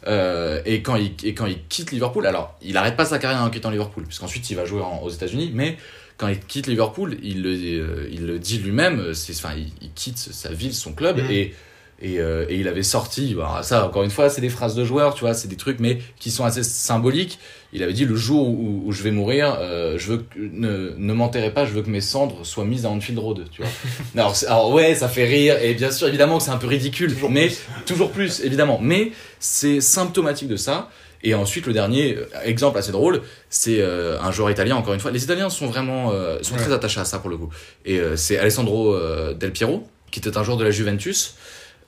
Euh, 0.05 0.61
et, 0.65 0.81
quand 0.81 0.95
il, 0.95 1.13
et 1.23 1.33
quand 1.33 1.47
il 1.47 1.65
quitte 1.67 1.91
Liverpool, 1.91 2.27
alors 2.27 2.57
il 2.61 2.77
arrête 2.77 2.95
pas 2.95 3.05
sa 3.05 3.19
carrière 3.19 3.41
en 3.41 3.49
quittant 3.49 3.69
Liverpool, 3.71 4.03
puisqu'ensuite 4.03 4.49
il 4.49 4.55
va 4.55 4.65
jouer 4.65 4.81
aux 5.01 5.09
États-Unis, 5.09 5.51
mais 5.53 5.77
quand 6.17 6.27
il 6.27 6.39
quitte 6.39 6.67
Liverpool, 6.67 7.17
il 7.23 7.43
le, 7.43 7.49
euh, 7.51 8.07
il 8.11 8.25
le 8.25 8.39
dit 8.39 8.57
lui-même, 8.57 9.13
c'est, 9.13 9.33
enfin, 9.35 9.53
il, 9.55 9.67
il 9.81 9.91
quitte 9.93 10.17
sa 10.17 10.51
ville, 10.51 10.73
son 10.73 10.93
club, 10.93 11.17
Mhm. 11.17 11.31
et 11.31 11.53
Et, 11.99 12.19
euh, 12.19 12.45
et 12.47 12.57
il 12.59 12.67
avait 12.67 12.83
sorti, 12.83 13.33
bah, 13.33 13.61
ça 13.63 13.83
encore 13.87 14.03
une 14.03 14.11
fois, 14.11 14.29
c'est 14.29 14.39
des 14.39 14.49
phrases 14.49 14.75
de 14.75 14.85
joueurs, 14.85 15.15
tu 15.15 15.21
vois, 15.21 15.33
c'est 15.33 15.47
des 15.47 15.55
trucs, 15.55 15.79
mais 15.79 15.97
qui 16.19 16.29
sont 16.29 16.45
assez 16.45 16.61
symboliques. 16.61 17.39
Il 17.73 17.81
avait 17.81 17.91
dit 17.93 18.05
le 18.05 18.15
jour 18.15 18.47
où, 18.49 18.83
où 18.85 18.91
je 18.91 19.01
vais 19.01 19.09
mourir, 19.09 19.57
euh, 19.59 19.97
je 19.97 20.11
veux 20.11 20.17
que, 20.19 20.37
ne, 20.37 20.93
ne 20.95 21.13
m'enterrez 21.13 21.51
pas, 21.51 21.65
je 21.65 21.71
veux 21.73 21.81
que 21.81 21.89
mes 21.89 21.99
cendres 22.01 22.45
soient 22.45 22.65
mises 22.65 22.85
à 22.85 22.89
Anfield 22.91 23.17
Road, 23.17 23.45
tu 23.51 23.63
vois. 23.63 23.71
alors, 24.15 24.35
alors 24.45 24.71
ouais, 24.73 24.93
ça 24.93 25.07
fait 25.09 25.25
rire, 25.25 25.57
et 25.59 25.73
bien 25.73 25.89
sûr, 25.89 26.07
évidemment 26.07 26.37
que 26.37 26.43
c'est 26.43 26.51
un 26.51 26.57
peu 26.57 26.67
ridicule, 26.67 27.13
Toujours 27.15 27.31
mais 27.31 27.47
plus. 27.47 27.57
toujours 27.87 28.11
plus, 28.11 28.41
évidemment. 28.41 28.77
Mais 28.79 29.11
c'est 29.39 29.81
symptomatique 29.81 30.49
de 30.49 30.55
ça. 30.55 30.91
Et 31.23 31.33
ensuite, 31.33 31.65
le 31.65 31.73
dernier 31.73 32.15
euh, 32.15 32.25
exemple 32.43 32.77
assez 32.77 32.91
drôle, 32.91 33.21
c'est 33.49 33.81
euh, 33.81 34.19
un 34.21 34.31
joueur 34.31 34.51
italien, 34.51 34.75
encore 34.75 34.93
une 34.93 34.99
fois. 34.99 35.11
Les 35.11 35.23
Italiens 35.23 35.49
sont 35.49 35.67
vraiment 35.67 36.11
euh, 36.11 36.37
sont 36.41 36.55
Ouais. 36.55 36.61
très 36.61 36.71
attachés 36.73 36.99
à 36.99 37.05
ça 37.05 37.19
pour 37.19 37.29
le 37.29 37.37
coup. 37.37 37.49
Et 37.85 37.99
euh, 37.99 38.15
c'est 38.15 38.37
Alessandro 38.37 38.95
Del 39.33 39.51
Piero, 39.51 39.87
qui 40.11 40.19
était 40.19 40.37
un 40.37 40.43
joueur 40.43 40.57
de 40.57 40.63
la 40.63 40.71
Juventus. 40.71 41.35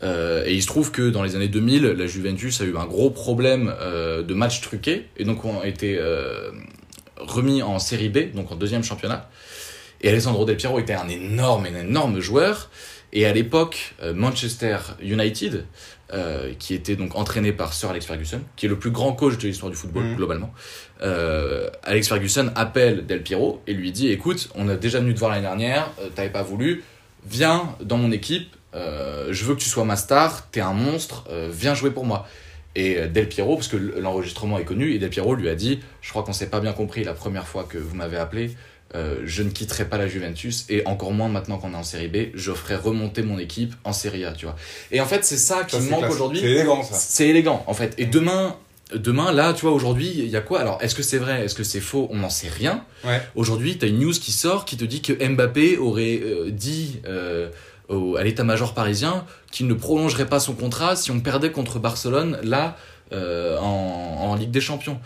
Et 0.01 0.53
il 0.53 0.61
se 0.61 0.67
trouve 0.67 0.91
que 0.91 1.09
dans 1.09 1.23
les 1.23 1.35
années 1.35 1.49
2000, 1.49 1.83
la 1.83 2.07
Juventus 2.07 2.61
a 2.61 2.63
eu 2.63 2.77
un 2.77 2.85
gros 2.85 3.09
problème 3.09 3.73
de 3.81 4.33
matchs 4.33 4.61
truqués, 4.61 5.07
et 5.17 5.25
donc 5.25 5.43
ont 5.43 5.61
été 5.61 5.99
remis 7.17 7.61
en 7.61 7.79
série 7.79 8.07
B, 8.07 8.33
donc 8.33 8.49
en 8.51 8.55
deuxième 8.55 8.83
championnat. 8.83 9.29
Et 10.01 10.07
Alessandro 10.07 10.45
Del 10.45 10.55
Piero 10.55 10.79
était 10.79 10.93
un 10.93 11.09
énorme, 11.09 11.65
un 11.65 11.81
énorme 11.81 12.21
joueur. 12.21 12.69
Et 13.11 13.25
à 13.25 13.33
l'époque, 13.33 13.93
Manchester 14.13 14.77
United, 15.01 15.65
euh, 16.13 16.53
qui 16.57 16.73
était 16.73 16.95
donc 16.95 17.15
entraîné 17.15 17.51
par 17.51 17.73
Sir 17.73 17.89
Alex 17.89 18.05
Ferguson, 18.05 18.41
qui 18.55 18.65
est 18.65 18.69
le 18.69 18.79
plus 18.79 18.91
grand 18.91 19.13
coach 19.13 19.37
de 19.37 19.47
l'histoire 19.47 19.69
du 19.69 19.77
football 19.77 20.03
Mhm. 20.05 20.15
globalement, 20.15 20.53
euh, 21.01 21.69
Alex 21.83 22.07
Ferguson 22.07 22.51
appelle 22.55 23.05
Del 23.05 23.21
Piero 23.23 23.61
et 23.67 23.73
lui 23.73 23.91
dit 23.91 24.07
"Écoute, 24.09 24.49
on 24.55 24.67
a 24.69 24.75
déjà 24.75 24.99
venu 24.99 25.13
te 25.13 25.19
voir 25.19 25.31
l'année 25.31 25.43
dernière, 25.43 25.91
euh, 26.01 26.09
t'avais 26.13 26.29
pas 26.29 26.43
voulu, 26.43 26.83
viens 27.27 27.75
dans 27.81 27.97
mon 27.97 28.11
équipe, 28.11 28.55
je 28.73 29.43
veux 29.45 29.55
que 29.55 29.59
tu 29.61 29.69
sois 29.69 29.85
ma 29.85 29.95
star, 29.95 30.49
t'es 30.51 30.61
un 30.61 30.73
monstre, 30.73 31.25
viens 31.51 31.73
jouer 31.75 31.91
pour 31.91 32.05
moi." 32.05 32.27
Et 32.75 33.07
Del 33.07 33.27
Piero, 33.27 33.55
parce 33.55 33.67
que 33.67 33.77
l'enregistrement 33.77 34.57
est 34.59 34.63
connu, 34.63 34.93
et 34.93 34.99
Del 34.99 35.09
Piero 35.09 35.33
lui 35.35 35.49
a 35.49 35.55
dit 35.55 35.79
"Je 36.01 36.09
crois 36.09 36.23
qu'on 36.23 36.33
s'est 36.33 36.49
pas 36.49 36.59
bien 36.59 36.73
compris 36.73 37.03
la 37.03 37.13
première 37.13 37.47
fois 37.47 37.63
que 37.67 37.77
vous 37.77 37.95
m'avez 37.95 38.17
appelé." 38.17 38.55
Euh, 38.95 39.17
je 39.23 39.43
ne 39.43 39.51
quitterai 39.51 39.85
pas 39.85 39.99
la 39.99 40.07
Juventus 40.07 40.65
et 40.67 40.81
encore 40.87 41.11
moins 41.11 41.27
maintenant 41.27 41.59
qu'on 41.59 41.73
est 41.73 41.77
en 41.77 41.83
série 41.83 42.07
B, 42.07 42.31
je 42.33 42.51
ferai 42.51 42.75
remonter 42.75 43.21
mon 43.21 43.37
équipe 43.37 43.75
en 43.83 43.93
série 43.93 44.25
A, 44.25 44.31
tu 44.31 44.45
vois. 44.45 44.55
Et 44.91 44.99
en 44.99 45.05
fait, 45.05 45.23
c'est 45.23 45.37
ça 45.37 45.63
qui 45.63 45.75
Ça, 45.75 45.81
c'est 45.83 45.89
manque 45.91 46.09
aujourd'hui. 46.09 46.39
C'est 46.39 46.47
élégant, 46.49 46.81
ça. 46.81 46.95
C'est 46.95 47.27
élégant, 47.27 47.63
en 47.67 47.75
fait. 47.75 47.93
Et 47.99 48.05
demain, 48.07 48.55
demain, 48.95 49.31
là, 49.31 49.53
tu 49.53 49.61
vois, 49.61 49.73
aujourd'hui, 49.73 50.11
il 50.17 50.25
y 50.29 50.35
a 50.35 50.41
quoi? 50.41 50.59
Alors, 50.59 50.79
est-ce 50.81 50.95
que 50.95 51.03
c'est 51.03 51.19
vrai? 51.19 51.45
Est-ce 51.45 51.53
que 51.53 51.63
c'est 51.63 51.81
faux? 51.81 52.07
On 52.09 52.17
n'en 52.17 52.31
sait 52.31 52.47
rien. 52.49 52.83
Ouais. 53.05 53.21
Aujourd'hui, 53.35 53.77
tu 53.77 53.85
as 53.85 53.89
une 53.89 53.99
news 53.99 54.11
qui 54.13 54.31
sort 54.31 54.65
qui 54.65 54.75
te 54.75 54.85
dit 54.85 55.03
que 55.03 55.13
Mbappé 55.13 55.77
aurait 55.77 56.19
euh, 56.23 56.49
dit 56.49 56.99
euh, 57.05 57.49
au- 57.89 58.15
à 58.15 58.23
l'état-major 58.23 58.73
parisien 58.73 59.23
qu'il 59.51 59.67
ne 59.67 59.75
prolongerait 59.75 60.25
pas 60.25 60.39
son 60.39 60.53
contrat 60.53 60.95
si 60.95 61.11
on 61.11 61.19
perdait 61.19 61.51
contre 61.51 61.77
Barcelone, 61.77 62.39
là, 62.41 62.75
euh, 63.13 63.55
en, 63.59 64.31
en 64.31 64.35
Ligue 64.35 64.49
des 64.51 64.61
Champions. 64.61 64.99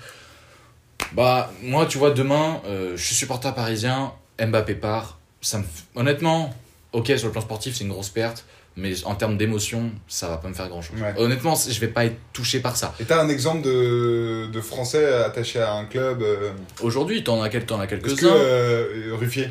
Bah, 1.13 1.51
moi, 1.61 1.85
tu 1.85 1.97
vois, 1.97 2.11
demain, 2.11 2.61
euh, 2.65 2.93
je 2.95 3.03
suis 3.03 3.15
supporter 3.15 3.53
parisien, 3.53 4.13
Mbappé 4.39 4.75
part. 4.75 5.19
Ça 5.41 5.59
me... 5.59 5.63
Honnêtement, 5.95 6.53
ok, 6.91 7.11
sur 7.17 7.27
le 7.27 7.31
plan 7.31 7.41
sportif, 7.41 7.75
c'est 7.75 7.83
une 7.83 7.89
grosse 7.91 8.09
perte. 8.09 8.45
Mais 8.75 8.91
en 9.05 9.13
termes 9.13 9.37
d'émotion, 9.37 9.91
ça 10.07 10.27
va 10.29 10.37
pas 10.37 10.47
me 10.47 10.55
faire 10.55 10.67
grand 10.67 10.81
chose. 10.81 10.99
Ouais. 10.99 11.13
Honnêtement, 11.17 11.53
je 11.53 11.79
vais 11.79 11.89
pas 11.89 12.05
être 12.05 12.15
touché 12.33 12.59
par 12.59 12.75
ça. 12.75 12.95
Et 12.99 13.03
t'as 13.05 13.21
un 13.23 13.29
exemple 13.29 13.61
de, 13.61 14.47
de 14.51 14.61
Français 14.61 15.05
attaché 15.13 15.59
à 15.59 15.73
un 15.73 15.85
club 15.85 16.23
euh, 16.23 16.49
Aujourd'hui, 16.81 17.23
t'en 17.23 17.39
as, 17.43 17.49
quel- 17.49 17.67
t'en 17.67 17.79
as 17.79 17.83
Est-ce 17.83 17.93
que 17.97 17.99
quelques-uns. 18.07 18.33
euh, 18.33 19.11
Ruffier? 19.13 19.49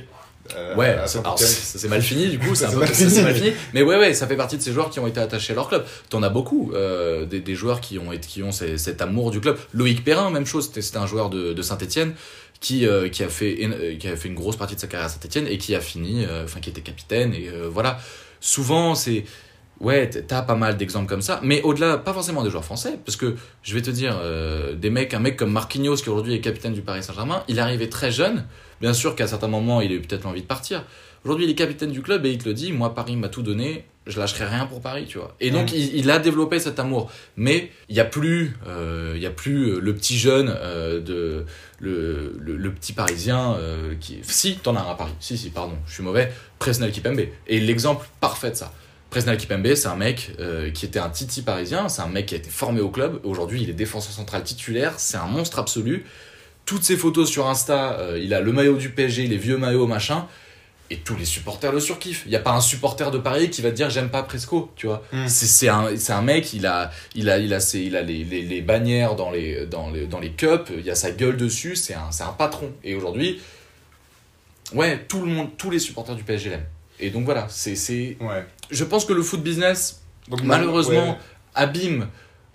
Euh, 0.57 0.75
Ouais, 0.77 0.97
c'est- 1.07 1.89
mal 1.89 2.03
fini 2.03 2.29
du 2.29 2.39
coup, 2.39 2.55
c'est 2.55 2.67
mal 2.69 2.79
mal 2.79 3.35
fini. 3.35 3.53
Mais 3.75 3.83
ouais, 3.83 3.97
ouais, 3.99 4.13
ça 4.15 4.27
fait 4.27 4.37
partie 4.37 4.57
de 4.57 4.63
ces 4.63 4.73
joueurs 4.73 4.91
qui 4.91 4.99
ont 5.01 5.07
été 5.07 5.21
attachés 5.21 5.53
à 5.53 5.57
leur 5.57 5.69
club. 5.69 5.85
T'en 6.11 6.23
as 6.23 6.29
beaucoup, 6.29 6.73
euh, 6.75 7.25
des, 7.27 7.41
des 7.41 7.55
joueurs 7.55 7.81
qui 7.81 7.99
ont, 7.99 8.11
qui 8.21 8.43
ont 8.43 8.53
ces- 8.53 8.77
cet 8.79 9.01
amour 9.03 9.31
du 9.31 9.41
club. 9.41 9.57
Loïc 9.73 10.05
Perrin, 10.05 10.31
même 10.31 10.47
chose, 10.47 10.71
c'était 10.75 10.97
un 10.99 11.07
joueur 11.07 11.31
de, 11.31 11.53
de 11.53 11.63
Saint-Etienne 11.63 12.15
qui, 12.61 12.87
euh, 12.87 13.09
qui, 13.09 13.23
a 13.25 13.29
fait, 13.29 13.57
euh, 13.63 13.97
qui 13.97 14.09
a 14.09 14.17
fait 14.17 14.29
une 14.29 14.35
grosse 14.35 14.57
partie 14.57 14.75
de 14.75 14.81
sa 14.81 14.87
carrière 14.89 15.07
à 15.07 15.11
Saint-Etienne 15.11 15.47
et 15.49 15.59
qui 15.59 15.75
a 15.75 15.81
fini, 15.81 16.25
enfin 16.45 16.61
qui 16.61 16.71
était 16.71 16.81
capitaine. 16.81 17.35
Et 17.35 17.49
voilà, 17.71 17.99
souvent 18.41 18.95
c'est. 18.95 19.25
Ouais, 19.81 20.09
t'as 20.09 20.43
pas 20.43 20.55
mal 20.55 20.77
d'exemples 20.77 21.09
comme 21.09 21.23
ça, 21.23 21.41
mais 21.43 21.61
au-delà, 21.63 21.99
pas 21.99 22.13
forcément 22.13 22.45
des 22.45 22.51
joueurs 22.51 22.65
français, 22.65 23.01
parce 23.05 23.17
que 23.17 23.35
je 23.65 23.75
vais 23.75 23.83
te 23.83 23.91
dire, 23.91 24.17
des 24.77 24.91
mecs, 24.91 25.13
un 25.13 25.19
mec 25.19 25.37
comme 25.37 25.51
Marquinhos 25.51 25.97
qui 25.97 26.09
aujourd'hui 26.09 26.35
est 26.35 26.41
capitaine 26.41 26.73
du 26.73 26.83
Paris 26.83 27.03
Saint-Germain, 27.03 27.43
il 27.49 27.59
arrivé 27.59 27.89
très 27.89 28.13
jeune, 28.13 28.45
bien 28.83 28.93
sûr 28.93 29.17
qu'à 29.17 29.27
certains 29.27 29.49
moments 29.49 29.81
il 29.81 29.91
a 29.93 29.95
eu 29.95 30.03
peut-être 30.03 30.25
l'envie 30.25 30.43
de 30.43 30.47
partir. 30.47 30.85
Aujourd'hui 31.25 31.47
il 31.47 31.51
est 31.51 31.55
capitaine 31.55 31.93
du 31.93 32.03
club 32.03 32.27
et 32.27 32.31
il 32.31 32.39
te 32.39 32.49
le 32.49 32.55
dit, 32.55 32.73
moi 32.73 32.95
Paris 32.95 33.17
m'a 33.17 33.29
tout 33.29 33.43
donné, 33.43 33.85
je 34.09 34.19
lâcherai 34.19 34.45
rien 34.45 34.67
pour 34.67 34.81
Paris, 34.81 35.07
tu 35.09 35.19
vois. 35.19 35.37
Et 35.41 35.53
donc 35.53 35.73
il, 35.73 35.97
il 35.97 36.11
a 36.11 36.19
développé 36.19 36.59
cet 36.59 36.81
amour, 36.81 37.11
mais 37.37 37.71
il 37.89 37.95
y 37.95 38.01
a 38.01 38.05
plus, 38.05 38.57
euh, 38.67 39.13
il 39.15 39.23
y 39.23 39.27
a 39.27 39.31
plus 39.31 39.81
le 39.81 39.95
petit 39.95 40.19
jeune 40.19 40.53
euh, 40.55 41.01
de 41.01 41.47
le, 41.79 42.37
le, 42.41 42.57
le 42.57 42.73
petit 42.75 42.93
Parisien 42.93 43.55
euh, 43.55 43.95
qui, 44.01 44.19
si 44.23 44.57
t'en 44.57 44.75
as 44.75 44.81
un 44.81 44.91
à 44.91 44.95
Paris, 44.97 45.13
si 45.21 45.39
si 45.39 45.51
pardon, 45.51 45.77
je 45.87 45.95
suis 45.95 46.03
mauvais, 46.03 46.33
Presnel 46.59 46.91
Kipembe. 46.91 47.21
Et 47.47 47.61
l'exemple 47.61 48.07
parfait 48.21 48.51
de 48.51 48.57
ça. 48.57 48.73
Presnel 49.11 49.37
Kipembe, 49.37 49.75
c'est 49.75 49.89
un 49.89 49.97
mec 49.97 50.33
euh, 50.41 50.71
qui 50.71 50.87
était 50.87 50.99
un 50.99 51.11
titi 51.11 51.43
parisien, 51.43 51.89
c'est 51.89 52.03
un 52.03 52.09
mec 52.09 52.27
qui 52.27 52.35
a 52.35 52.39
été 52.39 52.51
formé 52.51 52.81
au 52.81 52.89
club. 52.89 53.21
Aujourd'hui, 53.25 53.63
il 53.63 53.71
est 53.71 53.75
défenseur 53.75 54.13
central 54.13 54.43
titulaire, 54.43 54.95
c'est 54.97 55.19
un 55.19 55.27
monstre 55.27 55.59
absolu. 55.59 56.07
Toutes 56.67 56.85
ses 56.85 56.97
photos 56.97 57.29
sur 57.29 57.49
Insta, 57.49 57.99
euh, 57.99 58.19
il 58.23 58.33
a 58.35 58.41
le 58.41 58.53
maillot 58.53 58.77
du 58.77 58.91
PSG, 58.91 59.27
les 59.27 59.37
vieux 59.37 59.59
maillots, 59.59 59.87
machin. 59.87 60.27
Et 60.91 60.99
tous 60.99 61.17
les 61.17 61.25
supporters 61.25 61.73
le 61.73 61.81
surkiffent. 61.81 62.23
Il 62.27 62.31
n'y 62.31 62.37
a 62.37 62.41
pas 62.41 62.53
un 62.53 62.61
supporter 62.61 63.11
de 63.11 63.17
Paris 63.19 63.49
qui 63.49 63.63
va 63.63 63.71
te 63.71 63.75
dire 63.77 63.89
j'aime 63.89 64.11
pas 64.11 64.23
Presco, 64.23 64.71
tu 64.77 64.87
vois. 64.87 65.03
Mm. 65.13 65.27
C'est 65.27 65.47
c'est 65.47 65.69
un, 65.69 65.97
c'est 65.97 66.13
un 66.13 66.21
mec, 66.21 66.53
il 66.53 66.67
a, 66.67 66.91
il 67.15 67.31
a, 67.31 67.39
il 67.39 67.55
a, 67.55 67.61
ses- 67.61 67.81
il 67.81 67.97
a 67.97 68.03
les, 68.03 68.25
les, 68.25 68.43
les 68.43 68.61
bannières 68.61 69.17
dans 69.17 69.31
les, 69.31 69.65
dans, 69.67 69.91
les, 69.91 70.07
dans 70.07 70.21
les 70.21 70.33
cups, 70.33 70.71
il 70.77 70.85
y 70.85 70.91
a 70.91 70.95
sa 70.95 71.11
gueule 71.11 71.39
dessus, 71.39 71.77
c'est 71.77 71.95
un, 71.95 72.11
c'est 72.11 72.25
un 72.25 72.33
patron. 72.33 72.71
Et 72.85 72.95
aujourd'hui, 72.95 73.41
ouais, 74.75 75.05
tout 75.09 75.21
le 75.21 75.27
monde, 75.29 75.49
tous 75.57 75.71
les 75.71 75.79
supporters 75.79 76.15
du 76.15 76.25
PSG 76.25 76.51
l'aiment. 76.51 76.67
Et 77.01 77.11
donc 77.11 77.25
voilà, 77.25 77.47
c'est, 77.49 77.75
c'est, 77.75 78.17
Ouais. 78.21 78.45
je 78.71 78.85
pense 78.85 79.05
que 79.05 79.13
le 79.13 79.23
foot 79.23 79.43
business, 79.43 80.03
Donc, 80.29 80.43
malheureusement, 80.43 81.13
ouais. 81.13 81.17
abîme 81.55 82.09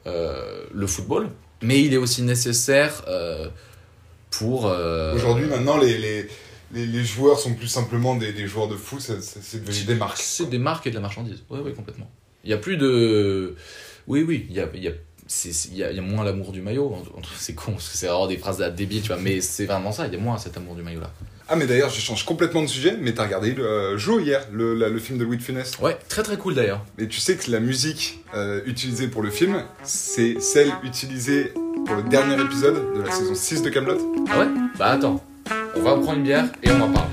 euh, 0.05 0.63
le 0.73 0.85
football, 0.87 1.29
mais 1.61 1.81
il 1.81 1.93
est 1.93 1.97
aussi 1.97 2.21
nécessaire 2.21 3.03
euh, 3.07 3.47
pour. 4.37 4.67
euh, 4.67 5.15
Aujourd'hui, 5.15 5.45
maintenant, 5.45 5.77
les, 5.77 5.97
les, 5.97 6.27
les, 6.73 6.85
les 6.85 7.03
joueurs 7.03 7.39
sont 7.39 7.53
plus 7.53 7.67
simplement 7.67 8.15
des, 8.15 8.33
des 8.33 8.47
joueurs 8.47 8.67
de 8.67 8.75
foot, 8.75 8.99
c'est 8.99 9.63
devenu 9.63 9.83
des 9.85 9.95
marques. 9.95 10.17
C'est 10.21 10.49
des 10.49 10.57
marques 10.59 10.87
et 10.87 10.89
de 10.89 10.95
la 10.95 11.01
marchandise. 11.01 11.43
Oui, 11.49 11.59
oui, 11.63 11.73
complètement. 11.73 12.09
Il 12.43 12.49
y 12.49 12.53
a 12.53 12.57
plus 12.57 12.77
de. 12.77 13.55
Oui, 14.07 14.23
oui, 14.27 14.45
il 14.49 14.55
y 14.55 14.59
a, 14.59 14.63
y 14.75 14.87
a, 14.87 14.91
il 15.71 15.77
y 15.77 15.83
a, 15.83 15.91
il 15.91 15.95
y 15.97 15.99
a 15.99 16.01
moins 16.01 16.23
l'amour 16.23 16.51
du 16.53 16.61
maillot. 16.61 16.95
C'est 17.37 17.53
con, 17.55 17.73
parce 17.73 17.89
que 17.89 17.97
c'est 17.97 18.07
vraiment 18.07 18.27
des 18.27 18.37
phrases 18.37 18.59
débiles, 18.75 19.01
tu 19.01 19.07
vois, 19.09 19.17
mais 19.17 19.41
c'est 19.41 19.65
vraiment 19.65 19.91
ça, 19.91 20.07
il 20.07 20.13
y 20.13 20.15
a 20.15 20.19
moins 20.19 20.37
cet 20.37 20.55
amour 20.57 20.75
du 20.75 20.81
maillot 20.83 21.01
là. 21.01 21.11
Ah, 21.49 21.55
mais 21.55 21.65
d'ailleurs, 21.65 21.89
je 21.89 22.01
change 22.01 22.25
complètement 22.25 22.61
de 22.61 22.67
sujet, 22.67 22.97
mais 22.99 23.13
t'as 23.13 23.23
regardé 23.23 23.53
le 23.53 23.65
euh, 23.65 24.19
hier, 24.21 24.45
le, 24.51 24.73
la- 24.75 24.89
le 24.89 24.99
film 24.99 25.17
de 25.17 25.23
Louis 25.23 25.37
de 25.37 25.41
Funès. 25.41 25.77
Ouais, 25.79 25.97
très 26.09 26.21
très 26.21 26.35
cool 26.37 26.55
d'ailleurs. 26.55 26.83
Et 26.99 27.07
tu 27.07 27.19
sais 27.21 27.35
que 27.37 27.49
la 27.51 27.61
musique 27.61 28.19
euh, 28.33 28.61
utilisée 28.65 29.07
pour 29.07 29.21
le 29.21 29.29
film, 29.31 29.63
c'est 29.83 30.41
celle 30.41 30.69
utilisée 30.83 31.53
pour 31.87 31.95
le 31.95 32.03
dernier 32.03 32.39
épisode 32.41 32.93
de 32.95 33.01
la 33.01 33.11
saison 33.11 33.33
6 33.33 33.61
de 33.61 33.69
Camelot. 33.69 33.97
Ah 34.29 34.39
ouais? 34.39 34.47
Bah 34.77 34.87
attends, 34.87 35.23
on 35.75 35.79
va 35.79 35.95
prendre 35.95 36.15
une 36.17 36.23
bière 36.23 36.45
et 36.61 36.69
on 36.69 36.81
en 36.81 36.91
parle. 36.91 37.07